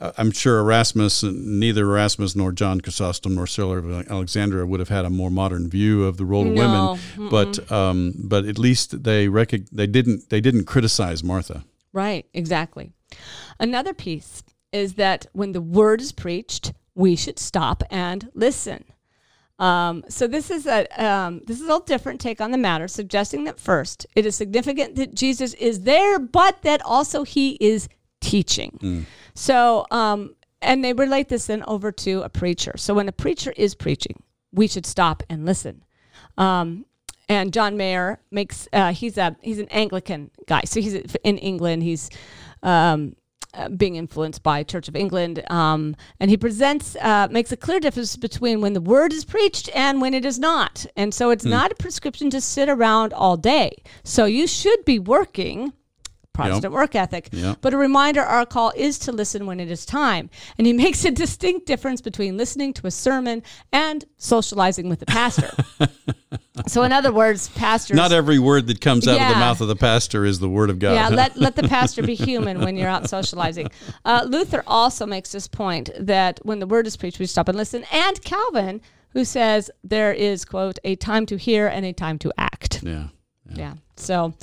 uh, 0.00 0.12
I'm 0.16 0.30
sure 0.30 0.58
Erasmus, 0.60 1.22
neither 1.22 1.84
Erasmus 1.84 2.34
nor 2.36 2.52
John 2.52 2.80
Chrysostom 2.80 3.34
nor 3.34 3.46
Cyril 3.46 3.78
of 3.78 4.10
Alexandria 4.10 4.64
would 4.64 4.80
have 4.80 4.88
had 4.88 5.04
a 5.04 5.10
more 5.10 5.30
modern 5.30 5.68
view 5.68 6.04
of 6.04 6.16
the 6.16 6.24
role 6.24 6.46
of 6.46 6.54
No, 6.54 6.96
women, 7.16 7.30
but 7.30 7.70
um, 7.72 8.14
but 8.16 8.44
at 8.44 8.58
least 8.58 9.02
they 9.02 9.26
recog- 9.26 9.68
they 9.70 9.86
didn't 9.86 10.30
they 10.30 10.40
didn't 10.40 10.64
criticize 10.64 11.22
Martha. 11.24 11.64
Right, 11.92 12.26
exactly. 12.32 12.92
Another 13.58 13.92
piece 13.94 14.42
is 14.72 14.94
that 14.94 15.26
when 15.32 15.52
the 15.52 15.60
word 15.60 16.00
is 16.00 16.12
preached, 16.12 16.72
we 16.94 17.16
should 17.16 17.38
stop 17.38 17.82
and 17.90 18.30
listen. 18.34 18.84
Um, 19.58 20.04
so 20.08 20.26
this 20.28 20.50
is 20.50 20.66
a 20.66 20.86
um, 21.04 21.40
this 21.46 21.56
is 21.56 21.62
a 21.62 21.66
little 21.66 21.80
different 21.80 22.20
take 22.20 22.40
on 22.40 22.52
the 22.52 22.58
matter, 22.58 22.86
suggesting 22.86 23.44
that 23.44 23.58
first 23.58 24.06
it 24.14 24.24
is 24.24 24.36
significant 24.36 24.94
that 24.96 25.14
Jesus 25.14 25.54
is 25.54 25.82
there, 25.82 26.18
but 26.18 26.62
that 26.62 26.80
also 26.84 27.24
he 27.24 27.58
is 27.60 27.88
teaching. 28.20 28.78
So 29.34 29.86
um, 29.90 30.36
and 30.62 30.84
they 30.84 30.92
relate 30.92 31.28
this 31.28 31.46
then 31.46 31.64
over 31.66 31.92
to 31.92 32.22
a 32.22 32.28
preacher. 32.28 32.72
So 32.76 32.94
when 32.94 33.08
a 33.08 33.12
preacher 33.12 33.52
is 33.56 33.74
preaching, 33.74 34.22
we 34.52 34.68
should 34.68 34.86
stop 34.86 35.22
and 35.28 35.44
listen. 35.44 35.84
Um, 36.36 36.84
and 37.28 37.52
John 37.52 37.76
Mayer 37.76 38.20
makes 38.30 38.68
uh, 38.72 38.92
he's 38.92 39.18
a 39.18 39.36
he's 39.42 39.58
an 39.58 39.68
Anglican 39.68 40.30
guy, 40.46 40.62
so 40.64 40.80
he's 40.80 40.94
in 41.24 41.38
England. 41.38 41.82
He's 41.82 42.10
um, 42.62 43.16
uh, 43.54 43.68
being 43.68 43.96
influenced 43.96 44.42
by 44.42 44.62
Church 44.62 44.88
of 44.88 44.96
England, 44.96 45.42
um, 45.50 45.96
and 46.20 46.30
he 46.30 46.36
presents 46.36 46.96
uh, 46.96 47.28
makes 47.30 47.52
a 47.52 47.56
clear 47.56 47.80
difference 47.80 48.16
between 48.16 48.60
when 48.60 48.72
the 48.72 48.80
word 48.80 49.12
is 49.12 49.24
preached 49.24 49.70
and 49.74 50.00
when 50.00 50.14
it 50.14 50.24
is 50.24 50.38
not. 50.38 50.86
And 50.96 51.14
so 51.14 51.30
it's 51.30 51.44
not 51.44 51.72
a 51.72 51.74
prescription 51.74 52.30
to 52.30 52.40
sit 52.40 52.68
around 52.68 53.12
all 53.12 53.36
day. 53.36 53.76
So 54.04 54.24
you 54.24 54.46
should 54.46 54.84
be 54.84 54.98
working. 54.98 55.72
Protestant 56.44 56.72
work 56.72 56.94
ethic. 56.94 57.28
Yeah. 57.32 57.54
But 57.60 57.74
a 57.74 57.76
reminder 57.76 58.20
our 58.22 58.46
call 58.46 58.72
is 58.76 58.98
to 59.00 59.12
listen 59.12 59.46
when 59.46 59.60
it 59.60 59.70
is 59.70 59.84
time. 59.84 60.30
And 60.56 60.66
he 60.66 60.72
makes 60.84 61.04
a 61.04 61.10
distinct 61.10 61.66
difference 61.66 62.00
between 62.00 62.36
listening 62.36 62.72
to 62.74 62.86
a 62.86 62.90
sermon 62.90 63.42
and 63.72 64.04
socializing 64.16 64.88
with 64.88 65.00
the 65.00 65.06
pastor. 65.06 65.50
so, 66.66 66.82
in 66.82 66.92
other 66.92 67.12
words, 67.12 67.48
pastors. 67.50 67.96
Not 67.96 68.12
every 68.12 68.38
word 68.38 68.66
that 68.68 68.80
comes 68.80 69.06
out 69.08 69.20
of 69.20 69.28
the 69.28 69.40
mouth 69.40 69.60
of 69.60 69.68
the 69.68 69.76
pastor 69.76 70.24
is 70.24 70.38
the 70.38 70.48
word 70.48 70.70
of 70.70 70.78
God. 70.78 70.94
yeah, 70.94 71.08
let, 71.14 71.36
let 71.36 71.56
the 71.56 71.68
pastor 71.68 72.02
be 72.02 72.14
human 72.14 72.60
when 72.60 72.76
you're 72.76 72.88
out 72.88 73.08
socializing. 73.08 73.68
Uh, 74.04 74.24
Luther 74.26 74.62
also 74.66 75.06
makes 75.06 75.32
this 75.32 75.48
point 75.48 75.90
that 75.98 76.40
when 76.44 76.58
the 76.58 76.66
word 76.66 76.86
is 76.86 76.96
preached, 76.96 77.18
we 77.18 77.26
stop 77.26 77.48
and 77.48 77.58
listen. 77.58 77.84
And 77.92 78.22
Calvin, 78.22 78.80
who 79.10 79.24
says 79.24 79.70
there 79.82 80.12
is, 80.12 80.44
quote, 80.44 80.78
a 80.84 80.96
time 80.96 81.26
to 81.26 81.36
hear 81.36 81.66
and 81.66 81.84
a 81.84 81.92
time 81.92 82.18
to 82.20 82.32
act. 82.38 82.82
yeah. 82.82 83.08
Yeah. 83.50 83.74
So 83.96 84.34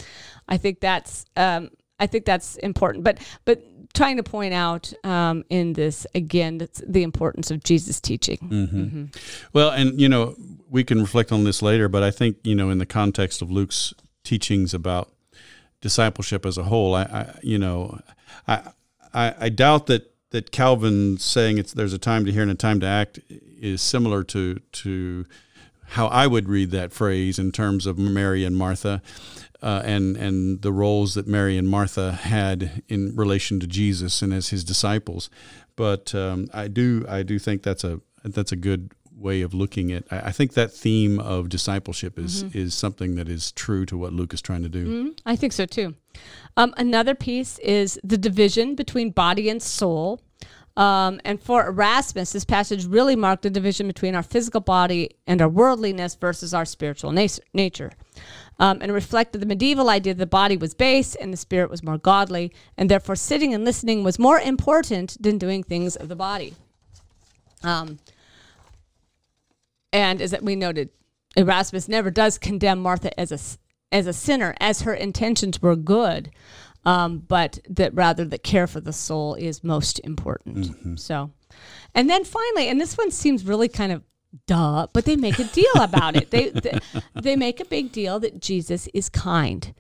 I 0.48 0.58
think 0.58 0.80
that's 0.80 1.26
um, 1.38 1.70
I 2.00 2.08
think 2.08 2.26
that's 2.26 2.56
important. 2.58 3.04
But 3.04 3.20
but 3.46 3.64
trying 3.93 4.18
to 4.18 4.24
point 4.24 4.54
out 4.54 4.91
um, 5.04 5.46
in 5.50 5.74
this 5.74 6.06
again 6.14 6.58
that's 6.58 6.82
the 6.86 7.04
importance 7.04 7.52
of 7.52 7.64
Jesus 7.64 8.00
teaching. 8.00 8.38
Mm-hmm. 8.38 9.06
Well, 9.54 9.72
and 9.72 10.00
you 10.00 10.10
know, 10.10 10.36
we 10.70 10.84
can 10.84 11.00
reflect 11.00 11.32
on 11.32 11.43
this 11.43 11.62
later, 11.62 11.88
but 11.88 12.04
I 12.04 12.12
think 12.12 12.38
you 12.43 12.56
know, 12.56 12.70
in 12.70 12.78
the 12.78 12.86
context 12.86 13.41
of 13.41 13.52
Luke's 13.52 13.93
teachings 14.24 14.74
about 14.74 15.12
discipleship 15.82 16.46
as 16.46 16.58
a 16.58 16.64
whole, 16.64 16.96
I, 16.96 17.04
I 17.04 17.39
you 17.41 17.58
know, 17.58 18.00
I, 18.48 18.72
I 19.14 19.36
I 19.39 19.50
doubt 19.50 19.88
that 19.88 20.12
that 20.32 20.52
Calvin 20.52 21.18
saying 21.18 21.58
it's 21.58 21.74
there's 21.74 21.93
a 21.93 21.98
time 21.98 22.26
to 22.26 22.32
hear 22.32 22.41
and 22.41 22.52
a 22.52 22.56
time 22.56 22.80
to 22.82 22.86
act 22.86 23.20
is 23.30 23.82
similar 23.82 24.24
to 24.26 24.60
to 24.74 25.26
how 25.89 26.08
I 26.08 26.28
would 26.28 26.50
read 26.50 26.72
that 26.72 26.91
phrase 26.91 27.39
in 27.39 27.52
terms 27.52 27.86
of 27.86 27.98
Mary 27.98 28.43
and 28.43 28.58
Martha. 28.58 29.02
Uh, 29.66 29.82
and 29.84 30.16
and 30.18 30.61
the 30.61 30.72
roles 30.72 31.16
that 31.16 31.26
Mary 31.26 31.57
and 31.57 31.68
Martha 31.68 32.11
had 32.11 32.84
in 32.88 33.16
relation 33.16 33.59
to 33.59 33.66
Jesus 33.66 34.22
and 34.22 34.32
as 34.32 34.49
his 34.49 34.63
disciples, 34.63 35.30
but 35.76 36.13
um, 36.13 36.47
I 36.53 36.68
do 36.68 37.03
I 37.09 37.24
do 37.24 37.39
think 37.39 37.63
that's 37.63 37.84
a 37.84 37.99
that's 38.24 38.51
a 38.51 38.55
good 38.55 38.91
way 39.18 39.41
of 39.41 39.53
looking 39.55 39.91
at. 39.91 40.03
I, 40.11 40.18
I 40.30 40.32
think 40.32 40.53
that 40.53 40.72
theme 40.72 41.20
of 41.20 41.49
discipleship 41.49 42.20
is 42.20 42.43
is 42.53 42.76
something 42.76 43.16
that 43.16 43.28
is 43.28 43.51
true 43.53 43.86
to 43.88 43.97
what 43.97 44.13
Luke 44.13 44.34
is 44.36 44.41
trying 44.41 44.61
to 44.61 44.70
do. 44.70 44.86
Mhm, 44.86 45.20
I 45.26 45.36
think 45.36 45.51
so 45.51 45.66
too. 45.66 45.95
Um, 46.57 46.72
another 46.78 47.16
piece 47.16 47.57
is 47.59 47.99
the 48.03 48.20
division 48.20 48.76
between 48.76 49.09
body 49.09 49.49
and 49.49 49.63
soul. 49.63 50.22
Um, 50.78 51.22
and 51.24 51.41
for 51.41 51.66
Erasmus, 51.66 52.34
this 52.34 52.43
passage 52.45 52.86
really 52.86 53.16
marked 53.16 53.43
the 53.43 53.49
division 53.49 53.88
between 53.88 54.13
our 54.13 54.24
physical 54.24 54.59
body 54.59 55.09
and 55.26 55.41
our 55.41 55.47
worldliness 55.49 56.16
versus 56.16 56.53
our 56.53 56.66
spiritual 56.66 57.13
nas- 57.13 57.39
nature. 57.53 57.91
Um, 58.58 58.80
and 58.82 58.93
reflected 58.93 59.41
the 59.41 59.45
medieval 59.45 59.89
idea 59.89 60.14
that 60.14 60.20
the 60.20 60.26
body 60.26 60.56
was 60.56 60.74
base 60.74 61.14
and 61.14 61.34
the 61.34 61.38
spirit 61.38 61.70
was 61.70 61.84
more 61.84 61.97
godly, 61.97 62.53
and 62.78 62.89
therefore 62.89 63.18
sitting 63.18 63.53
and 63.53 63.66
listening 63.66 64.01
was 64.01 64.18
more 64.18 64.39
important 64.39 65.22
than 65.22 65.38
doing 65.38 65.62
things 65.62 65.97
of 65.97 66.08
the 66.08 66.16
body. 66.16 66.53
Um, 67.64 67.99
and 69.91 70.22
as 70.22 70.34
we 70.41 70.56
noted, 70.56 70.89
Erasmus 71.36 71.89
never 71.89 72.12
does 72.12 72.38
condemn 72.38 72.80
Martha 72.80 73.18
as 73.20 73.32
a 73.32 73.39
as 73.91 74.08
a 74.08 74.14
sinner, 74.14 74.56
as 74.60 74.82
her 74.82 74.93
intentions 74.93 75.62
were 75.62 75.76
good, 75.76 76.32
um, 76.86 77.20
but 77.20 77.60
that 77.70 77.93
rather 77.93 78.26
the 78.26 78.38
care 78.38 78.68
for 78.68 78.82
the 78.82 78.93
soul 78.93 79.36
is 79.36 79.64
most 79.64 79.99
important. 79.99 80.66
So, 80.99 81.32
and 81.93 82.10
then 82.10 82.24
finally, 82.24 82.68
and 82.68 82.80
this 82.80 82.97
one 82.97 83.12
seems 83.12 83.45
really 83.45 83.68
kind 83.68 83.91
of 83.91 84.03
duh, 84.47 84.88
but 84.93 85.05
they 85.05 85.15
make 85.15 85.39
a 85.39 85.43
deal 85.45 85.75
about 85.75 86.15
it. 86.15 86.31
They, 86.31 86.49
they 86.49 86.79
they 87.13 87.36
make 87.36 87.59
a 87.59 87.65
big 87.65 87.91
deal 87.91 88.19
that 88.19 88.41
Jesus 88.41 88.88
is 88.93 89.09
kind. 89.09 89.73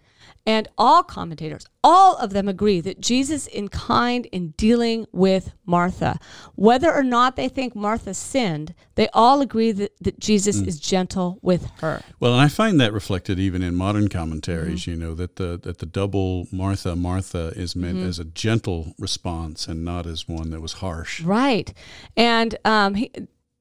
And 0.47 0.67
all 0.77 1.01
commentators, 1.01 1.65
all 1.83 2.15
of 2.17 2.29
them 2.29 2.47
agree 2.47 2.79
that 2.81 3.01
Jesus 3.01 3.47
is 3.47 3.67
kind 3.69 4.27
in 4.27 4.49
dealing 4.57 5.07
with 5.11 5.53
Martha. 5.65 6.19
Whether 6.53 6.93
or 6.93 7.01
not 7.01 7.35
they 7.35 7.49
think 7.49 7.75
Martha 7.75 8.13
sinned, 8.13 8.75
they 8.93 9.07
all 9.11 9.41
agree 9.41 9.71
that, 9.71 9.93
that 10.01 10.19
Jesus 10.19 10.57
is 10.61 10.79
gentle 10.79 11.39
with 11.41 11.67
her. 11.79 12.03
Well, 12.19 12.33
and 12.33 12.41
I 12.41 12.47
find 12.47 12.79
that 12.79 12.93
reflected 12.93 13.39
even 13.39 13.63
in 13.63 13.73
modern 13.73 14.07
commentaries. 14.07 14.81
Mm-hmm. 14.81 14.91
You 14.91 14.97
know 14.97 15.15
that 15.15 15.37
the 15.37 15.59
that 15.63 15.79
the 15.79 15.87
double 15.87 16.47
Martha 16.51 16.95
Martha 16.95 17.51
is 17.55 17.75
meant 17.75 17.97
Mm-hmm. 17.97 18.09
as 18.09 18.19
a 18.19 18.25
gentle 18.25 18.93
response 18.99 19.67
and 19.67 19.83
not 19.83 20.05
as 20.05 20.27
one 20.27 20.51
that 20.51 20.61
was 20.61 20.73
harsh. 20.73 21.21
Right, 21.21 21.73
and 22.15 22.55
um, 22.65 22.93
he, 22.95 23.09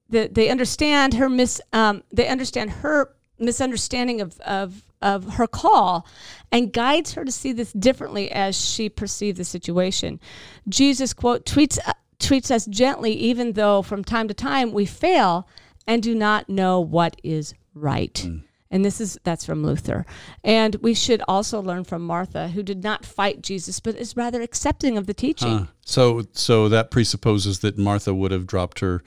the, 0.09 0.29
they 0.31 0.49
understand 0.51 1.15
her 1.15 1.29
mis. 1.29 1.61
Um, 1.73 2.03
they 2.13 2.29
understand 2.29 2.71
her 2.71 3.15
misunderstanding 3.39 4.21
of, 4.21 4.41
of 4.41 4.83
of 5.03 5.35
her 5.35 5.47
call, 5.47 6.07
and 6.51 6.73
guides 6.73 7.13
her 7.13 7.25
to 7.25 7.33
see 7.33 7.53
this 7.53 7.73
differently 7.73 8.31
as 8.33 8.59
she 8.59 8.89
perceived 8.89 9.39
the 9.39 9.45
situation. 9.45 10.21
Jesus 10.69 11.13
quote 11.13 11.45
treats 11.45 11.79
uh, 11.87 11.93
treats 12.19 12.51
us 12.51 12.67
gently, 12.67 13.13
even 13.13 13.53
though 13.53 13.83
from 13.83 14.03
time 14.05 14.29
to 14.29 14.35
time 14.35 14.73
we 14.73 14.87
fail 14.87 15.49
and 15.87 16.03
do 16.03 16.15
not 16.15 16.49
know 16.49 16.81
what 16.81 17.21
is 17.23 17.55
right. 17.75 18.27
And 18.71 18.85
this 18.85 19.01
is 19.01 19.19
that's 19.23 19.45
from 19.45 19.63
Luther. 19.63 20.05
And 20.43 20.75
we 20.77 20.95
should 20.95 21.23
also 21.29 21.61
learn 21.61 21.85
from 21.85 22.03
Martha, 22.03 22.49
who 22.49 22.63
did 22.63 22.83
not 22.83 23.07
fight 23.07 23.41
Jesus, 23.41 23.79
but 23.79 23.95
is 23.95 24.17
rather 24.17 24.43
accepting 24.43 24.99
of 24.99 25.07
the 25.07 25.15
teaching. 25.15 25.59
Huh. 25.59 25.67
So 25.85 26.25
so 26.33 26.69
that 26.69 26.91
presupposes 26.91 27.61
that 27.61 27.79
Martha 27.79 28.13
would 28.13 28.33
have 28.33 28.47
dropped 28.47 28.81
her 28.81 29.03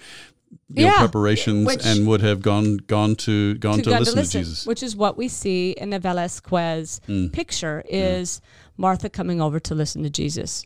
Yeah, 0.70 0.98
preparations 1.00 1.66
which- 1.66 1.86
and 1.86 2.06
would 2.08 2.22
have 2.22 2.42
gone 2.42 2.78
gone 2.78 3.16
to 3.18 3.56
gone 3.56 3.78
to, 3.82 3.90
God 3.90 4.00
listen 4.02 4.24
to, 4.26 4.30
Jesus. 4.40 4.66
which 4.66 4.84
is 4.84 4.96
what 4.96 5.18
we 5.18 5.28
see 5.28 5.72
in 5.72 5.90
the 5.92 6.00
Velasquez 6.00 7.00
Hmm. 7.06 7.28
picture 7.28 7.84
is 7.90 8.42
Martha 8.78 9.10
coming 9.10 9.42
over 9.42 9.60
to 9.62 9.74
listen 9.76 10.04
to 10.04 10.10
Jesus. 10.10 10.64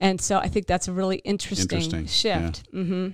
And 0.00 0.20
so 0.20 0.38
I 0.38 0.48
think 0.48 0.66
that's 0.66 0.88
a 0.88 0.92
really 0.92 1.18
interesting. 1.18 1.80
Interesting, 1.80 2.06
shift. 2.06 2.64
hmm 2.70 3.08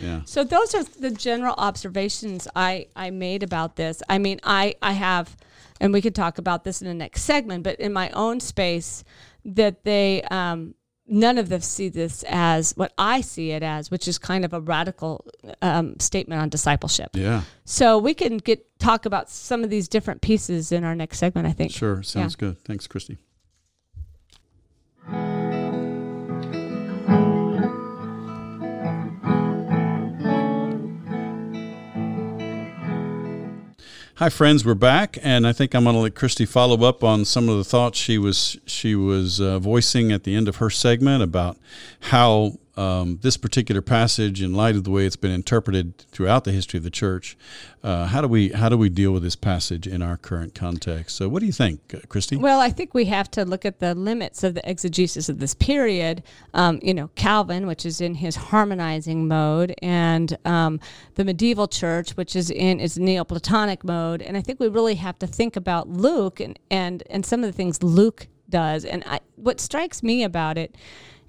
Yeah. 0.00 0.22
So 0.24 0.42
those 0.44 0.74
are 0.74 0.82
the 0.84 1.10
general 1.10 1.54
observations 1.56 2.48
I, 2.56 2.86
I 2.96 3.10
made 3.10 3.42
about 3.42 3.76
this. 3.76 4.02
I 4.08 4.18
mean, 4.18 4.40
I, 4.42 4.74
I 4.82 4.92
have, 4.92 5.36
and 5.80 5.92
we 5.92 6.00
could 6.02 6.14
talk 6.14 6.38
about 6.38 6.64
this 6.64 6.80
in 6.82 6.88
the 6.88 6.94
next 6.94 7.22
segment, 7.22 7.62
but 7.62 7.78
in 7.78 7.92
my 7.92 8.10
own 8.10 8.40
space, 8.40 9.04
that 9.44 9.84
they, 9.84 10.22
um, 10.30 10.74
none 11.06 11.38
of 11.38 11.48
them 11.48 11.60
see 11.60 11.88
this 11.88 12.24
as 12.28 12.72
what 12.76 12.92
I 12.96 13.20
see 13.20 13.50
it 13.50 13.62
as, 13.62 13.90
which 13.90 14.08
is 14.08 14.18
kind 14.18 14.44
of 14.44 14.52
a 14.52 14.60
radical 14.60 15.26
um, 15.62 15.98
statement 16.00 16.40
on 16.40 16.48
discipleship. 16.48 17.10
Yeah. 17.14 17.42
So 17.64 17.98
we 17.98 18.14
can 18.14 18.38
get 18.38 18.78
talk 18.78 19.06
about 19.06 19.30
some 19.30 19.64
of 19.64 19.70
these 19.70 19.88
different 19.88 20.20
pieces 20.20 20.72
in 20.72 20.84
our 20.84 20.94
next 20.94 21.18
segment. 21.18 21.46
I 21.46 21.52
think. 21.52 21.72
Sure. 21.72 22.02
Sounds 22.02 22.36
good. 22.36 22.58
Thanks, 22.64 22.86
Christy. 22.86 23.18
Hi, 34.18 34.28
friends. 34.28 34.64
We're 34.64 34.74
back, 34.74 35.18
and 35.24 35.44
I 35.44 35.52
think 35.52 35.74
I'm 35.74 35.82
going 35.82 35.96
to 35.96 36.00
let 36.00 36.14
Christy 36.14 36.46
follow 36.46 36.86
up 36.86 37.02
on 37.02 37.24
some 37.24 37.48
of 37.48 37.56
the 37.56 37.64
thoughts 37.64 37.98
she 37.98 38.16
was 38.16 38.56
she 38.64 38.94
was 38.94 39.40
uh, 39.40 39.58
voicing 39.58 40.12
at 40.12 40.22
the 40.22 40.36
end 40.36 40.46
of 40.46 40.56
her 40.56 40.70
segment 40.70 41.20
about 41.20 41.56
how 41.98 42.60
um, 42.76 43.18
this 43.22 43.36
particular 43.36 43.80
passage 43.80 44.42
in 44.42 44.52
light 44.52 44.74
of 44.74 44.84
the 44.84 44.90
way 44.90 45.06
it's 45.06 45.16
been 45.16 45.30
interpreted 45.30 45.96
throughout 46.10 46.44
the 46.44 46.52
history 46.52 46.78
of 46.78 46.84
the 46.84 46.90
church. 46.90 47.36
Uh, 47.82 48.06
how 48.06 48.20
do 48.20 48.28
we 48.28 48.48
how 48.48 48.68
do 48.68 48.78
we 48.78 48.88
deal 48.88 49.12
with 49.12 49.22
this 49.22 49.36
passage 49.36 49.86
in 49.86 50.02
our 50.02 50.16
current 50.16 50.54
context? 50.54 51.16
So, 51.16 51.28
what 51.28 51.40
do 51.40 51.46
you 51.46 51.52
think, 51.52 51.94
uh, 51.94 51.98
Christy? 52.08 52.36
Well, 52.36 52.60
I 52.60 52.70
think 52.70 52.94
we 52.94 53.04
have 53.06 53.30
to 53.32 53.44
look 53.44 53.64
at 53.64 53.78
the 53.78 53.94
limits 53.94 54.42
of 54.42 54.54
the 54.54 54.68
exegesis 54.68 55.28
of 55.28 55.38
this 55.38 55.54
period. 55.54 56.22
Um, 56.54 56.80
you 56.82 56.94
know, 56.94 57.10
Calvin, 57.14 57.66
which 57.66 57.84
is 57.84 58.00
in 58.00 58.14
his 58.14 58.36
harmonizing 58.36 59.28
mode, 59.28 59.74
and 59.82 60.36
um, 60.44 60.80
the 61.14 61.24
medieval 61.24 61.68
church, 61.68 62.12
which 62.12 62.34
is 62.34 62.50
in 62.50 62.80
its 62.80 62.96
Neoplatonic 62.96 63.84
mode. 63.84 64.22
And 64.22 64.36
I 64.36 64.40
think 64.40 64.60
we 64.60 64.68
really 64.68 64.96
have 64.96 65.18
to 65.18 65.26
think 65.26 65.56
about 65.56 65.88
Luke 65.88 66.40
and 66.40 66.58
and 66.70 67.02
and 67.10 67.24
some 67.24 67.44
of 67.44 67.46
the 67.46 67.56
things 67.56 67.82
Luke 67.82 68.28
does. 68.48 68.84
And 68.84 69.02
I, 69.06 69.20
what 69.36 69.60
strikes 69.60 70.02
me 70.02 70.22
about 70.22 70.58
it 70.58 70.76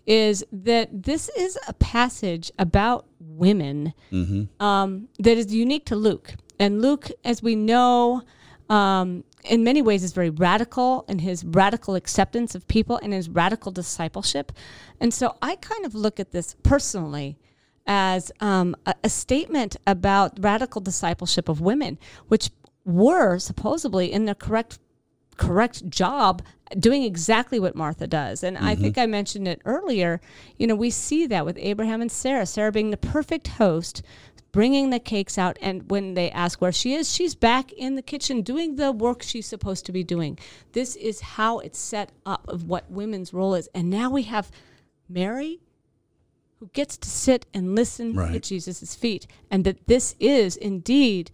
is 0.06 0.45
that 0.51 1.03
this 1.03 1.30
is 1.30 1.58
a 1.68 1.74
passage 1.74 2.51
about 2.60 3.06
women 3.20 3.93
mm-hmm. 4.12 4.64
um, 4.64 5.08
that 5.20 5.38
is 5.38 5.53
unique 5.53 5.86
to 5.86 5.95
Luke. 5.95 6.36
And 6.60 6.82
Luke, 6.82 7.10
as 7.24 7.41
we 7.41 7.56
know, 7.56 8.22
um, 8.70 9.24
in 9.43 9.64
many 9.64 9.82
ways 9.82 10.03
is 10.03 10.14
very 10.14 10.30
radical 10.30 11.06
in 11.08 11.20
his 11.20 11.43
radical 11.43 11.95
acceptance 11.95 12.56
of 12.56 12.68
people 12.68 12.99
and 13.01 13.14
his 13.14 13.30
radical 13.30 13.72
discipleship. 13.72 14.51
And 14.99 15.14
so 15.14 15.36
I 15.41 15.56
kind 15.58 15.86
of 15.86 15.95
look 15.95 16.20
at 16.20 16.32
this 16.32 16.56
personally 16.64 17.38
as 17.88 18.32
um, 18.39 18.76
a, 18.86 18.95
a 19.03 19.10
statement 19.10 19.78
about 19.86 20.38
radical 20.39 20.82
discipleship 20.82 21.49
of 21.49 21.62
women, 21.62 21.99
which 22.28 22.49
were 22.86 23.39
supposedly 23.39 24.12
in 24.12 24.26
the 24.26 24.36
correct 24.36 24.80
correct 25.38 25.90
job 25.90 26.42
doing 26.80 27.04
exactly 27.04 27.60
what 27.60 27.76
Martha 27.76 28.08
does. 28.08 28.44
And 28.44 28.58
mm-hmm. 28.58 28.66
I 28.66 28.76
think 28.76 28.98
I 28.98 29.06
mentioned 29.06 29.48
it 29.48 29.62
earlier. 29.66 30.20
You 30.58 30.68
know, 30.68 30.76
we 30.76 30.90
see 30.90 31.28
that 31.28 31.46
with 31.46 31.58
Abraham 31.60 32.02
and 32.02 32.12
Sarah, 32.12 32.46
Sarah 32.46 32.72
being 32.72 32.92
the 32.92 32.98
perfect 32.98 33.48
host, 33.50 34.02
bringing 34.52 34.90
the 34.90 35.00
cakes 35.00 35.38
out. 35.38 35.58
And 35.62 35.90
when 35.90 36.14
they 36.14 36.32
ask 36.32 36.62
where 36.62 36.72
she 36.72 36.94
is, 36.94 37.14
she's 37.14 37.36
back 37.36 37.72
in 37.74 37.96
the 37.96 38.02
kitchen 38.02 38.42
doing 38.42 38.78
the 38.78 38.92
work 38.92 39.22
she's 39.22 39.46
supposed 39.46 39.86
to 39.86 39.92
be 39.92 40.04
doing. 40.04 40.40
This 40.72 40.96
is 40.96 41.22
how 41.22 41.60
it's 41.60 41.80
set 41.80 42.12
up 42.26 42.48
of 42.48 42.68
what 42.68 42.90
women's 42.90 43.34
role 43.34 43.54
is. 43.54 43.70
And 43.76 43.90
now 43.90 44.10
we 44.10 44.24
have 44.24 44.52
Mary 45.08 45.60
who 46.60 46.70
gets 46.74 46.98
to 46.98 47.10
sit 47.10 47.46
and 47.54 47.76
listen 47.76 48.14
right. 48.14 48.36
at 48.36 48.44
Jesus' 48.44 48.96
feet. 48.96 49.28
And 49.52 49.66
that 49.66 49.88
this 49.88 50.16
is 50.20 50.56
indeed 50.56 51.32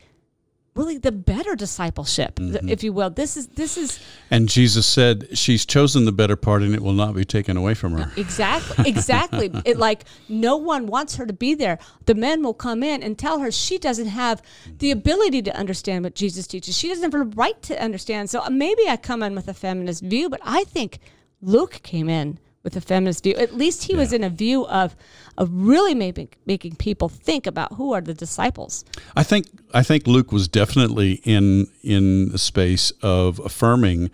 really 0.76 0.97
the 0.97 1.11
better 1.11 1.55
discipleship, 1.55 2.36
mm-hmm. 2.36 2.69
if 2.69 2.84
you 2.84 2.93
will. 2.93 3.09
This 3.09 3.36
is 3.36 3.47
this 3.47 3.78
is 3.78 3.99
And 4.30 4.47
Jesus 4.47 4.88
said 4.88 5.38
she's 5.38 5.65
chosen 5.65 6.05
the 6.05 6.11
better 6.11 6.36
part 6.36 6.61
and 6.61 6.74
it 6.74 6.82
will 6.82 6.93
not 6.93 7.13
be 7.13 7.26
taken 7.26 7.57
away 7.57 7.74
from 7.74 7.97
her. 7.97 8.11
Exactly. 8.15 8.89
Exactly. 8.89 9.51
it 9.65 9.78
like 9.78 10.05
no 10.30 10.57
one 10.57 10.88
wants 10.88 11.15
her 11.15 11.26
to 11.26 11.34
be 11.34 11.55
there. 11.55 11.78
The 12.05 12.15
men 12.15 12.41
will 12.41 12.53
come 12.53 12.84
in 12.84 13.03
and 13.03 13.17
tell 13.17 13.39
her 13.39 13.51
she 13.51 13.78
doesn't 13.78 14.07
have 14.07 14.41
the 14.80 14.91
ability 14.91 15.41
to 15.43 15.55
understand 15.55 16.03
what 16.03 16.15
Jesus 16.15 16.47
teaches. 16.47 16.78
She 16.78 16.88
doesn't 16.88 17.03
have 17.03 17.11
the 17.11 17.36
right 17.36 17.61
to 17.63 17.82
understand. 17.82 18.30
So 18.30 18.47
maybe 18.49 18.88
I 18.88 18.97
come 18.97 19.24
in 19.24 19.36
with 19.36 19.47
a 19.47 19.53
feminist 19.53 20.03
view, 20.03 20.30
but 20.30 20.39
I 20.43 20.63
think 20.63 20.99
Luke 21.41 21.82
came 21.84 22.09
in 22.09 22.39
with 22.64 22.76
a 22.76 22.82
feminist 22.82 23.24
view. 23.24 23.34
At 23.36 23.55
least 23.55 23.84
he 23.84 23.93
yeah. 23.93 23.99
was 23.99 24.14
in 24.14 24.24
a 24.24 24.30
view 24.30 24.66
of 24.68 24.95
of 25.38 25.49
really 25.51 25.95
making 25.95 26.30
making 26.45 26.76
people 26.76 27.09
think 27.09 27.47
about 27.47 27.74
who 27.74 27.93
are 27.93 28.01
the 28.01 28.14
disciples. 28.14 28.86
I 29.16 29.24
think 29.24 29.47
I 29.74 29.84
think 29.84 30.07
Luke 30.07 30.32
was 30.32 30.47
definitely 30.47 31.22
in 31.24 31.68
in 31.84 32.30
the 32.30 32.38
space 32.38 32.91
of 33.01 33.39
affirming 33.39 34.12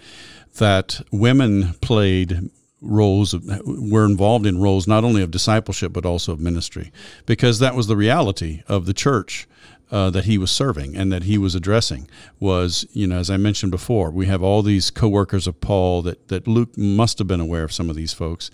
that 0.57 1.01
women 1.11 1.73
played 1.81 2.49
roles 2.81 3.33
of, 3.33 3.43
were 3.65 4.05
involved 4.05 4.45
in 4.45 4.59
roles 4.59 4.87
not 4.87 5.03
only 5.03 5.23
of 5.23 5.31
discipleship 5.31 5.91
but 5.91 6.05
also 6.05 6.31
of 6.31 6.39
ministry 6.39 6.91
because 7.25 7.57
that 7.57 7.75
was 7.75 7.87
the 7.87 7.95
reality 7.95 8.61
of 8.67 8.85
the 8.85 8.93
church 8.93 9.47
uh, 9.91 10.09
that 10.09 10.25
he 10.25 10.37
was 10.37 10.51
serving 10.51 10.95
and 10.95 11.11
that 11.11 11.23
he 11.23 11.37
was 11.37 11.55
addressing 11.55 12.09
was, 12.39 12.85
you 12.91 13.07
know, 13.07 13.17
as 13.17 13.29
I 13.29 13.37
mentioned 13.37 13.71
before, 13.71 14.11
we 14.11 14.25
have 14.25 14.43
all 14.43 14.61
these 14.61 14.91
co-workers 14.91 15.47
of 15.47 15.61
Paul 15.61 16.01
that, 16.03 16.27
that 16.27 16.47
Luke 16.47 16.77
must 16.77 17.19
have 17.19 17.27
been 17.27 17.39
aware 17.39 17.63
of 17.63 17.71
some 17.71 17.89
of 17.89 17.95
these 17.95 18.13
folks. 18.13 18.51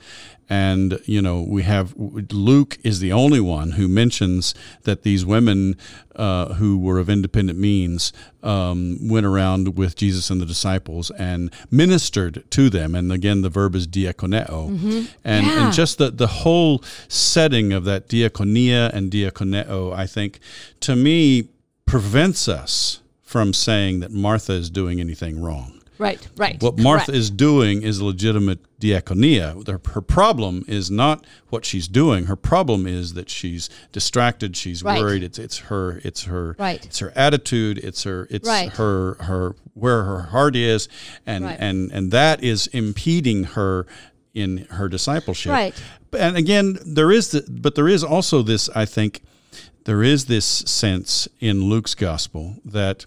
And, 0.50 1.00
you 1.06 1.22
know, 1.22 1.42
we 1.42 1.64
have 1.64 1.94
Luke 1.98 2.78
is 2.84 3.00
the 3.00 3.12
only 3.12 3.40
one 3.40 3.72
who 3.72 3.88
mentions 3.88 4.54
that 4.84 5.04
these 5.04 5.26
women 5.26 5.78
uh, 6.16 6.54
who 6.56 6.78
were 6.78 7.00
of 7.00 7.10
independent 7.10 7.58
means 7.58 8.14
um, 8.44 8.98
went 9.02 9.26
around 9.26 9.78
with 9.78 9.96
Jesus 9.96 10.30
and 10.30 10.40
the 10.40 10.46
disciples 10.46 11.12
and 11.12 11.52
ministered 11.72 12.44
to 12.52 12.70
them. 12.70 12.94
And 12.94 13.12
again, 13.12 13.42
the 13.42 13.50
verb 13.50 13.76
is 13.76 13.88
diakoneo. 13.88 14.70
Mm-hmm. 14.70 15.02
And, 15.24 15.46
yeah. 15.46 15.66
and 15.66 15.74
just 15.74 15.98
the, 15.98 16.12
the 16.12 16.28
whole 16.28 16.84
setting 17.08 17.74
of 17.74 17.86
that 17.86 18.08
diakonia 18.08 18.94
and 18.94 19.12
diakoneo, 19.12 19.94
I 19.96 20.06
think, 20.08 20.40
to 20.82 20.96
me, 20.96 21.50
prevents 21.86 22.48
us 22.48 23.02
from 23.22 23.54
saying 23.54 24.02
that 24.02 24.12
Martha 24.12 24.54
is 24.54 24.70
doing 24.70 25.00
anything 25.00 25.42
wrong. 25.42 25.80
Right, 25.98 26.28
right. 26.38 26.62
What 26.62 26.80
Martha 26.80 27.06
Correct. 27.08 27.18
is 27.18 27.30
doing 27.30 27.84
is 27.84 28.02
legitimate 28.02 28.60
diaconia. 28.80 29.68
Her 29.68 30.02
problem 30.02 30.66
is 30.68 30.90
not 30.90 31.26
what 31.50 31.66
she's 31.66 31.88
doing. 31.88 32.26
Her 32.26 32.36
problem 32.36 32.88
is 32.88 33.14
that 33.14 33.30
she's 33.30 33.70
distracted. 33.92 34.58
She's 34.58 34.84
right. 34.84 35.00
worried. 35.00 35.24
It's 35.24 35.38
it's 35.38 35.58
her 35.60 36.02
it's 36.04 36.24
her 36.24 36.56
right. 36.58 36.84
it's 36.84 37.00
her 37.00 37.14
attitude. 37.16 37.78
It's 37.78 38.04
her 38.04 38.28
it's 38.30 38.48
right. 38.48 38.70
her 38.74 39.16
her 39.22 39.56
where 39.74 40.04
her 40.04 40.22
heart 40.24 40.56
is, 40.56 40.90
and 41.26 41.46
right. 41.46 41.58
and 41.60 41.92
and 41.92 42.12
that 42.12 42.44
is 42.44 42.68
impeding 42.68 43.44
her 43.44 43.86
in 44.34 44.66
her 44.72 44.90
discipleship. 44.90 45.52
Right. 45.52 45.84
And 46.18 46.38
again, 46.38 46.78
there 46.86 47.12
is 47.12 47.32
the, 47.32 47.46
but 47.48 47.76
there 47.76 47.88
is 47.88 48.04
also 48.04 48.42
this. 48.42 48.70
I 48.70 48.86
think 48.86 49.22
there 49.86 50.04
is 50.04 50.26
this 50.26 50.46
sense 50.46 51.28
in 51.40 51.64
Luke's 51.70 51.96
gospel 51.96 52.56
that 52.66 53.06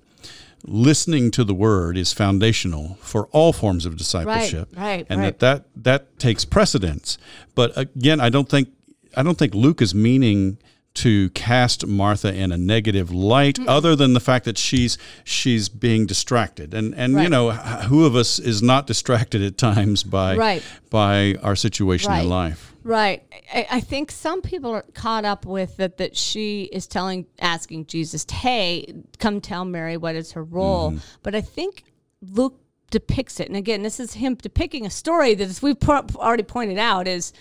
listening 0.66 1.30
to 1.30 1.44
the 1.44 1.54
word 1.54 1.96
is 1.96 2.12
foundational 2.12 2.96
for 3.00 3.26
all 3.26 3.52
forms 3.52 3.86
of 3.86 3.96
discipleship 3.96 4.68
right, 4.76 4.82
right, 4.82 5.06
and 5.08 5.20
right. 5.20 5.38
that, 5.38 5.64
that 5.74 5.84
that 5.84 6.18
takes 6.18 6.44
precedence 6.44 7.18
but 7.54 7.76
again 7.76 8.20
i 8.20 8.28
don't 8.28 8.48
think 8.48 8.68
i 9.16 9.22
don't 9.22 9.38
think 9.38 9.54
luke 9.54 9.80
is 9.80 9.94
meaning 9.94 10.58
to 10.96 11.28
cast 11.30 11.86
Martha 11.86 12.34
in 12.34 12.50
a 12.50 12.56
negative 12.56 13.12
light, 13.12 13.56
mm 13.56 13.66
other 13.66 13.96
than 13.96 14.12
the 14.12 14.20
fact 14.20 14.44
that 14.44 14.56
she's 14.56 14.96
she's 15.24 15.68
being 15.68 16.06
distracted, 16.06 16.72
and 16.72 16.94
and 16.94 17.16
right. 17.16 17.24
you 17.24 17.28
know 17.28 17.50
who 17.50 18.06
of 18.06 18.14
us 18.14 18.38
is 18.38 18.62
not 18.62 18.86
distracted 18.86 19.42
at 19.42 19.58
times 19.58 20.04
by 20.04 20.36
right. 20.36 20.62
by 20.88 21.34
our 21.42 21.56
situation 21.56 22.12
in 22.12 22.28
life. 22.28 22.72
Right. 22.87 23.24
I, 23.53 23.66
I, 23.72 23.80
think 23.80 24.12
some 24.12 24.43
people 24.43 24.70
are 24.70 24.84
caught 24.95 25.24
up 25.24 25.45
with 25.45 25.76
that 25.78 25.97
that 25.97 26.16
she 26.16 26.70
is 26.72 26.87
telling 26.87 27.26
asking 27.41 27.87
Jesus, 27.87 28.24
"Hey, 28.30 28.95
come 29.18 29.41
tell 29.41 29.64
Mary 29.64 29.97
what 29.97 30.14
is 30.14 30.32
her 30.32 30.45
role." 30.45 30.93
mm 30.93 31.01
But 31.24 31.34
I 31.34 31.41
think 31.41 31.82
Luke 32.22 32.61
depicts 32.93 33.41
it, 33.41 33.49
and 33.49 33.57
again, 33.57 33.82
this 33.82 33.99
is 33.99 34.12
him 34.12 34.37
depicting 34.37 34.87
a 34.87 34.91
story 34.91 35.34
that, 35.34 35.49
as 35.49 35.61
we've 35.61 35.76
already 35.89 36.45
pointed 36.45 36.78
out, 36.78 37.09
is 37.09 37.32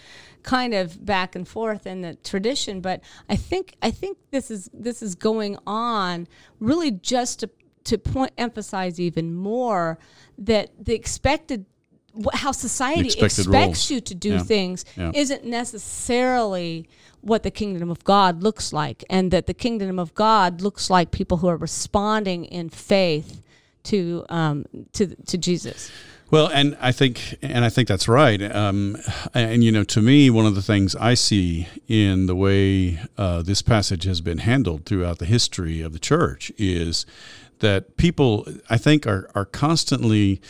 kind 0.41 0.74
of 0.74 1.06
back 1.06 1.36
and 1.36 1.48
forth 1.48 1.86
in 1.86 2.02
the 2.02 2.16
tradition. 2.16 2.82
But 2.82 3.02
I 3.30 3.36
think 3.36 3.76
I 3.84 3.91
think 3.91 4.18
this 4.32 4.50
is 4.50 4.68
this 4.74 5.04
is 5.04 5.14
going 5.14 5.60
on 5.68 6.28
really 6.60 6.89
just 6.89 7.41
to 7.41 7.52
to 7.84 8.00
point 8.00 8.32
emphasize 8.39 9.00
even 9.00 9.36
more 9.36 10.00
that 10.39 10.72
the 10.84 10.96
expected 10.96 11.68
how 12.34 12.51
society 12.51 13.09
expects 13.09 13.47
roles. 13.47 13.91
you 13.91 14.01
to 14.01 14.16
do 14.16 14.30
yeah. 14.30 14.39
things 14.39 14.86
yeah. 14.95 15.11
isn't 15.13 15.45
necessarily 15.45 16.88
what 17.22 17.43
the 17.43 17.51
kingdom 17.51 17.89
of 17.89 18.03
God 18.03 18.43
looks 18.43 18.72
like, 18.72 19.03
and 19.09 19.32
that 19.32 19.47
the 19.47 19.53
kingdom 19.53 19.97
of 19.97 20.13
God 20.13 20.61
looks 20.61 20.89
like 20.89 21.11
people 21.11 21.38
who 21.38 21.47
are 21.47 21.57
responding 21.57 22.45
in 22.45 22.70
faith 22.70 23.41
to 23.84 24.26
um, 24.30 24.66
to 24.93 25.16
to 25.26 25.38
Jesus. 25.38 25.91
Well, 26.32 26.47
and 26.47 26.76
I 26.82 26.91
think, 26.91 27.38
and 27.43 27.63
I 27.63 27.70
think 27.70 27.88
that's 27.88 28.07
right. 28.07 28.41
Um, 28.41 28.97
and 29.34 29.63
you 29.63 29.72
know, 29.72 29.84
to 29.84 30.01
me, 30.01 30.30
one 30.30 30.45
of 30.45 30.55
the 30.55 30.61
things 30.61 30.95
I 30.95 31.13
see 31.13 31.68
in 31.88 32.26
the 32.26 32.36
way 32.36 32.99
uh, 33.18 33.43
this 33.43 33.61
passage 33.61 34.05
has 34.05 34.22
been 34.22 34.39
handled 34.39 34.86
throughout 34.86 35.20
the 35.20 35.26
history 35.26 35.82
of 35.82 35.93
the 35.93 35.99
church 35.99 36.51
is 36.57 37.05
that 37.59 37.95
people, 37.97 38.45
I 38.70 38.78
think, 38.78 39.05
are 39.05 39.30
are 39.36 39.45
constantly, 39.45 40.41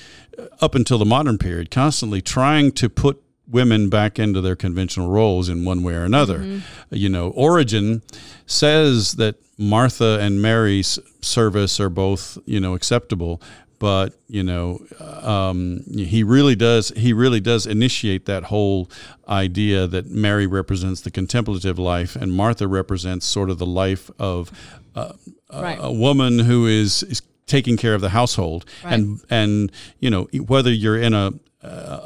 up 0.61 0.75
until 0.75 0.97
the 0.97 1.05
modern 1.05 1.37
period, 1.37 1.71
constantly 1.71 2.21
trying 2.21 2.71
to 2.73 2.89
put 2.89 3.21
women 3.47 3.89
back 3.89 4.17
into 4.17 4.41
their 4.41 4.55
conventional 4.55 5.07
roles 5.07 5.49
in 5.49 5.65
one 5.65 5.83
way 5.83 5.93
or 5.93 6.03
another. 6.03 6.39
Mm-hmm. 6.39 6.95
You 6.95 7.09
know, 7.09 7.29
Origen 7.29 8.01
says 8.45 9.13
that 9.13 9.35
Martha 9.57 10.19
and 10.19 10.41
Mary's 10.41 10.99
service 11.21 11.79
are 11.79 11.89
both, 11.89 12.37
you 12.45 12.59
know, 12.59 12.73
acceptable, 12.73 13.41
but 13.77 14.17
you 14.27 14.41
know 14.41 14.79
um, 14.99 15.83
he 15.95 16.23
really 16.23 16.55
does 16.55 16.89
he 16.95 17.13
really 17.13 17.39
does 17.39 17.65
initiate 17.65 18.25
that 18.25 18.43
whole 18.45 18.89
idea 19.27 19.85
that 19.85 20.09
Mary 20.09 20.47
represents 20.47 21.01
the 21.01 21.11
contemplative 21.11 21.77
life 21.77 22.15
and 22.15 22.31
Martha 22.31 22.67
represents 22.67 23.25
sort 23.25 23.49
of 23.49 23.57
the 23.57 23.65
life 23.65 24.09
of 24.17 24.49
uh, 24.95 25.11
right. 25.53 25.77
a, 25.77 25.83
a, 25.83 25.91
woman 25.91 26.39
who 26.39 26.65
is, 26.65 27.03
is 27.03 27.21
taking 27.47 27.77
care 27.77 27.93
of 27.93 28.01
the 28.01 28.09
household 28.09 28.65
right. 28.83 28.93
and 28.93 29.21
and 29.29 29.71
you 29.99 30.09
know 30.09 30.23
whether 30.47 30.71
you're 30.71 30.97
in 30.97 31.13
a 31.13 31.31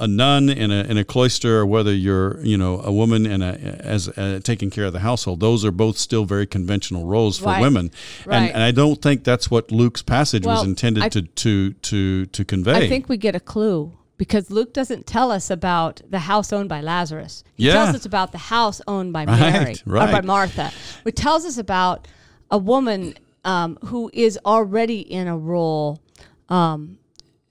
a 0.02 0.08
nun 0.08 0.48
in 0.50 0.72
a 0.72 0.84
in 0.84 0.98
a 0.98 1.04
cloister 1.04 1.58
or 1.60 1.66
whether 1.66 1.94
you're 1.94 2.40
you 2.46 2.58
know 2.58 2.80
a 2.82 2.92
woman 2.94 3.26
in 3.26 3.42
a 3.42 3.52
as 3.96 4.08
uh, 4.10 4.40
taking 4.44 4.70
care 4.70 4.86
of 4.86 4.94
the 4.94 5.00
household 5.00 5.40
those 5.42 5.66
are 5.66 5.72
both 5.72 5.98
still 5.98 6.24
very 6.24 6.46
conventional 6.48 7.06
roles 7.06 7.38
for 7.40 7.46
Right. 7.48 7.62
women 7.62 7.92
Right. 8.26 8.38
and, 8.38 8.52
and 8.54 8.64
I 8.64 8.72
don't 8.72 9.02
think 9.02 9.24
that's 9.26 9.52
what 9.52 9.70
Luke's 9.72 10.02
passage 10.02 10.46
was 10.46 10.64
intended 10.66 11.04
I- 11.04 11.10
to 11.10 11.22
to 11.24 11.74
to 11.74 12.26
to 12.28 12.46
convey 12.46 12.86
I 12.86 12.90
think 12.90 13.10
we 13.10 13.18
get 13.18 13.36
a 13.36 13.40
clue 13.42 13.92
because 14.18 14.50
Luke 14.50 14.74
doesn't 14.74 15.08
tell 15.08 15.30
us 15.32 15.50
about 15.50 16.02
the 16.10 16.20
house 16.20 16.52
owned 16.54 16.68
by 16.70 16.82
Lazarus. 16.82 17.44
He 17.56 17.66
Yeah. 17.68 17.74
tells 17.74 17.96
us 17.96 18.06
about 18.06 18.32
the 18.34 18.38
house 18.38 18.82
owned 18.88 19.12
by 19.14 19.26
Right, 19.26 19.40
Mary 19.40 19.76
or 19.86 20.12
by. 20.12 20.22
Martha. 20.22 20.72
which 21.04 21.16
tells 21.16 21.46
us 21.46 21.58
about 21.58 22.08
a 22.52 22.58
woman 22.58 23.16
um, 23.46 23.78
who 23.86 24.10
is 24.14 24.40
already 24.46 25.00
in 25.00 25.28
a 25.28 25.38
role 25.38 26.02
um, 26.50 26.98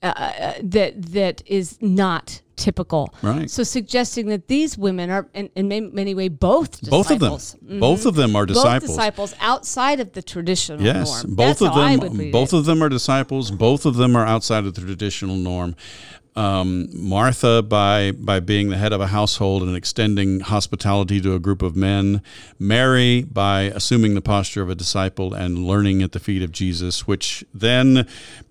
uh, 0.03 0.07
uh, 0.07 0.53
that 0.63 1.03
that 1.13 1.43
is 1.47 1.79
not 1.81 2.41
typical. 2.59 3.15
Right. 3.23 3.49
So 3.51 3.63
suggesting 3.63 4.27
that 4.27 4.49
these 4.49 4.77
women 4.77 5.11
are, 5.11 5.29
in, 5.33 5.49
in 5.55 5.69
many, 5.95 6.15
ways, 6.15 6.31
both 6.31 6.83
both 6.91 7.11
of 7.11 7.21
them 7.21 7.33
disciples. 7.35 7.57
Mhm. 7.65 7.81
both 7.81 8.05
of 8.07 8.15
them 8.17 8.37
are 8.37 8.47
Both 8.47 8.57
disciples 8.57 8.91
disciples 8.91 9.35
outside 9.41 10.01
of 10.01 10.13
the 10.13 10.23
traditional 10.23 10.81
Yes, 10.81 11.09
norm. 11.25 11.35
both 11.35 11.59
That's 11.59 11.63
of 11.63 11.75
them. 11.75 12.31
Both 12.33 12.53
it. 12.53 12.57
of 12.59 12.65
them 12.65 12.83
are 12.83 12.89
disciples. 12.89 13.51
Both 13.51 13.87
of 13.87 13.97
them 13.97 14.17
are 14.17 14.27
outside 14.27 14.67
of 14.67 14.75
the 14.75 14.81
traditional 14.81 15.37
norm. 15.37 15.77
Um, 16.39 16.89
Martha, 16.93 17.63
by 17.63 18.13
by 18.13 18.39
being 18.39 18.71
the 18.71 18.77
head 18.77 18.93
of 18.93 19.01
a 19.01 19.09
household 19.09 19.65
and 19.65 19.77
extending 19.77 20.39
hospitality 20.39 21.21
to 21.21 21.35
a 21.35 21.41
group 21.41 21.63
of 21.63 21.75
men. 21.75 22.23
Mary, 22.61 23.23
by 23.23 23.63
assuming 23.63 24.15
the 24.15 24.21
posture 24.21 24.63
of 24.63 24.71
a 24.71 24.77
disciple 24.77 25.35
and 25.35 25.59
learning 25.59 26.01
at 26.01 26.13
the 26.13 26.21
feet 26.21 26.43
of 26.43 26.53
Jesus, 26.53 27.09
which 27.09 27.45
then. 27.53 28.07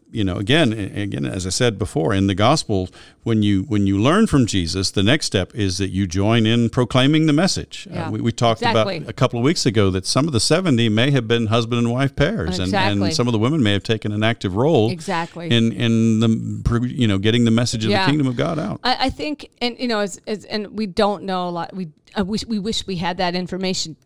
You 0.09 0.23
know, 0.23 0.37
again, 0.37 0.71
again, 0.71 1.25
as 1.25 1.45
I 1.45 1.49
said 1.49 1.77
before, 1.77 2.13
in 2.13 2.27
the 2.27 2.33
gospel, 2.35 2.87
when 3.23 3.43
you 3.43 3.63
when 3.63 3.85
you 3.87 3.99
learn 3.99 4.25
from 4.25 4.45
Jesus, 4.45 4.89
the 4.89 5.03
next 5.03 5.25
step 5.25 5.53
is 5.53 5.79
that 5.79 5.89
you 5.89 6.07
join 6.07 6.45
in 6.45 6.69
proclaiming 6.69 7.25
the 7.25 7.33
message. 7.33 7.87
Yeah. 7.91 8.07
Uh, 8.07 8.11
we, 8.11 8.21
we 8.21 8.31
talked 8.31 8.61
Exactly. 8.61 8.97
about 8.97 9.09
a 9.09 9.13
couple 9.13 9.37
of 9.37 9.43
weeks 9.43 9.65
ago 9.65 9.89
that 9.91 10.05
some 10.05 10.25
of 10.25 10.31
the 10.31 10.39
seventy 10.39 10.87
may 10.87 11.11
have 11.11 11.27
been 11.27 11.47
husband 11.47 11.79
and 11.79 11.91
wife 11.91 12.15
pairs, 12.15 12.57
and, 12.57 12.67
Exactly. 12.69 13.07
and 13.07 13.13
some 13.13 13.27
of 13.27 13.33
the 13.33 13.37
women 13.39 13.61
may 13.61 13.73
have 13.73 13.83
taken 13.83 14.13
an 14.13 14.23
active 14.23 14.55
role 14.55 14.89
Exactly. 14.91 15.49
in 15.49 15.73
in 15.73 16.21
the 16.21 16.87
you 16.87 17.05
know 17.07 17.17
getting 17.17 17.43
the 17.43 17.51
message 17.51 17.83
of 17.83 17.91
Yeah. 17.91 18.05
the 18.05 18.09
kingdom 18.09 18.27
of 18.27 18.37
God 18.37 18.59
out. 18.59 18.79
I, 18.85 19.07
I 19.07 19.09
think, 19.09 19.49
and 19.61 19.77
you 19.77 19.89
know, 19.89 19.99
as, 19.99 20.21
as 20.25 20.45
and 20.45 20.67
we 20.77 20.85
don't 20.87 21.23
know 21.23 21.49
a 21.49 21.51
lot. 21.51 21.75
We 21.75 21.89
I 22.15 22.21
wish 22.21 22.45
we 22.45 22.59
wish 22.59 22.87
we 22.87 22.95
had 22.95 23.17
that 23.17 23.35
information 23.35 23.97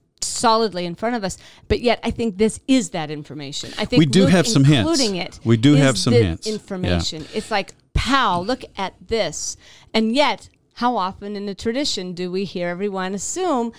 solidly 0.42 0.86
in 0.86 0.96
front 0.96 1.16
of 1.16 1.24
us, 1.24 1.38
but 1.70 1.80
yet 1.80 2.00
I 2.04 2.12
think 2.12 2.38
this 2.38 2.60
is 2.68 2.90
that 2.90 3.10
information. 3.10 3.70
I 3.78 3.86
think 3.86 4.00
We 4.00 4.06
do 4.06 4.26
have 4.26 4.46
some 4.48 4.64
hints. 4.66 4.90
including 4.90 5.16
it. 5.26 5.40
We 5.46 5.58
do 5.58 5.76
have 5.76 5.98
some 5.98 6.14
hints. 6.14 6.46
Yeah. 6.48 6.54
Information. 6.54 7.26
It's 7.34 7.50
like, 7.52 7.74
pow, 7.94 8.42
look 8.42 8.64
at 8.78 8.94
this, 9.08 9.56
and 9.94 10.14
yet. 10.16 10.50
How 10.76 10.96
often 10.98 11.36
in 11.36 11.46
the 11.46 11.54
tradition 11.54 12.14
do 12.14 12.32
we 12.32 12.44
hear 12.44 12.68
everyone 12.70 13.14
assume, 13.14 13.72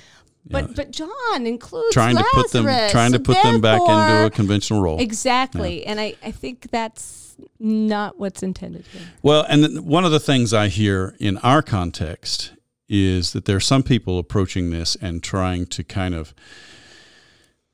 but 0.47 0.77
but 0.77 0.93
John 0.93 1.47
includes 1.47 1.93
Trying 1.93 2.17
to 2.17 2.25
put 2.33 2.51
them 2.53 2.65
trying 2.91 3.13
to 3.13 3.19
put 3.19 3.43
them 3.43 3.61
back 3.61 3.81
into 3.81 4.27
a 4.27 4.31
conventional 4.31 4.83
role. 4.83 5.01
exactly, 5.01 5.85
and 5.85 5.99
I 5.99 6.15
I 6.23 6.31
think 6.31 6.71
that's 6.71 7.35
not 7.59 8.21
what's 8.21 8.43
intended 8.43 8.85
here. 8.93 9.03
Well, 9.23 9.45
and 9.49 9.85
one 9.85 10.05
of 10.05 10.13
the 10.13 10.21
things 10.21 10.53
I 10.53 10.69
hear 10.69 11.17
in 11.19 11.39
our 11.39 11.63
context 11.63 12.53
is 12.95 13.33
that 13.33 13.47
there 13.47 13.57
are 13.57 13.61
some 13.61 13.83
people 13.83 14.19
approaching 14.19 14.71
this 14.71 14.97
and 15.01 15.23
trying 15.23 15.65
to 15.67 15.83
kind 15.83 16.15
of 16.15 16.35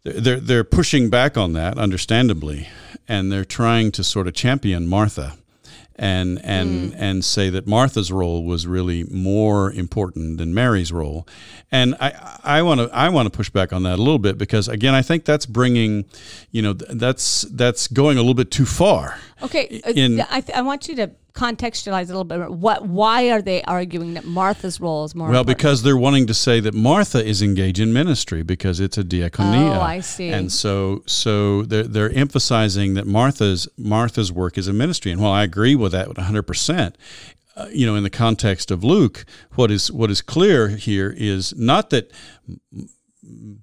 they're 0.04 0.40
they're- 0.40 0.64
pushing 0.64 1.10
back 1.10 1.36
on 1.36 1.52
that, 1.54 1.76
understandably, 1.76 2.68
and 3.08 3.30
they're 3.32 3.44
trying 3.44 3.90
to 3.92 4.04
sort 4.04 4.26
of 4.28 4.32
champion 4.34 4.86
Martha. 4.86 5.36
And 6.00 6.40
and 6.44 6.94
and 6.94 7.24
say 7.24 7.50
that 7.50 7.66
Martha's 7.66 8.12
role 8.12 8.44
was 8.44 8.68
really 8.68 9.02
more 9.10 9.72
important 9.72 10.38
than 10.38 10.54
Mary's 10.54 10.92
role, 10.92 11.26
and 11.72 11.96
I 11.98 12.38
I 12.44 12.62
want 12.62 12.78
to 12.80 12.88
I 12.96 13.08
want 13.08 13.26
to 13.26 13.36
push 13.36 13.50
back 13.50 13.72
on 13.72 13.82
that 13.82 13.94
a 13.98 14.02
little 14.02 14.20
bit 14.20 14.38
because 14.38 14.68
again 14.68 14.94
I 14.94 15.02
think 15.02 15.24
that's 15.24 15.44
bringing, 15.44 16.04
you 16.52 16.62
know, 16.62 16.72
that's 16.74 17.42
that's 17.50 17.88
going 17.88 18.16
a 18.16 18.20
little 18.20 18.34
bit 18.34 18.52
too 18.52 18.64
far. 18.64 19.18
Okay, 19.42 19.80
uh, 19.84 19.90
in- 19.90 20.20
I, 20.30 20.40
th- 20.40 20.56
I 20.56 20.62
want 20.62 20.86
you 20.86 20.94
to 20.94 21.10
contextualize 21.38 22.04
a 22.04 22.06
little 22.06 22.24
bit. 22.24 22.38
more. 22.38 22.50
What? 22.50 22.86
Why 22.86 23.30
are 23.30 23.40
they 23.40 23.62
arguing 23.62 24.14
that 24.14 24.24
Martha's 24.24 24.80
role 24.80 25.04
is 25.04 25.14
more? 25.14 25.28
Well, 25.28 25.40
important? 25.40 25.58
because 25.58 25.82
they're 25.82 25.96
wanting 25.96 26.26
to 26.26 26.34
say 26.34 26.60
that 26.60 26.74
Martha 26.74 27.24
is 27.24 27.42
engaged 27.42 27.78
in 27.78 27.92
ministry 27.92 28.42
because 28.42 28.80
it's 28.80 28.98
a 28.98 29.04
diaconia. 29.04 29.76
Oh, 29.76 29.80
I 29.80 30.00
see. 30.00 30.30
And 30.30 30.50
so, 30.50 31.02
so 31.06 31.62
they're 31.62 31.84
they're 31.84 32.10
emphasizing 32.10 32.94
that 32.94 33.06
Martha's 33.06 33.68
Martha's 33.76 34.32
work 34.32 34.58
is 34.58 34.68
a 34.68 34.72
ministry. 34.72 35.12
And 35.12 35.20
while 35.20 35.32
I 35.32 35.44
agree 35.44 35.76
with 35.76 35.92
that 35.92 36.08
100 36.08 36.42
percent, 36.42 36.98
uh, 37.56 37.66
you 37.72 37.86
know, 37.86 37.94
in 37.94 38.02
the 38.02 38.10
context 38.10 38.70
of 38.70 38.82
Luke, 38.82 39.24
what 39.54 39.70
is 39.70 39.90
what 39.92 40.10
is 40.10 40.22
clear 40.22 40.68
here 40.68 41.14
is 41.16 41.54
not 41.56 41.90
that 41.90 42.10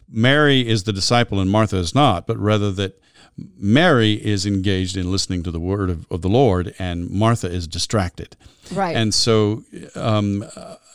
Mary 0.10 0.68
is 0.68 0.84
the 0.84 0.94
disciple 0.94 1.40
and 1.40 1.50
Martha 1.50 1.78
is 1.78 1.96
not, 1.96 2.28
but 2.28 2.38
rather 2.38 2.72
that 2.72 3.02
Mary 3.38 4.14
is 4.14 4.46
engaged 4.46 4.96
in 4.96 5.12
listening 5.12 5.44
to 5.44 5.52
the 5.52 5.60
word 5.60 5.90
of, 5.90 6.10
of 6.10 6.22
the 6.22 6.30
Lord 6.30 6.74
and 6.80 7.10
Martha 7.10 7.48
is 7.48 7.68
distracted. 7.68 8.38
right. 8.72 8.96
And 8.96 9.14
so 9.14 9.64
um, 9.96 10.46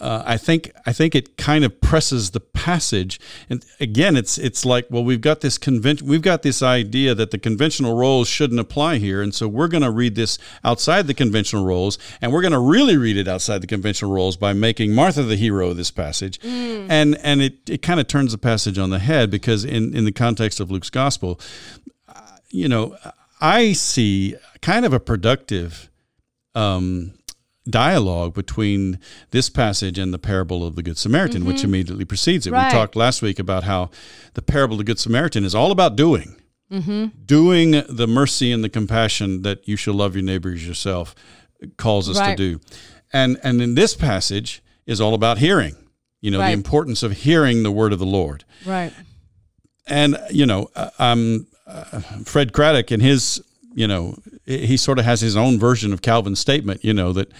uh, 0.00 0.22
I 0.24 0.38
think 0.38 0.72
I 0.86 0.94
think 0.94 1.14
it 1.14 1.36
kind 1.36 1.64
of 1.64 1.80
presses 1.82 2.30
the 2.30 2.40
passage. 2.40 3.20
And 3.50 3.64
again, 3.78 4.16
it's 4.16 4.38
it's 4.38 4.64
like 4.64 4.86
well, 4.88 5.04
we've 5.04 5.20
got 5.20 5.42
this 5.42 5.58
convention, 5.58 6.06
we've 6.06 6.22
got 6.22 6.42
this 6.42 6.62
idea 6.62 7.14
that 7.14 7.30
the 7.30 7.38
conventional 7.38 7.94
roles 7.94 8.26
shouldn't 8.26 8.58
apply 8.58 8.96
here, 8.96 9.20
and 9.20 9.34
so 9.34 9.46
we're 9.46 9.68
going 9.68 9.82
to 9.82 9.90
read 9.90 10.14
this 10.14 10.38
outside 10.64 11.06
the 11.06 11.14
conventional 11.14 11.66
roles, 11.66 11.98
and 12.22 12.32
we're 12.32 12.42
going 12.42 12.52
to 12.52 12.58
really 12.58 12.96
read 12.96 13.18
it 13.18 13.28
outside 13.28 13.60
the 13.60 13.66
conventional 13.66 14.10
roles 14.10 14.36
by 14.36 14.54
making 14.54 14.94
Martha 14.94 15.22
the 15.22 15.36
hero 15.36 15.68
of 15.68 15.76
this 15.76 15.90
passage, 15.90 16.40
and 16.42 17.18
and 17.18 17.42
it 17.42 17.68
it 17.68 17.82
kind 17.82 18.00
of 18.00 18.06
turns 18.06 18.32
the 18.32 18.38
passage 18.38 18.78
on 18.78 18.88
the 18.88 19.00
head 19.00 19.30
because 19.30 19.64
in 19.64 19.94
in 19.94 20.06
the 20.06 20.12
context 20.12 20.60
of 20.60 20.70
Luke's 20.70 20.90
gospel, 20.90 21.38
you 22.50 22.68
know, 22.68 22.96
I 23.40 23.72
see 23.72 24.36
kind 24.62 24.84
of 24.84 24.92
a 24.92 25.00
productive 25.00 25.90
um, 26.54 27.12
dialogue 27.68 28.34
between 28.34 28.98
this 29.30 29.48
passage 29.50 29.98
and 29.98 30.12
the 30.12 30.18
parable 30.18 30.66
of 30.66 30.74
the 30.76 30.82
Good 30.82 30.98
Samaritan, 30.98 31.44
which 31.44 31.62
immediately 31.64 32.04
precedes 32.04 32.46
it. 32.46 32.50
Mm-hmm. 32.50 32.56
Right. 32.56 32.72
We 32.72 32.78
talked 32.78 32.96
last 32.96 33.22
week 33.22 33.38
about 33.38 33.64
how 33.64 33.90
the 34.34 34.42
parable 34.42 34.74
of 34.74 34.78
the 34.78 34.84
Good 34.84 34.98
Samaritan 34.98 35.44
is 35.44 35.54
all 35.54 35.70
about 35.70 35.96
doing. 35.96 36.36
Mm-hmm. 36.72 37.06
Doing 37.26 37.82
the 37.88 38.06
mercy 38.06 38.52
and 38.52 38.62
the 38.62 38.68
compassion 38.68 39.42
that 39.42 39.66
you 39.66 39.76
shall 39.76 39.94
love 39.94 40.14
your 40.14 40.22
neighbor 40.24 40.52
as 40.52 40.66
yourself 40.66 41.14
calls 41.76 42.08
us 42.08 42.18
Right. 42.18 42.36
to 42.36 42.56
do. 42.58 42.60
And 43.12 43.38
and 43.42 43.60
in 43.60 43.74
this 43.74 43.94
passage 43.94 44.62
is 44.86 45.00
all 45.00 45.14
about 45.14 45.38
hearing. 45.38 45.74
You 46.20 46.30
know, 46.30 46.38
Right. 46.38 46.48
the 46.48 46.52
importance 46.52 47.02
of 47.02 47.12
hearing 47.12 47.62
the 47.64 47.72
word 47.72 47.92
of 47.92 47.98
the 47.98 48.06
Lord. 48.06 48.44
right. 48.64 48.92
And 49.86 50.16
you 50.30 50.46
know, 50.46 50.70
uh, 50.76 50.90
um, 51.00 51.46
uh, 51.70 52.00
Fred 52.24 52.52
Craddock 52.52 52.90
in 52.92 53.00
his, 53.00 53.42
you 53.74 53.86
know, 53.86 54.16
he 54.46 54.76
sort 54.76 54.98
of 54.98 55.04
has 55.04 55.20
his 55.20 55.36
own 55.36 55.58
version 55.58 55.92
of 55.92 56.02
Calvin's 56.02 56.40
statement. 56.40 56.84
You 56.84 56.94
know 56.94 57.12
that 57.12 57.30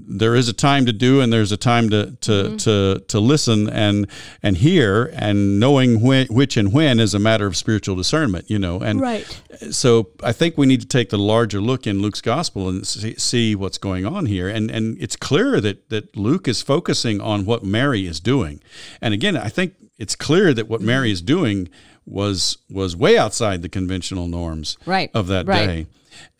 there 0.00 0.36
is 0.36 0.48
a 0.48 0.52
time 0.52 0.86
to 0.86 0.92
do 0.92 1.20
and 1.20 1.32
there's 1.32 1.50
a 1.50 1.56
time 1.56 1.90
to 1.90 2.16
to 2.20 2.30
Mm-hmm. 2.30 2.56
to, 2.58 3.00
to 3.08 3.18
listen 3.20 3.68
and 3.68 4.06
and 4.44 4.56
hear 4.56 5.10
and 5.14 5.58
knowing 5.58 6.00
when, 6.00 6.26
which 6.28 6.56
and 6.56 6.72
when 6.72 7.00
is 7.00 7.14
a 7.14 7.18
matter 7.18 7.46
of 7.46 7.56
spiritual 7.56 7.96
discernment. 7.96 8.48
You 8.48 8.58
know, 8.60 8.78
and 8.80 9.00
Right. 9.00 9.26
so 9.72 10.10
I 10.22 10.32
think 10.32 10.56
we 10.56 10.66
need 10.66 10.80
to 10.82 10.86
take 10.86 11.08
the 11.10 11.18
larger 11.18 11.60
look 11.60 11.86
in 11.86 12.00
Luke's 12.00 12.20
gospel 12.20 12.68
and 12.68 12.86
see, 12.86 13.16
see 13.16 13.54
what's 13.56 13.78
going 13.78 14.06
on 14.06 14.26
here. 14.26 14.48
And 14.48 14.70
and 14.70 14.96
it's 15.00 15.16
clear 15.16 15.60
that 15.60 15.88
that 15.90 16.16
Luke 16.16 16.46
is 16.48 16.62
focusing 16.62 17.20
on 17.20 17.44
what 17.44 17.64
Mary 17.64 18.06
is 18.06 18.20
doing. 18.20 18.60
And 19.00 19.12
again, 19.14 19.36
I 19.36 19.48
think 19.48 19.74
it's 19.98 20.14
clear 20.14 20.54
that 20.54 20.68
what 20.68 20.80
Mary 20.80 21.10
is 21.10 21.20
doing 21.22 21.68
was 22.10 22.58
was 22.70 22.96
way 22.96 23.16
outside 23.18 23.62
the 23.62 23.68
conventional 23.68 24.26
norms 24.26 24.76
Right. 24.86 25.10
of 25.14 25.26
that 25.28 25.46
Right. 25.46 25.66
day. 25.66 25.86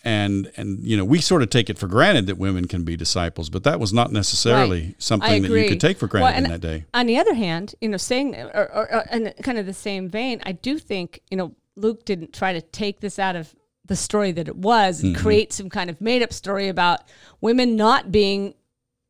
And 0.05 0.51
and 0.57 0.85
you 0.85 0.97
know 0.97 1.05
we 1.05 1.21
sort 1.21 1.43
of 1.43 1.51
take 1.51 1.69
it 1.69 1.79
for 1.79 1.87
granted 1.89 2.27
that 2.27 2.39
women 2.39 2.67
can 2.67 2.85
be 2.85 2.97
disciples, 2.97 3.51
but 3.51 3.65
that 3.65 3.79
was 3.81 3.93
not 3.93 4.13
necessarily 4.13 4.81
Right. 4.87 4.95
Something 5.03 5.43
that 5.43 5.51
you 5.51 5.69
could 5.69 5.81
take 5.81 5.99
for 5.99 6.07
granted 6.07 6.37
and 6.37 6.47
in 6.47 6.53
that 6.53 6.61
day. 6.61 6.85
On 6.95 7.07
the 7.07 7.19
other 7.19 7.35
hand, 7.35 7.75
you 7.81 7.89
know, 7.89 7.97
saying 7.97 8.35
or, 8.37 8.49
or, 8.73 8.95
or 8.95 9.05
in 9.13 9.33
kind 9.43 9.59
of 9.59 9.67
the 9.67 9.75
same 9.75 10.09
vein, 10.09 10.41
I 10.45 10.53
do 10.53 10.79
think 10.79 11.21
you 11.31 11.37
know 11.37 11.55
Luke 11.77 12.05
didn't 12.05 12.33
try 12.33 12.53
to 12.53 12.61
take 12.61 13.01
this 13.01 13.19
out 13.19 13.37
of 13.37 13.55
the 13.85 13.97
story 13.97 14.33
that 14.33 14.49
it 14.49 14.57
was 14.57 14.99
Mm-hmm. 14.99 15.07
and 15.09 15.17
create 15.17 15.53
some 15.53 15.69
kind 15.69 15.91
of 15.91 16.01
made 16.01 16.23
up 16.23 16.33
story 16.33 16.69
about 16.69 17.01
women 17.41 17.75
not 17.77 18.11
being 18.13 18.55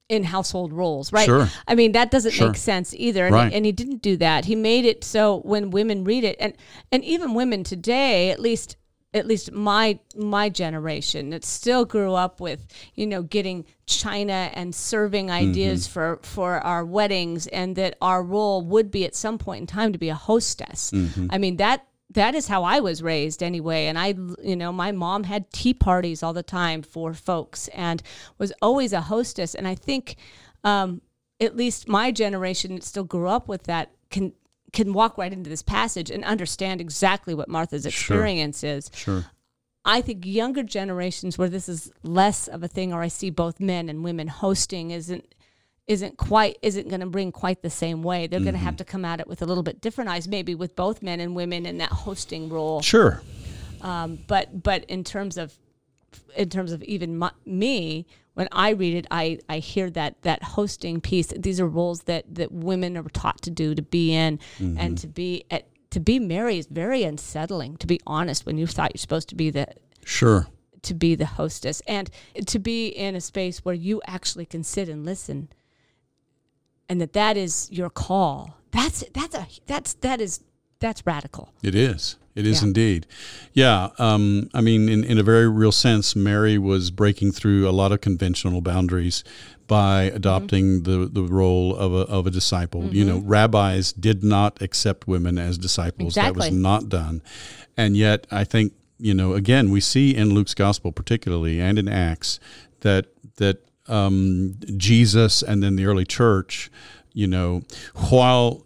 in 0.09 0.24
household 0.24 0.72
roles, 0.72 1.12
right? 1.12 1.26
Sure. 1.26 1.48
I 1.66 1.74
mean, 1.74 1.92
that 1.92 2.11
doesn't 2.11 2.32
Sure. 2.32 2.46
make 2.48 2.56
sense 2.56 2.94
either. 2.96 3.26
And, 3.26 3.34
Right. 3.34 3.50
he, 3.50 3.56
and 3.56 3.66
he 3.66 3.72
didn't 3.72 4.00
do 4.02 4.16
that. 4.16 4.46
He 4.46 4.54
made 4.54 4.84
it 4.84 5.04
so 5.04 5.40
when 5.44 5.70
women 5.70 6.04
read 6.04 6.24
it, 6.24 6.36
and 6.40 6.54
and 6.90 7.04
even 7.04 7.34
women 7.34 7.62
today, 7.64 8.30
at 8.30 8.40
least 8.40 8.76
at 9.14 9.26
least 9.26 9.52
my 9.52 9.98
my 10.16 10.48
generation, 10.50 11.30
that 11.30 11.44
still 11.44 11.84
grew 11.84 12.14
up 12.14 12.40
with 12.40 12.66
you 12.94 13.06
know 13.06 13.22
getting 13.22 13.64
china 13.86 14.50
and 14.54 14.74
serving 14.74 15.30
ideas 15.30 15.84
Mm-hmm. 15.86 15.92
for 15.92 16.18
for 16.22 16.59
our 16.61 16.84
weddings, 16.84 17.46
and 17.48 17.76
that 17.76 17.96
our 18.00 18.22
role 18.22 18.62
would 18.62 18.90
be 18.90 19.04
at 19.04 19.14
some 19.14 19.36
point 19.38 19.61
in 19.62 19.66
time 19.66 19.92
to 19.92 19.98
be 19.98 20.09
a 20.09 20.14
hostess. 20.14 20.90
Mm-hmm. 20.92 21.26
I 21.30 21.38
mean 21.38 21.56
that 21.56 21.86
that 22.11 22.34
is 22.34 22.48
how 22.48 22.64
I 22.64 22.80
was 22.80 23.02
raised 23.02 23.42
anyway. 23.42 23.86
And 23.86 23.98
I, 23.98 24.14
you 24.42 24.56
know, 24.56 24.72
my 24.72 24.92
mom 24.92 25.24
had 25.24 25.50
tea 25.52 25.74
parties 25.74 26.22
all 26.22 26.32
the 26.32 26.42
time 26.42 26.82
for 26.82 27.12
folks 27.12 27.68
and 27.68 28.02
was 28.38 28.52
always 28.62 28.92
a 28.92 29.02
hostess. 29.02 29.54
And 29.54 29.68
I 29.68 29.74
think, 29.74 30.16
um, 30.64 31.02
at 31.40 31.56
least 31.56 31.88
my 31.88 32.11
generation 32.11 32.80
still 32.80 33.04
grew 33.04 33.28
up 33.28 33.48
with 33.48 33.64
that 33.64 33.90
can 34.11 34.32
can 34.72 34.92
walk 34.92 35.16
right 35.16 35.32
into 35.32 35.48
this 35.48 35.62
passage 35.62 36.11
and 36.11 36.24
understand 36.24 36.80
exactly 36.80 37.34
what 37.34 37.48
Martha's 37.48 37.86
experience 37.86 38.61
sure. 38.61 38.70
is. 38.70 38.90
Sure. 38.94 39.24
I 39.84 40.02
think 40.02 40.26
younger 40.26 40.62
generations 40.62 41.38
where 41.38 41.48
this 41.48 41.68
is 41.70 41.90
less 42.02 42.48
of 42.48 42.62
a 42.62 42.68
thing, 42.68 42.92
or 42.92 43.00
I 43.00 43.09
see 43.09 43.30
both 43.30 43.61
men 43.61 43.88
and 43.88 44.04
women 44.04 44.28
hosting, 44.28 44.90
isn't 44.90 45.34
isn't 45.89 46.18
quite 46.18 46.59
isn't 46.62 46.89
going 46.89 47.01
to 47.01 47.07
bring 47.07 47.32
quite 47.32 47.62
the 47.62 47.70
same 47.70 48.03
way. 48.03 48.26
They're 48.26 48.39
mm-hmm. 48.39 48.45
going 48.45 48.55
to 48.55 48.61
have 48.61 48.76
to 48.76 48.84
come 48.84 49.05
at 49.05 49.20
it 49.20 49.26
with 49.26 49.43
a 49.43 49.47
little 49.47 49.62
bit 49.62 49.80
different 49.80 50.11
eyes, 50.11 50.28
maybe 50.28 50.55
with 50.55 50.76
both 50.76 51.03
men 51.03 51.18
and 51.18 51.34
women 51.34 51.66
in 51.66 51.78
that 51.78 51.91
hosting 51.91 52.49
role. 52.49 52.82
Sure. 52.82 53.22
Um, 53.80 54.18
but 54.26 54.62
but 54.62 54.84
in 54.84 55.03
terms 55.03 55.39
of 55.39 55.59
in 56.36 56.51
terms 56.51 56.72
of 56.72 56.82
even 56.84 57.18
my, 57.18 57.30
me, 57.45 58.07
when 58.34 58.49
I 58.53 58.70
read 58.70 58.95
it, 58.95 59.07
I, 59.11 59.39
I 59.49 59.59
hear 59.59 59.91
that 59.91 60.22
that 60.22 60.43
hosting 60.43 61.01
piece. 61.01 61.28
These 61.28 61.59
are 61.59 61.66
roles 61.66 62.03
that 62.03 62.34
that 62.34 62.53
women 62.53 62.97
are 62.97 63.03
taught 63.05 63.43
to 63.43 63.51
do, 63.51 63.74
to 63.74 63.82
be 63.82 64.14
in, 64.14 64.39
mm-hmm. 64.59 64.78
and 64.78 64.99
to 64.99 65.07
be 65.07 65.45
at 65.51 65.68
to 65.91 66.01
be 66.01 66.18
Mary 66.18 66.59
is 66.59 66.66
very 66.66 67.03
unsettling. 67.03 67.78
To 67.78 67.86
be 67.86 67.99
honest, 68.07 68.45
when 68.45 68.59
you 68.59 68.66
thought 68.66 68.93
you're 68.95 69.01
supposed 69.01 69.30
to 69.30 69.34
be 69.34 69.49
the 69.49 69.68
sure 70.05 70.49
to 70.82 70.95
be 70.95 71.14
the 71.14 71.26
hostess 71.26 71.80
and 71.89 72.11
to 72.47 72.59
be 72.59 72.89
in 72.89 73.16
a 73.16 73.20
space 73.20 73.64
where 73.64 73.74
you 73.74 74.01
actually 74.07 74.47
can 74.47 74.62
sit 74.62 74.89
and 74.89 75.05
listen 75.05 75.49
and 76.89 77.01
that 77.01 77.12
that 77.12 77.36
is 77.36 77.68
your 77.70 77.91
call. 77.91 78.55
That's 78.70 79.05
that's 79.12 79.34
a 79.34 79.47
that's 79.66 79.95
that 79.95 80.20
is 80.20 80.41
that's 80.80 81.07
radical. 81.07 81.53
It 81.62 81.74
is. 81.74 82.16
It 82.34 82.47
is 82.47 82.62
yeah. 82.62 82.68
indeed. 82.68 83.07
Yeah. 83.53 83.89
Um, 83.99 84.49
I 84.55 84.61
mean, 84.61 84.89
in, 84.89 85.03
in 85.03 85.18
a 85.18 85.24
very 85.24 85.49
real 85.49 85.72
sense, 85.72 86.14
Mary 86.14 86.57
was 86.57 86.93
breaking 86.93 87.32
through 87.32 87.68
a 87.68 87.72
lot 87.72 87.91
of 87.91 88.01
conventional 88.01 88.61
boundaries 88.61 89.24
by 89.66 90.05
adopting 90.05 90.82
mm-hmm. 90.82 91.03
the, 91.03 91.09
the 91.09 91.24
role 91.24 91.74
of 91.74 91.93
a, 91.93 92.12
of 92.12 92.28
a 92.28 92.30
disciple. 92.30 92.82
Mm-hmm. 92.82 92.95
You 92.95 93.05
know, 93.05 93.18
mm-hmm. 93.18 93.28
rabbis 93.28 93.93
did 93.93 94.22
not 94.22 94.62
accept 94.62 95.09
women 95.09 95.36
as 95.36 95.59
disciples. 95.59 96.16
Exactly. 96.16 96.43
That 96.43 96.53
was 96.53 96.57
not 96.57 96.89
done. 96.89 97.22
And 97.76 97.97
yet, 97.97 98.28
I 98.30 98.45
think, 98.45 98.72
you 98.99 99.14
know, 99.14 99.32
again, 99.32 99.70
we 99.70 99.80
see 99.80 100.14
in 100.14 100.32
Luke's 100.32 100.55
gospel, 100.55 100.93
particularly, 100.93 101.61
and 101.61 101.76
in 101.76 101.89
Acts, 101.89 102.39
that, 102.80 103.07
that 103.39 103.68
um, 103.89 104.57
Jesus 104.76 105.43
and 105.43 105.62
then 105.62 105.76
the 105.76 105.86
early 105.86 106.05
church, 106.05 106.70
you 107.12 107.26
know, 107.26 107.62
while 108.11 108.64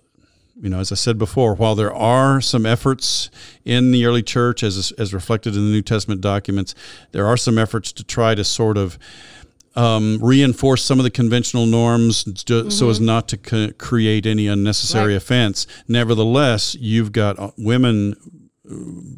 you 0.60 0.68
know, 0.68 0.78
as 0.78 0.92
I 0.92 0.94
said 0.94 1.18
before, 1.18 1.56
while 1.56 1.74
there 1.74 1.92
are 1.92 2.40
some 2.40 2.64
efforts 2.64 3.30
in 3.64 3.90
the 3.90 4.06
early 4.06 4.22
church, 4.22 4.62
as 4.62 4.92
as 4.92 5.12
reflected 5.12 5.56
in 5.56 5.64
the 5.64 5.72
New 5.72 5.82
Testament 5.82 6.20
documents, 6.20 6.74
there 7.10 7.26
are 7.26 7.36
some 7.36 7.58
efforts 7.58 7.90
to 7.92 8.04
try 8.04 8.36
to 8.36 8.44
sort 8.44 8.76
of 8.78 8.96
um, 9.74 10.18
reinforce 10.20 10.84
some 10.84 11.00
of 11.00 11.04
the 11.04 11.10
conventional 11.10 11.66
norms 11.66 12.24
mm-hmm. 12.24 12.68
so 12.68 12.90
as 12.90 12.98
mm-hmm. 12.98 13.06
not 13.06 13.28
to 13.28 13.36
co- 13.36 13.72
create 13.78 14.26
any 14.26 14.46
unnecessary 14.46 15.14
right. 15.14 15.16
offense. 15.16 15.66
Nevertheless, 15.88 16.74
you've 16.76 17.12
got 17.12 17.38
uh, 17.38 17.50
women 17.56 18.14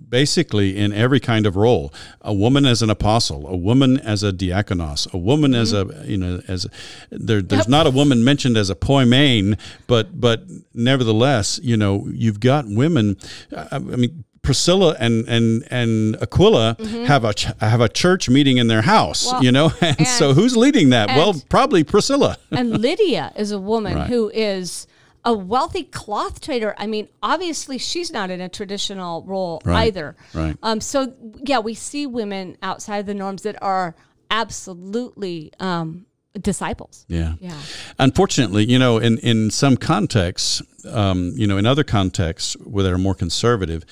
basically 0.08 0.76
in 0.76 0.92
every 0.92 1.20
kind 1.20 1.46
of 1.46 1.56
role 1.56 1.92
a 2.20 2.32
woman 2.32 2.64
as 2.64 2.82
an 2.82 2.90
apostle 2.90 3.46
a 3.46 3.56
woman 3.56 3.98
as 4.00 4.22
a 4.22 4.32
diakonos 4.32 5.12
a 5.12 5.18
woman 5.18 5.52
mm-hmm. 5.52 5.60
as 5.60 5.72
a 5.72 6.06
you 6.06 6.16
know 6.16 6.40
as 6.48 6.64
a, 6.64 6.68
there, 7.10 7.42
there's 7.42 7.62
yep. 7.62 7.68
not 7.68 7.86
a 7.86 7.90
woman 7.90 8.22
mentioned 8.22 8.56
as 8.56 8.70
a 8.70 8.74
poimen 8.74 9.58
but 9.86 10.20
but 10.20 10.44
nevertheless 10.72 11.58
you 11.62 11.76
know 11.76 12.06
you've 12.12 12.40
got 12.40 12.64
women 12.66 13.16
I, 13.56 13.76
I 13.76 13.78
mean 13.78 14.24
Priscilla 14.44 14.94
and 15.00 15.26
and 15.26 15.66
and 15.70 16.16
Aquila 16.22 16.76
mm-hmm. 16.78 17.04
have 17.04 17.24
a 17.24 17.34
ch- 17.34 17.48
have 17.60 17.80
a 17.80 17.88
church 17.88 18.28
meeting 18.28 18.58
in 18.58 18.68
their 18.68 18.82
house, 18.82 19.24
well, 19.26 19.42
you 19.42 19.50
know, 19.50 19.72
and, 19.80 19.98
and, 19.98 20.06
so 20.06 20.34
who's 20.34 20.54
leading 20.54 20.90
that? 20.90 21.08
Well, 21.08 21.34
probably 21.48 21.82
Priscilla. 21.82 22.36
and 22.52 22.78
Lydia 22.78 23.32
is 23.36 23.50
a 23.50 23.58
woman 23.58 23.94
right. 23.96 24.06
who 24.06 24.30
is 24.32 24.86
a 25.24 25.32
wealthy 25.32 25.84
cloth 25.84 26.40
trader. 26.40 26.74
I 26.76 26.86
mean, 26.86 27.08
obviously, 27.22 27.78
she's 27.78 28.12
not 28.12 28.30
in 28.30 28.40
a 28.40 28.48
traditional 28.48 29.22
role 29.24 29.62
right, 29.64 29.86
either. 29.86 30.16
Right. 30.34 30.56
Um, 30.62 30.80
so, 30.80 31.14
yeah, 31.42 31.60
we 31.60 31.74
see 31.74 32.06
women 32.06 32.56
outside 32.62 33.06
the 33.06 33.14
norms 33.14 33.42
that 33.42 33.60
are 33.62 33.94
absolutely 34.30 35.52
um, 35.60 36.06
disciples. 36.40 37.06
Yeah. 37.08 37.34
Yeah. 37.40 37.58
Unfortunately, 37.98 38.64
you 38.64 38.78
know, 38.78 38.98
in 38.98 39.18
in 39.18 39.50
some 39.50 39.76
contexts, 39.76 40.62
um, 40.90 41.32
you 41.36 41.46
know, 41.46 41.56
in 41.56 41.66
other 41.66 41.84
contexts 41.84 42.54
where 42.64 42.84
they're 42.84 42.98
more 42.98 43.14
conservative, 43.14 43.84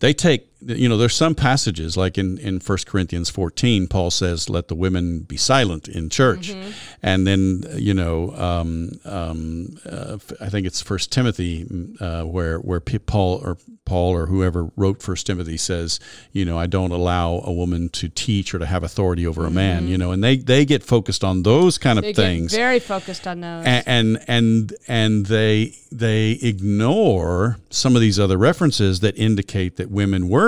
they 0.00 0.12
take 0.12 0.48
you 0.62 0.88
know 0.88 0.96
there's 0.96 1.14
some 1.14 1.34
passages 1.34 1.96
like 1.96 2.16
in 2.16 2.38
in 2.38 2.58
1 2.58 2.78
corinthians 2.86 3.28
14 3.28 3.86
paul 3.88 4.10
says 4.10 4.48
let 4.48 4.68
the 4.68 4.74
women 4.74 5.20
be 5.20 5.36
silent 5.36 5.86
in 5.86 6.08
church 6.08 6.50
mm-hmm. 6.50 6.70
and 7.02 7.26
then 7.26 7.62
you 7.74 7.92
know 7.92 8.34
um, 8.36 8.90
um, 9.04 9.78
uh, 9.84 10.16
i 10.40 10.48
think 10.48 10.66
it's 10.66 10.80
first 10.80 11.12
timothy 11.12 11.66
uh, 12.00 12.22
where 12.22 12.58
where 12.58 12.80
paul 12.80 13.40
or 13.44 13.58
paul 13.84 14.14
or 14.14 14.26
whoever 14.26 14.70
wrote 14.76 15.02
first 15.02 15.26
timothy 15.26 15.58
says 15.58 16.00
you 16.32 16.44
know 16.44 16.58
i 16.58 16.66
don't 16.66 16.90
allow 16.90 17.42
a 17.44 17.52
woman 17.52 17.90
to 17.90 18.08
teach 18.08 18.54
or 18.54 18.58
to 18.58 18.66
have 18.66 18.82
authority 18.82 19.26
over 19.26 19.44
a 19.44 19.50
man 19.50 19.82
mm-hmm. 19.82 19.90
you 19.90 19.98
know 19.98 20.10
and 20.10 20.24
they 20.24 20.36
they 20.36 20.64
get 20.64 20.82
focused 20.82 21.22
on 21.22 21.42
those 21.42 21.76
kind 21.76 21.98
of 21.98 22.02
they 22.02 22.14
things 22.14 22.54
very 22.54 22.78
focused 22.78 23.26
on 23.26 23.40
those 23.40 23.64
and, 23.66 23.84
and 23.86 24.24
and 24.26 24.74
and 24.88 25.26
they 25.26 25.74
they 25.92 26.32
ignore 26.42 27.58
some 27.68 27.94
of 27.94 28.00
these 28.00 28.18
other 28.18 28.38
references 28.38 29.00
that 29.00 29.16
indicate 29.18 29.76
that 29.76 29.90
women 29.90 30.28
were 30.28 30.45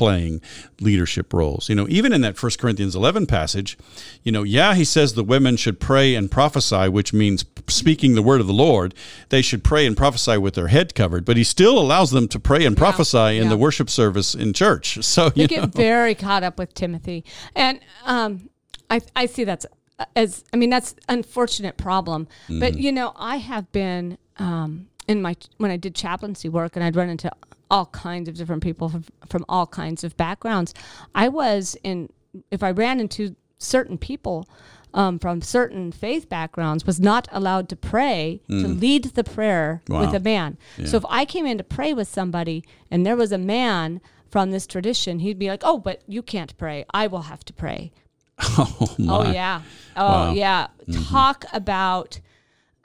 playing 0.00 0.40
leadership 0.80 1.30
roles. 1.34 1.68
You 1.68 1.74
know, 1.74 1.86
even 1.90 2.14
in 2.14 2.22
that 2.22 2.42
1 2.42 2.52
Corinthians 2.58 2.96
11 2.96 3.26
passage, 3.26 3.76
you 4.22 4.32
know, 4.32 4.42
yeah, 4.44 4.74
he 4.74 4.82
says 4.82 5.12
the 5.12 5.22
women 5.22 5.58
should 5.58 5.78
pray 5.78 6.14
and 6.14 6.30
prophesy, 6.30 6.88
which 6.88 7.12
means 7.12 7.44
speaking 7.68 8.14
the 8.14 8.22
word 8.22 8.40
of 8.40 8.46
the 8.46 8.54
Lord. 8.54 8.94
They 9.28 9.42
should 9.42 9.62
pray 9.62 9.84
and 9.86 9.94
prophesy 9.94 10.38
with 10.38 10.54
their 10.54 10.68
head 10.68 10.94
covered, 10.94 11.26
but 11.26 11.36
he 11.36 11.44
still 11.44 11.78
allows 11.78 12.12
them 12.12 12.28
to 12.28 12.40
pray 12.40 12.64
and 12.64 12.74
yeah, 12.74 12.80
prophesy 12.80 13.36
in 13.36 13.50
the 13.50 13.58
worship 13.58 13.90
service 13.90 14.34
in 14.34 14.54
church. 14.54 14.98
So 15.10 15.32
you, 15.34 15.48
get 15.48 15.70
very 15.70 16.14
caught 16.14 16.44
up 16.44 16.56
with 16.56 16.72
Timothy. 16.72 17.24
And 17.56 17.80
um, 18.04 18.48
I, 18.88 19.00
I 19.16 19.26
see 19.26 19.42
that's 19.42 19.66
as, 20.14 20.44
I 20.52 20.56
mean, 20.56 20.70
that's 20.70 20.94
unfortunate 21.08 21.76
problem. 21.76 22.28
Mm-hmm. 22.44 22.60
But, 22.60 22.78
you 22.78 22.92
know, 22.92 23.12
I 23.16 23.36
have 23.36 23.70
been 23.72 24.18
um, 24.38 24.86
in 25.10 25.20
my, 25.20 25.34
when 25.56 25.72
I 25.72 25.76
did 25.76 25.96
chaplaincy 25.96 26.48
work 26.48 26.76
and 26.76 26.84
I'd 26.84 26.94
run 26.94 27.08
into 27.08 27.30
all 27.68 27.86
kinds 27.86 28.28
of 28.28 28.36
different 28.36 28.62
people 28.62 28.88
from, 28.88 29.04
from 29.28 29.44
all 29.48 29.66
kinds 29.66 30.04
of 30.04 30.16
backgrounds. 30.16 30.72
I 31.16 31.26
was 31.28 31.76
in, 31.82 32.10
if 32.52 32.62
I 32.62 32.70
ran 32.70 33.00
into 33.00 33.34
certain 33.58 33.98
people 33.98 34.48
um, 34.94 35.18
from 35.18 35.42
certain 35.42 35.90
faith 35.90 36.28
backgrounds, 36.28 36.86
was 36.86 37.00
not 37.00 37.26
allowed 37.32 37.68
to 37.70 37.76
pray, 37.76 38.40
mm. 38.48 38.62
to 38.62 38.68
lead 38.68 39.04
the 39.04 39.24
prayer 39.24 39.82
wow. 39.88 40.00
with 40.00 40.14
a 40.14 40.20
man. 40.20 40.56
Yeah. 40.76 40.86
So 40.86 40.96
if 40.98 41.04
I 41.08 41.24
came 41.24 41.44
in 41.44 41.58
to 41.58 41.64
pray 41.64 41.92
with 41.92 42.06
somebody 42.06 42.64
and 42.88 43.04
there 43.04 43.16
was 43.16 43.32
a 43.32 43.38
man 43.38 44.00
from 44.30 44.52
this 44.52 44.64
tradition, 44.64 45.18
he'd 45.18 45.40
be 45.40 45.48
like, 45.48 45.62
oh, 45.64 45.78
but 45.78 46.02
you 46.06 46.22
can't 46.22 46.56
pray. 46.56 46.84
I 46.94 47.08
will 47.08 47.22
have 47.22 47.44
to 47.46 47.52
pray. 47.52 47.92
Oh, 48.42 48.94
my. 48.96 49.28
oh 49.28 49.32
yeah. 49.32 49.62
Oh, 49.96 50.06
wow. 50.06 50.32
yeah. 50.32 50.68
Mm-hmm. 50.88 51.02
Talk 51.02 51.44
about, 51.52 52.20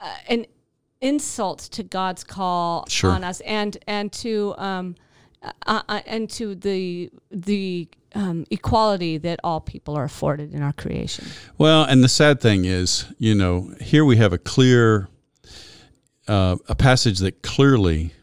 uh, 0.01 0.15
and 0.28 0.47
insult 1.06 1.60
to 1.60 1.84
God's 1.84 2.24
call 2.24 2.86
sure. 2.88 3.12
on 3.12 3.24
us 3.24 3.39
and 3.41 3.78
and 3.88 4.12
to 4.14 4.56
um, 4.58 4.95
uh, 5.41 5.82
uh, 5.88 6.01
and 6.06 6.30
to 6.32 6.56
the 6.56 7.12
the 7.30 7.88
um, 8.16 8.45
equality 8.49 9.18
that 9.20 9.39
all 9.43 9.62
people 9.62 9.95
are 9.95 10.06
afforded 10.06 10.53
in 10.53 10.62
our 10.62 10.74
creation. 10.74 11.26
Well, 11.58 11.84
and 11.84 12.03
the 12.03 12.10
sad 12.10 12.41
thing 12.41 12.66
is, 12.66 13.06
you 13.20 13.36
know, 13.36 13.74
here 13.82 14.06
we 14.06 14.18
have 14.18 14.34
a 14.34 14.38
clear 14.38 15.08
uh, 16.28 16.58
a 16.68 16.76
passage 16.76 17.20
that 17.20 17.43
clearly, 17.43 18.14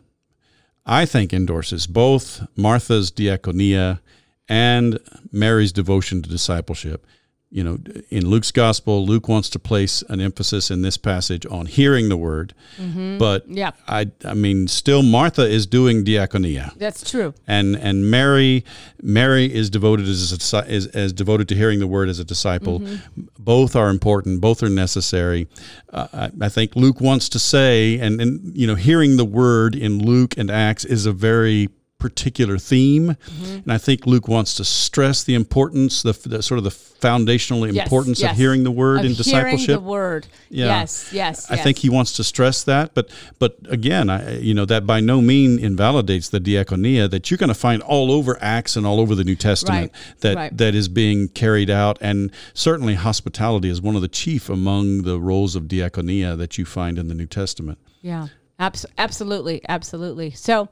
I 0.84 1.06
think, 1.06 1.32
endorses 1.32 1.86
both 1.86 2.44
Martha's 2.56 3.12
diaconia 3.12 4.00
and 4.48 4.98
Mary's 5.30 5.72
devotion 5.72 6.20
to 6.22 6.28
discipleship 6.28 7.06
you 7.52 7.62
know, 7.62 7.78
in 8.08 8.26
Luke's 8.26 8.50
gospel, 8.50 9.04
Luke 9.04 9.28
wants 9.28 9.50
to 9.50 9.58
place 9.58 10.02
an 10.08 10.22
emphasis 10.22 10.70
in 10.70 10.80
this 10.80 10.96
passage 10.96 11.44
on 11.44 11.66
hearing 11.66 12.08
the 12.08 12.16
word. 12.16 12.54
Mm-hmm. 12.78 13.18
But 13.18 13.46
yeah. 13.46 13.72
I, 13.86 14.10
I 14.24 14.32
mean, 14.32 14.68
still 14.68 15.02
Martha 15.02 15.46
is 15.46 15.66
doing 15.66 16.02
diaconia. 16.02 16.74
That's 16.78 17.08
true. 17.08 17.34
And 17.46 17.76
and 17.76 18.10
Mary, 18.10 18.64
Mary 19.02 19.52
is 19.52 19.68
devoted 19.68 20.08
as 20.08 20.52
a, 20.54 20.66
is 20.66 20.86
as 20.88 21.12
devoted 21.12 21.46
to 21.48 21.54
hearing 21.54 21.78
the 21.78 21.86
word 21.86 22.08
as 22.08 22.18
a 22.18 22.24
disciple. 22.24 22.80
Mm-hmm. 22.80 23.22
Both 23.38 23.76
are 23.76 23.90
important. 23.90 24.40
Both 24.40 24.62
are 24.62 24.70
necessary. 24.70 25.46
Uh, 25.92 26.08
I, 26.14 26.30
I, 26.46 26.48
think 26.48 26.74
Luke 26.74 27.02
wants 27.02 27.28
to 27.28 27.38
say, 27.38 27.98
and 27.98 28.18
and 28.18 28.56
you 28.56 28.66
know, 28.66 28.76
hearing 28.76 29.18
the 29.18 29.26
word 29.26 29.74
in 29.74 29.98
Luke 29.98 30.38
and 30.38 30.50
Acts 30.50 30.86
is 30.86 31.04
a 31.04 31.12
very 31.12 31.68
particular 32.02 32.58
theme, 32.58 33.10
mm-hmm. 33.10 33.58
and 33.62 33.72
I 33.72 33.78
think 33.78 34.06
Luke 34.08 34.26
wants 34.26 34.54
to 34.54 34.64
stress 34.64 35.22
the 35.22 35.36
importance, 35.36 36.02
the, 36.02 36.12
the 36.28 36.42
sort 36.42 36.58
of 36.58 36.64
the 36.64 36.72
foundational 36.72 37.64
yes, 37.64 37.84
importance 37.84 38.20
yes. 38.20 38.32
of 38.32 38.36
hearing 38.36 38.64
the 38.64 38.72
word 38.72 39.00
of 39.00 39.04
in 39.06 39.14
discipleship. 39.14 39.76
the 39.76 39.80
word, 39.80 40.26
yeah. 40.50 40.66
yes, 40.66 41.10
yes. 41.12 41.48
I 41.48 41.54
yes. 41.54 41.62
think 41.62 41.78
he 41.78 41.88
wants 41.88 42.14
to 42.14 42.24
stress 42.24 42.64
that, 42.64 42.92
but 42.92 43.08
but 43.38 43.56
again, 43.68 44.10
I, 44.10 44.38
you 44.38 44.52
know 44.52 44.64
that 44.64 44.84
by 44.84 44.98
no 44.98 45.20
mean 45.20 45.60
invalidates 45.60 46.28
the 46.28 46.40
diaconia 46.40 47.08
that 47.08 47.30
you're 47.30 47.38
going 47.38 47.48
to 47.48 47.54
find 47.54 47.80
all 47.82 48.10
over 48.10 48.36
Acts 48.40 48.74
and 48.74 48.84
all 48.84 48.98
over 48.98 49.14
the 49.14 49.24
New 49.24 49.36
Testament 49.36 49.92
right, 49.92 50.20
that 50.22 50.36
right. 50.36 50.56
that 50.58 50.74
is 50.74 50.88
being 50.88 51.28
carried 51.28 51.70
out, 51.70 51.98
and 52.00 52.32
certainly 52.52 52.94
hospitality 52.94 53.68
is 53.70 53.80
one 53.80 53.94
of 53.94 54.02
the 54.02 54.08
chief 54.08 54.48
among 54.48 55.02
the 55.02 55.20
roles 55.20 55.54
of 55.54 55.68
diaconia 55.68 56.36
that 56.36 56.58
you 56.58 56.64
find 56.64 56.98
in 56.98 57.06
the 57.06 57.14
New 57.14 57.26
Testament. 57.26 57.78
Yeah. 58.00 58.26
Abs- 58.62 58.86
absolutely, 58.96 59.60
absolutely. 59.68 60.30
So, 60.30 60.68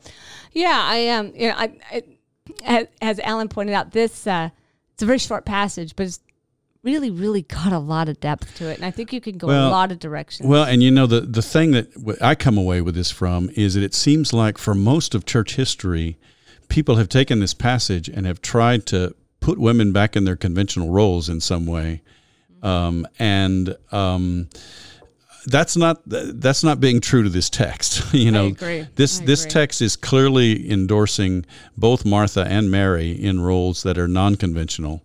yeah, 0.52 0.80
I 0.84 0.96
am. 0.96 1.26
Um, 1.26 1.32
you 1.34 1.48
know, 1.48 1.54
I, 1.56 1.72
I, 2.64 2.88
as 3.02 3.18
Alan 3.18 3.48
pointed 3.48 3.74
out, 3.74 3.90
this 3.90 4.28
uh, 4.28 4.50
it's 4.92 5.02
a 5.02 5.06
very 5.06 5.18
short 5.18 5.44
passage, 5.44 5.96
but 5.96 6.06
it's 6.06 6.20
really, 6.84 7.10
really 7.10 7.42
got 7.42 7.72
a 7.72 7.80
lot 7.80 8.08
of 8.08 8.20
depth 8.20 8.54
to 8.58 8.68
it, 8.70 8.76
and 8.76 8.84
I 8.84 8.92
think 8.92 9.12
you 9.12 9.20
can 9.20 9.38
go 9.38 9.48
well, 9.48 9.68
a 9.68 9.72
lot 9.72 9.90
of 9.90 9.98
directions. 9.98 10.48
Well, 10.48 10.62
and 10.62 10.84
you 10.84 10.92
know, 10.92 11.08
the 11.08 11.22
the 11.22 11.42
thing 11.42 11.72
that 11.72 12.18
I 12.20 12.36
come 12.36 12.56
away 12.56 12.80
with 12.80 12.94
this 12.94 13.10
from 13.10 13.50
is 13.56 13.74
that 13.74 13.82
it 13.82 13.94
seems 13.94 14.32
like 14.32 14.56
for 14.56 14.74
most 14.74 15.12
of 15.16 15.26
church 15.26 15.56
history, 15.56 16.16
people 16.68 16.94
have 16.94 17.08
taken 17.08 17.40
this 17.40 17.54
passage 17.54 18.08
and 18.08 18.24
have 18.24 18.40
tried 18.40 18.86
to 18.86 19.16
put 19.40 19.58
women 19.58 19.90
back 19.90 20.14
in 20.14 20.24
their 20.26 20.36
conventional 20.36 20.90
roles 20.90 21.28
in 21.28 21.40
some 21.40 21.66
way, 21.66 22.02
um, 22.62 23.04
and. 23.18 23.76
Um, 23.90 24.48
that's 25.46 25.76
not 25.76 26.02
that's 26.06 26.62
not 26.62 26.80
being 26.80 27.00
true 27.00 27.22
to 27.22 27.28
this 27.28 27.50
text. 27.50 28.02
you 28.14 28.30
know, 28.30 28.50
this 28.96 29.18
this 29.20 29.46
text 29.46 29.80
is 29.82 29.96
clearly 29.96 30.70
endorsing 30.70 31.44
both 31.76 32.04
Martha 32.04 32.44
and 32.44 32.70
Mary 32.70 33.12
in 33.12 33.40
roles 33.40 33.82
that 33.82 33.98
are 33.98 34.08
non-conventional, 34.08 35.02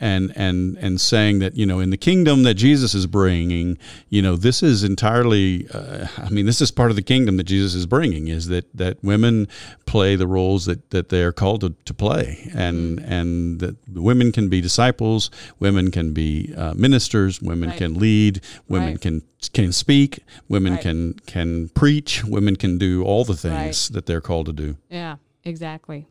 and 0.00 0.32
and 0.36 0.76
and 0.78 1.00
saying 1.00 1.38
that 1.40 1.56
you 1.56 1.66
know 1.66 1.80
in 1.80 1.90
the 1.90 1.96
kingdom 1.96 2.42
that 2.44 2.54
Jesus 2.54 2.94
is 2.94 3.06
bringing, 3.06 3.78
you 4.08 4.22
know 4.22 4.36
this 4.36 4.62
is 4.62 4.84
entirely. 4.84 5.68
Uh, 5.72 6.06
I 6.18 6.28
mean, 6.30 6.46
this 6.46 6.60
is 6.60 6.70
part 6.70 6.90
of 6.90 6.96
the 6.96 7.02
kingdom 7.02 7.36
that 7.36 7.44
Jesus 7.44 7.74
is 7.74 7.86
bringing 7.86 8.28
is 8.28 8.48
that 8.48 8.66
that 8.76 9.02
women 9.02 9.48
play 9.86 10.16
the 10.16 10.26
roles 10.26 10.66
that 10.66 10.90
that 10.90 11.08
they 11.08 11.22
are 11.22 11.32
called 11.32 11.60
to, 11.62 11.74
to 11.84 11.94
play, 11.94 12.50
and 12.54 12.98
mm-hmm. 12.98 13.12
and 13.12 13.60
that 13.60 13.76
women 13.88 14.32
can 14.32 14.48
be 14.48 14.60
disciples, 14.60 15.30
women 15.58 15.90
can 15.90 16.12
be 16.12 16.52
uh, 16.56 16.74
ministers, 16.74 17.42
women 17.42 17.70
right. 17.70 17.78
can 17.78 17.94
lead, 17.94 18.40
women 18.68 18.92
right. 18.92 19.00
can 19.00 19.22
can 19.52 19.72
speak, 19.72 20.20
women 20.48 20.74
right. 20.74 20.82
can 20.82 21.14
can 21.26 21.68
preach, 21.70 22.24
women 22.24 22.56
can 22.56 22.78
do 22.78 23.02
all 23.04 23.24
the 23.24 23.36
things 23.36 23.88
that 23.88 24.06
they're 24.06 24.20
called 24.20 24.46
to 24.46 24.52
do. 24.52 24.76
Yeah, 24.88 25.16
exactly, 25.44 26.06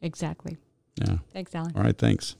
exactly. 0.00 0.56
Yeah. 0.96 1.18
Thanks, 1.32 1.54
Alan. 1.54 1.72
All 1.76 1.82
right, 1.82 1.96
thanks. 1.96 2.36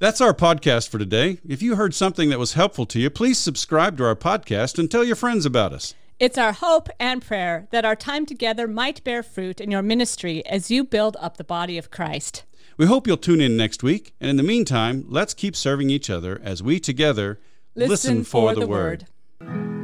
That's 0.00 0.20
our 0.20 0.32
podcast 0.32 0.88
for 0.90 0.98
today. 0.98 1.38
If 1.46 1.60
you 1.60 1.74
heard 1.74 1.92
something 1.92 2.30
that 2.30 2.38
was 2.38 2.52
helpful 2.52 2.86
to 2.86 3.00
you, 3.00 3.10
please 3.10 3.36
subscribe 3.36 3.96
to 3.98 4.04
our 4.04 4.14
podcast 4.14 4.78
and 4.78 4.88
tell 4.88 5.02
your 5.02 5.16
friends 5.16 5.44
about 5.44 5.72
us. 5.72 5.94
It's 6.20 6.38
our 6.38 6.52
hope 6.52 6.88
and 7.00 7.20
prayer 7.20 7.66
that 7.72 7.84
our 7.84 7.96
time 7.96 8.24
together 8.24 8.68
might 8.68 9.02
bear 9.02 9.22
fruit 9.22 9.60
in 9.60 9.70
your 9.72 9.82
ministry 9.82 10.46
as 10.46 10.70
you 10.70 10.84
build 10.84 11.16
up 11.20 11.36
the 11.36 11.44
body 11.44 11.78
of 11.78 11.90
Christ. 11.90 12.44
We 12.76 12.86
hope 12.86 13.08
you'll 13.08 13.16
tune 13.16 13.40
in 13.40 13.56
next 13.56 13.82
week. 13.82 14.14
And 14.20 14.30
in 14.30 14.36
the 14.36 14.44
meantime, 14.44 15.04
let's 15.08 15.34
keep 15.34 15.56
serving 15.56 15.90
each 15.90 16.08
other 16.08 16.40
as 16.44 16.62
we 16.62 16.78
together 16.78 17.40
listen, 17.74 17.90
listen 17.90 18.24
for, 18.24 18.54
for, 18.54 18.60
the, 18.60 18.66
word. 18.68 19.06
word. 19.40 19.77